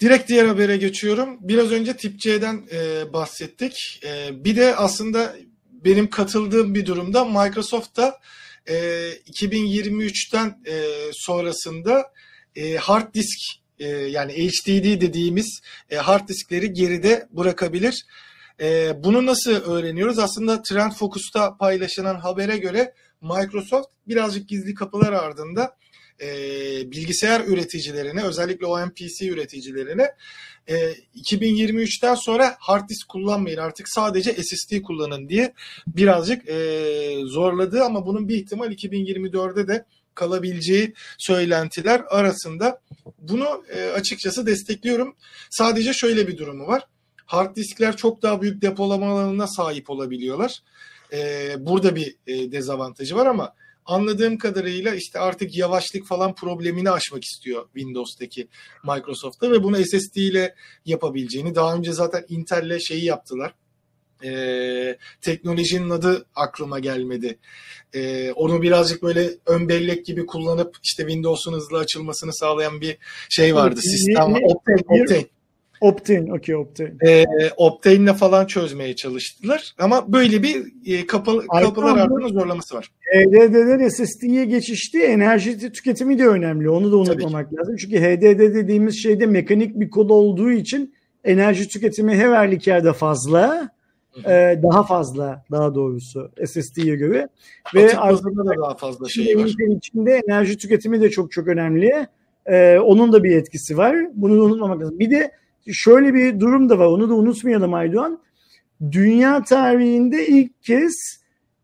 [0.00, 1.38] Direkt diğer habere geçiyorum.
[1.40, 4.00] Biraz önce tip C'den e, bahsettik.
[4.04, 5.36] E, bir de aslında
[5.84, 8.20] benim katıldığım bir durumda Microsoft da
[8.66, 8.74] e,
[9.10, 12.12] 2023'ten e, sonrasında
[12.56, 13.38] e, hard disk
[13.78, 15.60] e, yani HDD dediğimiz
[15.90, 18.06] e, hard diskleri geride bırakabilir.
[18.60, 20.18] E, bunu nasıl öğreniyoruz?
[20.18, 25.76] Aslında Trend Focus'ta paylaşılan habere göre Microsoft birazcık gizli kapılar ardında
[26.20, 26.28] e,
[26.90, 30.12] bilgisayar üreticilerine özellikle OMPC üreticilerine
[30.68, 35.52] e, 2023'ten sonra hard disk kullanmayın artık sadece SSD kullanın diye
[35.86, 39.84] birazcık e, zorladı ama bunun bir ihtimal 2024'de de
[40.14, 42.80] kalabileceği söylentiler arasında.
[43.18, 45.16] Bunu e, açıkçası destekliyorum.
[45.50, 46.82] Sadece şöyle bir durumu var.
[47.26, 50.62] Hard diskler çok daha büyük depolama alanına sahip olabiliyorlar.
[51.12, 53.54] E, burada bir e, dezavantajı var ama
[53.86, 58.48] anladığım kadarıyla işte artık yavaşlık falan problemini aşmak istiyor Windows'taki
[58.84, 60.54] Microsoft'ta ve bunu SSD ile
[60.84, 63.54] yapabileceğini daha önce zaten Intel'le şeyi yaptılar.
[64.24, 67.38] Ee, teknolojinin adı aklıma gelmedi.
[67.94, 72.98] Ee, onu birazcık böyle ön bellek gibi kullanıp işte Windows'un hızlı açılmasını sağlayan bir
[73.28, 73.80] şey vardı.
[73.80, 75.26] Sistem Optane, Optane.
[75.80, 76.92] Optane, okey Optane.
[77.06, 77.24] E,
[77.56, 79.74] Optane'le falan çözmeye çalıştılar.
[79.78, 82.90] Ama böyle bir e, kapalı, kapılar ardında zorlaması var.
[83.14, 84.98] HDD'den SSD'ye geçişti.
[84.98, 86.70] Enerji tüketimi de önemli.
[86.70, 87.76] Onu da unutmamak lazım.
[87.76, 90.94] Çünkü HDD dediğimiz şeyde mekanik bir kod olduğu için
[91.24, 93.70] enerji tüketimi her halükarda fazla.
[94.26, 97.28] Ee, daha fazla daha doğrusu SSD'ye göre.
[97.74, 99.76] Ve bazında da daha fazla şey var.
[99.76, 102.06] içinde enerji tüketimi de çok çok önemli.
[102.46, 103.96] Ee, onun da bir etkisi var.
[104.14, 104.98] Bunu da unutmamak lazım.
[104.98, 105.30] Bir de
[105.72, 106.86] şöyle bir durum da var.
[106.86, 108.18] Onu da unutmayalım Aydoğan.
[108.92, 110.92] Dünya tarihinde ilk kez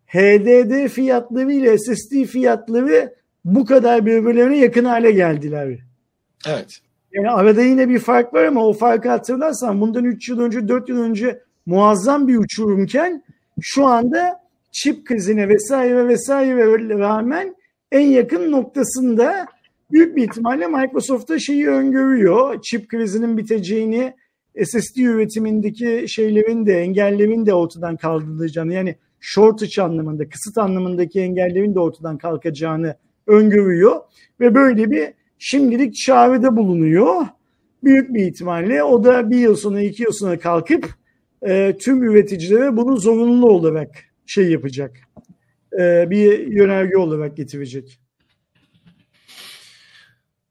[0.07, 3.15] HDD fiyatları ile SSD fiyatları
[3.45, 5.79] bu kadar birbirlerine yakın hale geldiler.
[6.49, 6.79] Evet.
[7.13, 10.89] Yani arada yine bir fark var ama o farkı hatırlarsan bundan 3 yıl önce 4
[10.89, 13.23] yıl önce muazzam bir uçurumken
[13.61, 14.41] şu anda
[14.73, 17.57] çip krizine vesaire vesaire rağmen
[17.93, 19.47] en yakın noktasında
[19.93, 22.63] büyük bir ihtimalle Microsoft'ta şeyi öngörüyor.
[22.63, 24.15] Çip krizinin biteceğini,
[24.65, 31.81] SSD üretimindeki şeylerin de engellerin de ortadan kaldırılacağını yani shortage anlamında, kısıt anlamındaki engellerin de
[31.81, 32.97] ortadan kalkacağını
[33.27, 34.01] öngörüyor
[34.41, 35.09] ve böyle bir
[35.39, 37.27] şimdilik çağrıda bulunuyor.
[37.85, 40.95] Büyük bir ihtimalle o da bir yıl sonra iki yıl sonra kalkıp
[41.47, 43.89] e, tüm üreticilere bunu zorunlu olarak
[44.27, 44.97] şey yapacak.
[45.81, 48.02] E, bir yönerge olarak getirecek.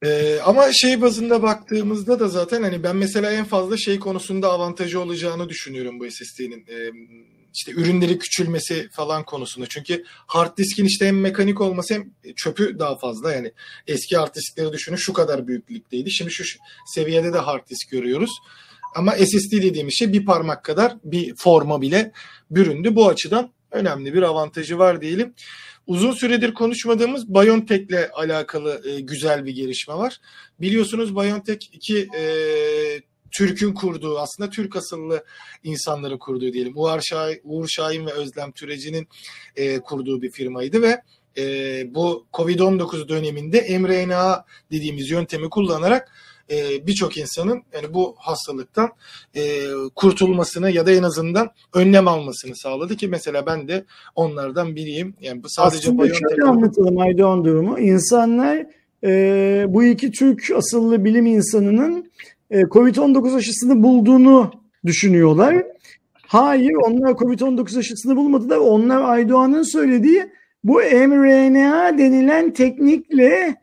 [0.05, 4.99] Ee, ama şey bazında baktığımızda da zaten hani ben mesela en fazla şey konusunda avantajı
[4.99, 6.65] olacağını düşünüyorum bu SSD'nin.
[6.69, 6.91] Ee,
[7.53, 9.67] işte ürünleri küçülmesi falan konusunda.
[9.69, 13.33] Çünkü hard diskin işte hem mekanik olması hem çöpü daha fazla.
[13.33, 13.51] Yani
[13.87, 16.11] eski hard diskleri düşünün şu kadar büyüklükteydi.
[16.11, 16.43] Şimdi şu
[16.95, 18.31] seviyede de hard disk görüyoruz.
[18.95, 22.11] Ama SSD dediğimiz şey bir parmak kadar bir forma bile
[22.51, 22.95] büründü.
[22.95, 25.33] Bu açıdan önemli bir avantajı var diyelim.
[25.87, 30.17] Uzun süredir konuşmadığımız BioNTech'le alakalı e, güzel bir gelişme var.
[30.61, 32.23] Biliyorsunuz BioNTech iki e,
[33.31, 35.25] Türk'ün kurduğu aslında Türk asıllı
[35.63, 36.73] insanları kurduğu diyelim.
[36.75, 39.07] Uğur Şahin, Uğur Şahin ve Özlem Türeci'nin
[39.55, 41.01] e, kurduğu bir firmaydı ve
[41.37, 41.43] e,
[41.95, 46.11] bu Covid-19 döneminde mRNA dediğimiz yöntemi kullanarak
[46.51, 48.89] e, birçok insanın yani bu hastalıktan
[49.35, 49.41] e,
[49.95, 55.13] kurtulmasını ya da en azından önlem almasını sağladı ki mesela ben de onlardan biriyim.
[55.21, 57.79] Yani bu sadece Aslında şöyle anlatalım Aydoğan durumu.
[57.79, 58.65] İnsanlar
[59.03, 62.11] e, bu iki Türk asıllı bilim insanının
[62.49, 64.51] e, Covid-19 aşısını bulduğunu
[64.85, 65.65] düşünüyorlar.
[66.27, 68.57] Hayır onlar Covid-19 aşısını bulmadılar.
[68.57, 70.31] Onlar Aydoğan'ın söylediği
[70.63, 73.55] bu mRNA denilen teknikle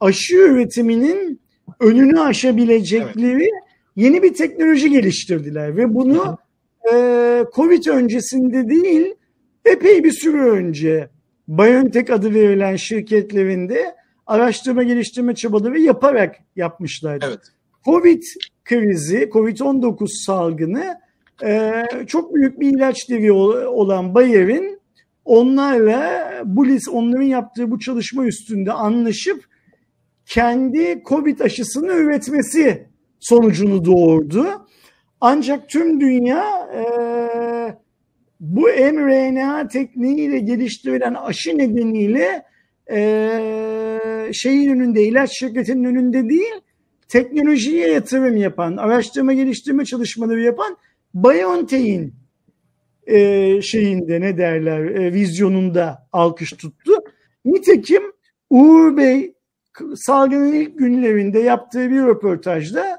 [0.00, 1.41] aşı üretiminin
[1.82, 3.50] önünü aşabilecekleri evet.
[3.96, 6.38] yeni bir teknoloji geliştirdiler ve bunu
[6.92, 9.14] e, Covid öncesinde değil
[9.64, 11.08] epey bir süre önce
[11.48, 13.94] BioNTech adı verilen şirketlerinde
[14.26, 17.26] araştırma geliştirme çabaları yaparak yapmışlardı.
[17.28, 17.40] Evet.
[17.84, 18.22] Covid
[18.64, 21.00] krizi, Covid-19 salgını
[21.44, 24.80] e, çok büyük bir ilaç devi olan Bayer'in
[25.24, 29.44] onlarla bu list onların yaptığı bu çalışma üstünde anlaşıp
[30.32, 32.86] kendi Covid aşısını üretmesi
[33.20, 34.66] sonucunu doğurdu.
[35.20, 36.44] Ancak tüm dünya
[36.74, 36.82] e,
[38.40, 38.60] bu
[38.92, 42.42] mRNA tekniğiyle geliştirilen aşı nedeniyle
[42.92, 46.54] e, şeyin önünde, ilaç şirketinin önünde değil,
[47.08, 50.76] teknolojiye yatırım yapan, araştırma geliştirme çalışmaları yapan
[51.14, 52.14] BioNTech'in
[53.06, 56.92] e, şeyinde ne derler e, vizyonunda alkış tuttu.
[57.44, 58.02] Nitekim
[58.50, 59.34] Uğur Bey
[59.96, 62.98] salgının ilk günlerinde yaptığı bir röportajda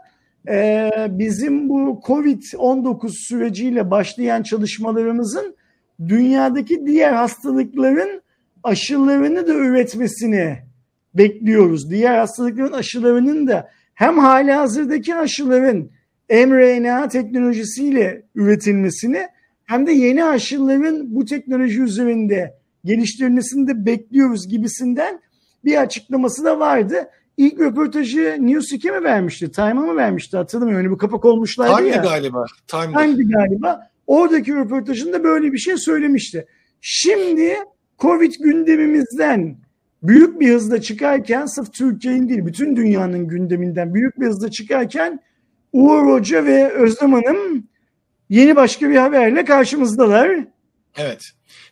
[0.49, 5.55] e, bizim bu Covid-19 süreciyle başlayan çalışmalarımızın
[6.07, 8.21] dünyadaki diğer hastalıkların
[8.63, 10.57] aşılarını da üretmesini
[11.13, 11.91] bekliyoruz.
[11.91, 15.89] Diğer hastalıkların aşılarının da hem hali hazırdaki aşıların
[16.29, 19.27] mRNA teknolojisiyle üretilmesini
[19.65, 22.53] hem de yeni aşıların bu teknoloji üzerinde
[22.85, 25.19] geliştirilmesini de bekliyoruz gibisinden
[25.65, 27.09] bir açıklaması da vardı.
[27.37, 29.51] İlk röportajı News 2 mi vermişti?
[29.51, 30.37] Time'a mı vermişti?
[30.37, 30.85] Hatırlamıyorum.
[30.85, 32.03] Öyle bir kapak olmuşlardı Time'di ya.
[32.03, 32.45] galiba.
[32.67, 32.93] Time'di.
[32.93, 33.89] Time'di galiba.
[34.07, 36.45] Oradaki röportajında böyle bir şey söylemişti.
[36.81, 37.55] Şimdi
[37.99, 39.57] Covid gündemimizden
[40.03, 45.19] büyük bir hızla çıkarken sırf Türkiye'nin değil bütün dünyanın gündeminden büyük bir hızla çıkarken
[45.73, 47.67] Uğur Hoca ve Özlem Hanım
[48.29, 50.45] yeni başka bir haberle karşımızdalar.
[50.97, 51.21] Evet.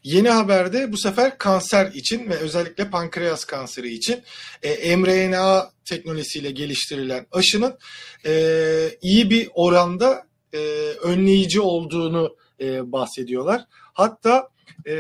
[0.04, 4.24] Yeni haberde bu sefer kanser için ve özellikle pankreas kanseri için
[4.64, 7.78] e, mRNA teknolojisiyle geliştirilen aşının
[8.26, 8.34] e,
[9.02, 10.58] iyi bir oranda e,
[11.02, 13.66] önleyici olduğunu e, bahsediyorlar.
[13.94, 14.50] Hatta
[14.88, 14.96] e,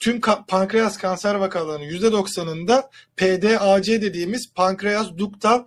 [0.00, 5.64] tüm ka- pankreas kanser vakalarının %90'ında PDAC dediğimiz pankreas duktal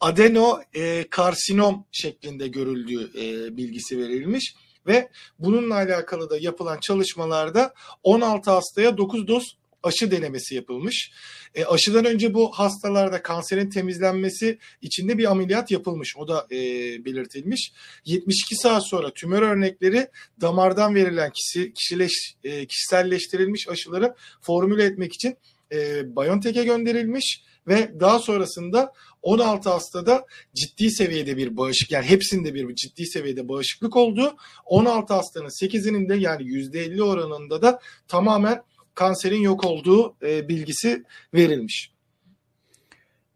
[0.00, 4.54] adeno e, karsinom şeklinde görüldüğü e, bilgisi verilmiş
[4.88, 5.08] ve
[5.38, 11.10] bununla alakalı da yapılan çalışmalarda 16 hastaya 9 doz aşı denemesi yapılmış.
[11.54, 16.16] E, aşıdan önce bu hastalarda kanserin temizlenmesi için de bir ameliyat yapılmış.
[16.16, 16.56] O da e,
[17.04, 17.72] belirtilmiş.
[18.04, 20.08] 72 saat sonra tümör örnekleri
[20.40, 25.36] damardan verilen kişi, kişileş, e, kişiselleştirilmiş aşıları formüle etmek için
[25.72, 25.76] e,
[26.16, 28.92] BioNTech'e gönderilmiş ve daha sonrasında
[29.22, 34.36] 16 hastada ciddi seviyede bir bağışık yani hepsinde bir ciddi seviyede bağışıklık oldu.
[34.66, 38.62] 16 hastanın 8'inin de yani %50 oranında da tamamen
[38.94, 41.04] kanserin yok olduğu e, bilgisi
[41.34, 41.92] verilmiş.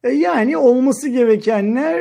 [0.04, 2.00] E, yani olması gerekenler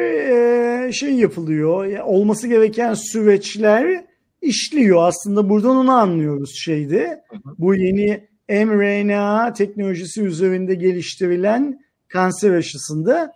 [0.87, 1.99] e, şey yapılıyor.
[1.99, 4.05] Olması gereken süreçler
[4.41, 5.07] işliyor.
[5.07, 7.23] Aslında buradan onu anlıyoruz şeyde.
[7.57, 11.79] Bu yeni mRNA teknolojisi üzerinde geliştirilen
[12.11, 13.33] kanser aşısında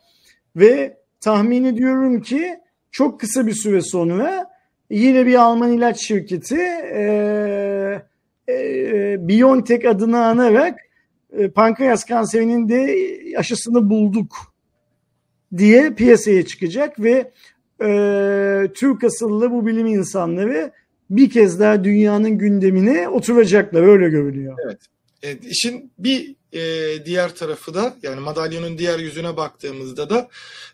[0.55, 2.59] ve tahmin ediyorum ki
[2.91, 4.49] çok kısa bir süre sonra
[4.89, 6.59] yine bir Alman ilaç şirketi
[6.93, 8.01] e,
[8.49, 10.79] e, BioNTech adını anarak
[11.37, 12.95] e, pankreas kanserinin de
[13.37, 14.35] aşısını bulduk
[15.57, 17.31] diye piyasaya çıkacak ve
[17.81, 17.87] e,
[18.73, 20.71] Türk asıllı bu bilim insanları
[21.09, 24.57] bir kez daha dünyanın gündemine oturacaklar öyle görünüyor.
[24.65, 24.79] Evet.
[25.23, 30.29] E, işin bir e, diğer tarafı da yani madalyonun diğer yüzüne baktığımızda da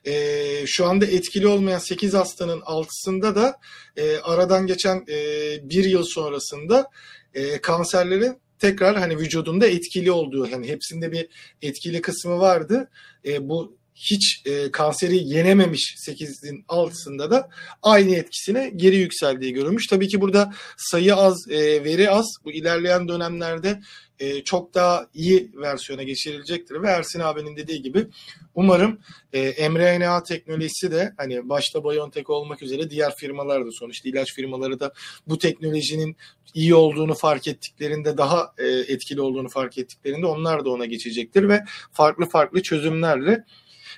[0.05, 0.13] e,
[0.67, 3.57] şu anda etkili olmayan 8 hastanın 6'sında da
[3.97, 5.15] e, aradan geçen e,
[5.69, 6.89] bir yıl sonrasında
[7.33, 11.27] e, kanserlerin tekrar hani vücudunda etkili olduğu hani hepsinde bir
[11.61, 12.89] etkili kısmı vardı.
[13.25, 17.49] E, bu hiç e, kanseri yenememiş 8'in altısında da
[17.81, 19.87] aynı etkisine geri yükseldiği görülmüş.
[19.87, 22.25] Tabii ki burada sayı az, e, veri az.
[22.45, 23.79] Bu ilerleyen dönemlerde
[24.22, 26.81] e, çok daha iyi versiyona geçirilecektir.
[26.81, 28.07] Ve Ersin abinin dediği gibi
[28.56, 28.99] umarım
[29.34, 34.80] e, mRNA teknolojisi de hani başta BioNTech olmak üzere diğer firmalar da sonuçta ilaç firmaları
[34.80, 34.93] da
[35.27, 36.15] bu teknolojinin
[36.53, 41.49] iyi olduğunu fark ettiklerinde daha e, etkili olduğunu fark ettiklerinde onlar da ona geçecektir.
[41.49, 43.45] Ve farklı farklı çözümlerle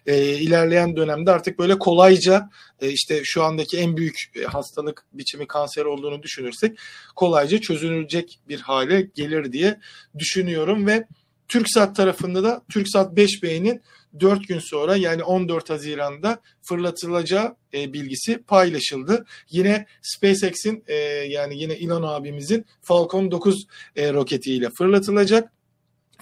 [0.06, 2.50] e, ilerleyen dönemde artık böyle kolayca
[2.82, 6.80] e, işte şu andaki en büyük e, hastalık biçimi kanser olduğunu düşünürsek
[7.16, 9.80] kolayca çözülecek bir hale gelir diye
[10.20, 11.08] düşünüyorum ve
[11.48, 13.82] TürkSat tarafında da TürkSat 5B'nin
[14.20, 19.26] 4 gün sonra yani 14 Haziran'da fırlatılacağı e, bilgisi paylaşıldı.
[19.50, 20.96] Yine SpaceX'in e,
[21.30, 25.52] yani yine Elon abimizin Falcon 9 e, roketiyle fırlatılacak.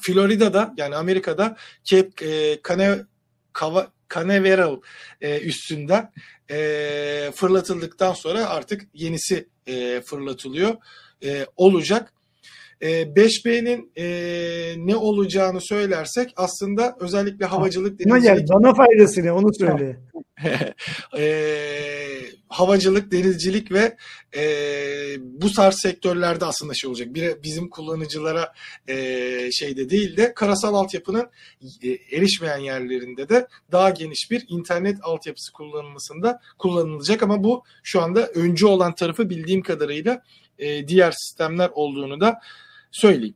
[0.01, 2.61] Florida'da yani Amerika'da Cape e,
[3.60, 4.82] Canaveral Canaveral
[5.22, 6.11] e, üstünden
[6.52, 10.76] e, fırlatıldıktan sonra artık yenisi e, fırlatılıyor
[11.23, 12.14] e, olacak.
[12.81, 14.05] 5B'nin e,
[14.77, 18.37] ne olacağını söylersek aslında özellikle havacılık denizcilik...
[18.37, 19.97] Gel, bana faydası ne onu söyle.
[21.17, 21.23] e,
[22.49, 23.97] havacılık, denizcilik ve
[24.37, 24.43] e,
[25.19, 27.13] bu tarz sektörlerde aslında şey olacak.
[27.13, 28.53] Bir, bizim kullanıcılara
[28.87, 28.95] e,
[29.51, 31.29] şeyde değil de karasal altyapının
[31.83, 38.27] e, erişmeyen yerlerinde de daha geniş bir internet altyapısı kullanılmasında kullanılacak ama bu şu anda
[38.27, 40.21] öncü olan tarafı bildiğim kadarıyla
[40.59, 42.39] e, diğer sistemler olduğunu da
[42.91, 43.35] söyleyeyim.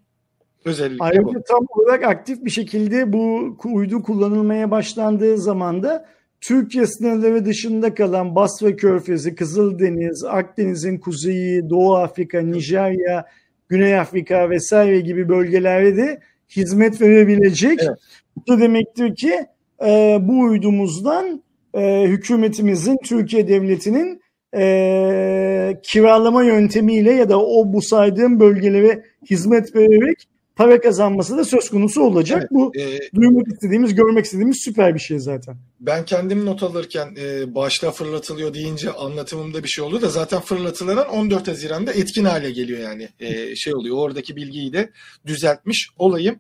[0.66, 1.44] Özellikle Ayrıca bu.
[1.48, 6.06] tam olarak aktif bir şekilde bu uydu kullanılmaya başlandığı zaman da
[6.42, 13.26] Türkiye sınırları dışında kalan Basra Körfezi, Kızıldeniz, Akdeniz'in kuzeyi, Doğu Afrika, Nijerya,
[13.70, 16.20] Güney Afrika vesaire gibi bölgelerde de
[16.50, 17.80] hizmet verebilecek.
[17.84, 17.98] Evet.
[18.36, 19.46] Bu da demektir ki
[19.86, 24.22] e, bu uydumuzdan e, hükümetimizin, Türkiye Devleti'nin
[24.56, 31.70] e, kiralama yöntemiyle ya da o bu saydığım bölgelere hizmet vererek para kazanması da söz
[31.70, 32.38] konusu olacak.
[32.40, 35.58] Evet, Bu e, duymak istediğimiz, görmek istediğimiz süper bir şey zaten.
[35.80, 41.10] Ben kendim not alırken e, başta fırlatılıyor deyince anlatımımda bir şey oldu da zaten fırlatılaran
[41.10, 43.10] 14 Haziran'da etkin hale geliyor yani.
[43.20, 44.90] E, şey oluyor oradaki bilgiyi de
[45.26, 46.40] düzeltmiş olayım.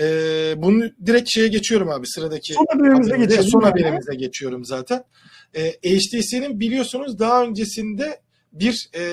[0.00, 0.04] E,
[0.56, 2.54] bunu direkt şeye geçiyorum abi sıradaki.
[2.54, 3.48] Son haberimize geçiyorum.
[3.50, 5.04] Son haberimize geçiyorum zaten.
[5.56, 8.20] E, HTC'nin biliyorsunuz daha öncesinde
[8.52, 9.04] bir e,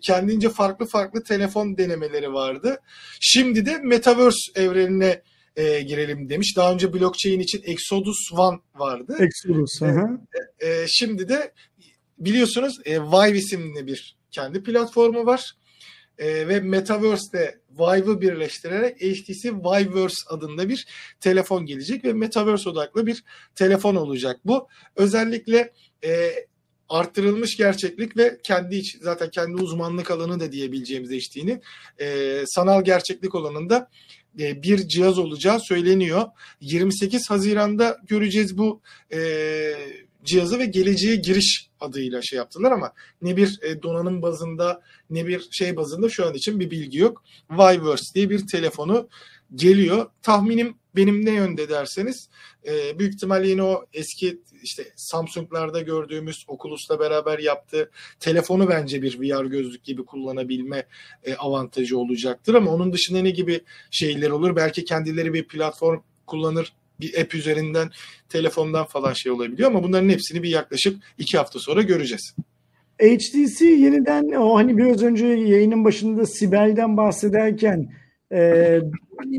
[0.00, 2.80] kendince farklı farklı telefon denemeleri vardı.
[3.20, 5.22] Şimdi de Metaverse evrenine
[5.56, 6.56] e, girelim demiş.
[6.56, 9.16] Daha önce blockchain için Exodus One vardı.
[9.20, 9.82] Exodus.
[9.82, 11.52] E, e, şimdi de
[12.18, 15.52] biliyorsunuz e, Vive isimli bir kendi platformu var.
[16.18, 20.86] E, ve Metaverse'de Vive'ı birleştirerek HTC Viveverse adında bir
[21.20, 23.24] telefon gelecek ve Metaverse odaklı bir
[23.54, 24.68] telefon olacak bu.
[24.96, 25.72] Özellikle
[26.04, 26.30] e,
[26.88, 31.62] arttırılmış gerçeklik ve kendi iç, zaten kendi uzmanlık alanı da diyebileceğimiz HD'nin
[32.00, 33.90] e, sanal gerçeklik olanında
[34.40, 36.24] e, bir cihaz olacağı söyleniyor.
[36.60, 38.80] 28 Haziran'da göreceğiz bu
[39.12, 39.20] e,
[40.24, 42.92] cihazı ve geleceğe giriş adıyla şey yaptılar ama
[43.22, 44.80] ne bir e, donanım bazında
[45.10, 47.24] ne bir şey bazında şu an için bir bilgi yok.
[47.50, 49.08] Viverse diye bir telefonu
[49.54, 50.06] geliyor.
[50.22, 52.28] Tahminim benim ne yönde derseniz
[52.66, 57.90] e, büyük ihtimalle yine o eski işte Samsung'larda gördüğümüz Oculus'la beraber yaptığı
[58.20, 60.86] telefonu bence bir VR gözlük gibi kullanabilme
[61.24, 64.56] e, avantajı olacaktır ama onun dışında ne gibi şeyler olur?
[64.56, 67.88] Belki kendileri bir platform kullanır bir app üzerinden
[68.28, 72.34] telefondan falan şey olabiliyor ama bunların hepsini bir yaklaşık iki hafta sonra göreceğiz.
[73.02, 77.88] HTC yeniden o hani biraz önce yayının başında Sibel'den bahsederken
[78.32, 78.78] e,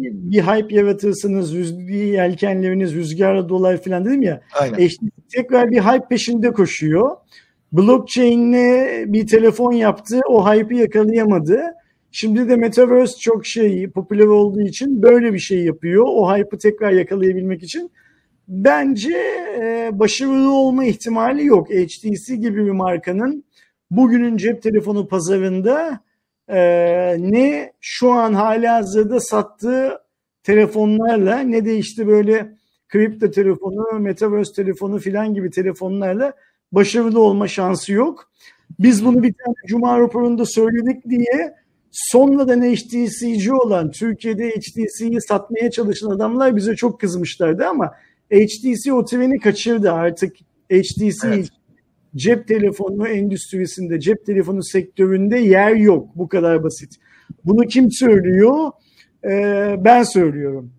[0.04, 4.42] bir hype yaratırsınız, rüz- yelkenleriniz rüzgarla dolar falan dedim ya.
[4.60, 4.78] Aynen.
[4.78, 4.98] HTC
[5.32, 7.18] tekrar bir hype peşinde koşuyor.
[7.72, 10.20] Blockchain'le bir telefon yaptı.
[10.30, 11.62] O hype'ı yakalayamadı.
[12.18, 16.06] Şimdi de Metaverse çok şey popüler olduğu için böyle bir şey yapıyor.
[16.08, 17.92] O hype'ı tekrar yakalayabilmek için.
[18.48, 19.18] Bence
[19.60, 21.70] e, başarılı olma ihtimali yok.
[21.70, 23.44] HTC gibi bir markanın
[23.92, 26.00] bugünün cep telefonu pazarında
[26.48, 26.60] e,
[27.20, 30.00] ne şu an hali hazırda sattığı
[30.44, 32.56] telefonlarla ne de işte böyle
[32.88, 36.34] kripto telefonu, metaverse telefonu filan gibi telefonlarla
[36.72, 38.32] başarılı olma şansı yok.
[38.80, 41.65] Biz bunu bir tane Cuma raporunda söyledik diye
[41.96, 47.92] sonradan HTC'ci olan Türkiye'de HTC'yi satmaya çalışan adamlar bize çok kızmışlardı ama
[48.34, 50.36] HTC o treni kaçırdı artık.
[50.72, 51.50] HTC Evet.
[52.16, 56.10] cep telefonu endüstrisinde, cep telefonu sektöründe yer yok.
[56.16, 56.96] Bu kadar basit.
[57.46, 58.72] Bunu kim söylüyor?
[59.26, 60.72] Ee, ben söylüyorum.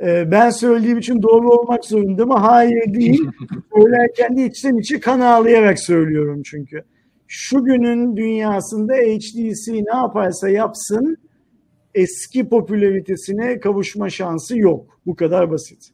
[0.00, 2.34] Ee, ben söylediğim için doğru olmak zorunda mı?
[2.34, 3.22] Hayır değil.
[3.74, 6.84] Söylerken de içten içe kan ağlayarak söylüyorum çünkü.
[7.32, 11.16] Şu günün dünyasında HTC ne yaparsa yapsın
[11.94, 15.00] eski popülaritesine kavuşma şansı yok.
[15.06, 15.90] Bu kadar basit.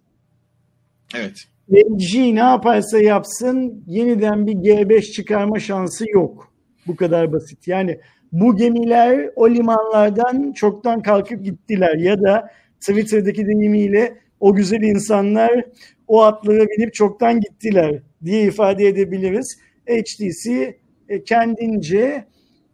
[1.15, 1.45] Evet.
[1.73, 6.53] LG ne yaparsa yapsın yeniden bir G5 çıkarma şansı yok.
[6.87, 7.69] Bu kadar basit.
[7.69, 8.01] Yani
[8.33, 12.51] bu gemiler o limanlardan çoktan kalkıp gittiler ya da
[12.81, 15.65] Twitter'daki deyimiyle o güzel insanlar
[16.09, 19.59] o atlara binip çoktan gittiler diye ifade edebiliriz.
[19.87, 20.77] HTC
[21.09, 22.25] e, kendince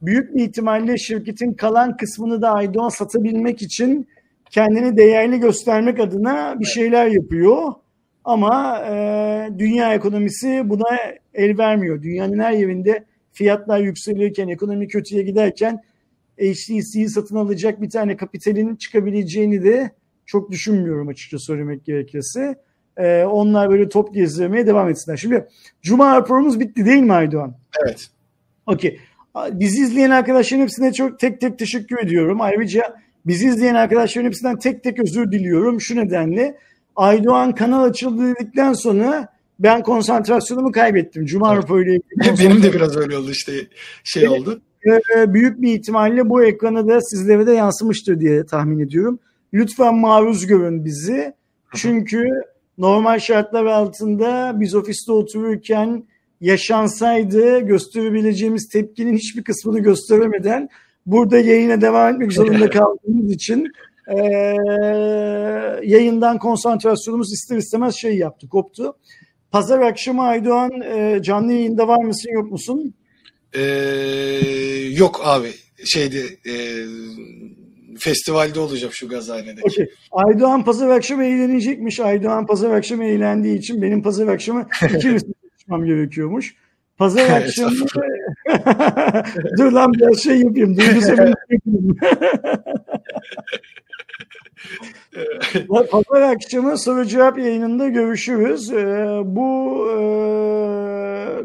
[0.03, 4.09] büyük bir ihtimalle şirketin kalan kısmını da Aydoğan satabilmek için
[4.51, 7.73] kendini değerli göstermek adına bir şeyler yapıyor.
[8.25, 10.99] Ama e, dünya ekonomisi buna
[11.35, 12.03] el vermiyor.
[12.03, 15.83] Dünyanın her yerinde fiyatlar yükselirken, ekonomi kötüye giderken
[16.39, 19.91] HTC'yi satın alacak bir tane kapitalin çıkabileceğini de
[20.27, 22.55] çok düşünmüyorum açıkça söylemek gerekirse.
[22.97, 25.17] E, onlar böyle top gezdirmeye devam etsinler.
[25.17, 25.49] Şimdi
[25.83, 27.55] Cuma raporumuz bitti değil mi Aydoğan?
[27.83, 28.09] Evet.
[28.67, 29.01] Okey.
[29.53, 32.41] Bizi izleyen arkadaşların hepsine çok tek tek teşekkür ediyorum.
[32.41, 32.83] Ayrıca
[33.27, 35.81] bizi izleyen arkadaşların hepsinden tek tek özür diliyorum.
[35.81, 36.59] Şu nedenle
[36.97, 39.29] Aydoğan kanal açıldı dedikten sonra
[39.59, 41.27] ben konsantrasyonumu kaybettim.
[41.27, 41.63] Cuma Evet.
[41.65, 43.53] raporuyla ilgili Benim de biraz öyle oldu işte
[44.05, 44.41] şey Evet.
[44.41, 44.61] oldu.
[45.17, 49.19] Ee, büyük bir ihtimalle bu ekrana da sizlere de yansımıştır diye tahmin ediyorum.
[49.55, 51.35] Lütfen maruz görün bizi.
[51.75, 52.29] Çünkü
[52.79, 56.05] normal şartlar altında biz ofiste otururken
[56.43, 60.69] yaşansaydı gösterebileceğimiz tepkinin hiçbir kısmını gösteremeden
[61.06, 63.66] burada yayına devam etmek zorunda kaldığımız için
[64.10, 64.56] eee,
[65.82, 68.97] yayından konsantrasyonumuz ister istemez şey yaptı, koptu.
[69.51, 72.94] Pazar akşamı Aydoğan eee, canlı yayında var mısın yok musun?
[73.55, 73.60] Ee,
[74.93, 75.48] yok abi
[75.85, 76.55] şeydi e,
[77.98, 79.62] festivalde olacağım şu gazhanedeki.
[79.62, 79.90] Okey.
[80.12, 82.01] Aydoğan pazar akşamı eğlenecekmiş.
[82.01, 85.09] Aydoğan pazar akşamı eğlendiği için benim pazar akşamı iki
[85.73, 86.55] çıkmam gerekiyormuş.
[86.99, 87.74] Pazar akşamı
[89.59, 90.77] dur lan biraz şey yapayım.
[90.77, 91.97] Duygu sevinci yapayım.
[95.90, 98.73] Pazar akşamı soru cevap yayınında görüşürüz.
[98.73, 99.97] Ee, bu e,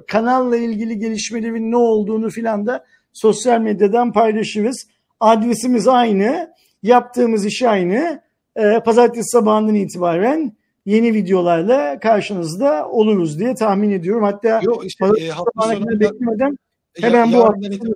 [0.07, 4.87] kanalla ilgili gelişmelerin ne olduğunu filan da sosyal medyadan paylaşırız.
[5.19, 6.53] Adresimiz aynı.
[6.83, 8.21] Yaptığımız iş aynı.
[8.55, 10.53] Ee, pazartesi sabahından itibaren
[10.87, 14.23] yeni videolarla karşınızda oluruz diye tahmin ediyorum.
[14.23, 16.57] Hatta Yok işte e, hafta sonunda beklemeden
[17.01, 17.95] ya- hemen bu yarından hafta itibaren-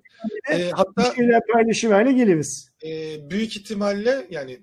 [0.53, 2.69] e, bir hatta şeyler paylaşıverle geliriz.
[2.85, 2.89] e,
[3.29, 4.59] büyük ihtimalle yani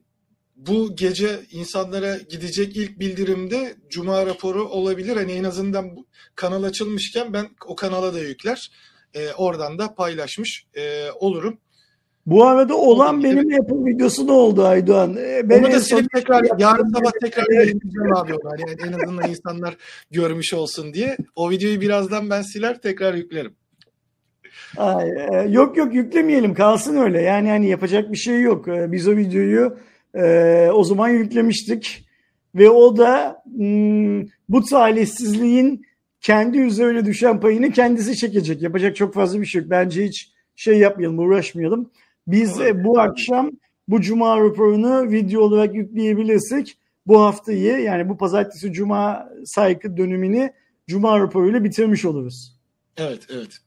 [0.57, 5.17] bu gece insanlara gidecek ilk bildirimde Cuma raporu olabilir.
[5.17, 8.71] Hani en azından bu kanal açılmışken ben o kanala da yükler.
[9.15, 11.59] E, oradan da paylaşmış e, olurum.
[12.31, 15.17] Bu arada olan benim Apple videosu da oldu Aydoğan.
[15.17, 18.51] Ee, Ben Onu da silip tekrar yarın sabah tekrar yayınlayacağım abi onu.
[18.51, 19.77] Hani en azından insanlar
[20.11, 21.17] görmüş olsun diye.
[21.37, 23.53] O videoyu birazdan ben siler tekrar yüklerim.
[24.77, 27.23] Ay, e, yok yok yüklemeyelim kalsın öyle.
[27.23, 28.69] Yani hani yapacak bir şey yok.
[28.69, 29.77] E, Biz o videoyu
[30.15, 32.09] e, o zaman yüklemiştik
[32.55, 35.83] ve o da hmm, bu talihsizliğin
[36.21, 38.63] kendi üzerine düşen payını kendisi çekecek.
[38.63, 39.71] Yapacak çok fazla bir şey yok.
[39.71, 41.91] Bence hiç şey yapmayalım, uğraşmayalım.
[42.29, 43.11] Biz Olabilir, e, bu olabilir.
[43.11, 43.51] akşam
[43.89, 50.53] bu cuma raporunu video olarak yükleyebilirsek bu haftayı yani bu pazartesi cuma saygı dönemini
[50.89, 52.59] cuma raporuyla bitirmiş oluruz.
[52.97, 53.59] Evet, evet.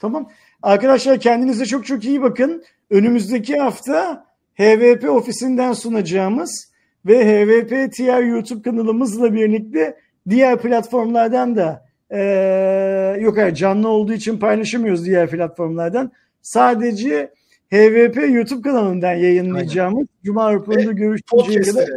[0.00, 0.28] Tamam.
[0.62, 2.64] Arkadaşlar kendinize çok çok iyi bakın.
[2.90, 6.72] Önümüzdeki hafta HVP ofisinden sunacağımız
[7.06, 9.96] ve HVP TR YouTube kanalımızla birlikte
[10.28, 16.12] diğer platformlardan da eee, yok hayır canlı olduğu için paylaşamıyoruz diğer platformlardan.
[16.42, 17.32] Sadece
[17.72, 21.88] HVP YouTube kanalından yayınlayacağımız Cuma raporunda görüşünceye kadar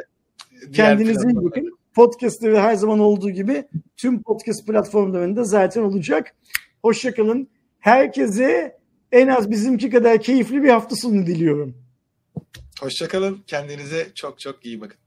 [0.73, 1.77] kendinize iyi bakın.
[1.93, 3.63] Podcast'ları her zaman olduğu gibi
[3.97, 6.35] tüm podcast platformlarında zaten olacak.
[6.81, 7.47] Hoşçakalın.
[7.79, 8.77] Herkese
[9.11, 11.75] en az bizimki kadar keyifli bir hafta sonu diliyorum.
[12.81, 13.43] Hoşçakalın.
[13.47, 15.00] Kendinize çok çok iyi bakın.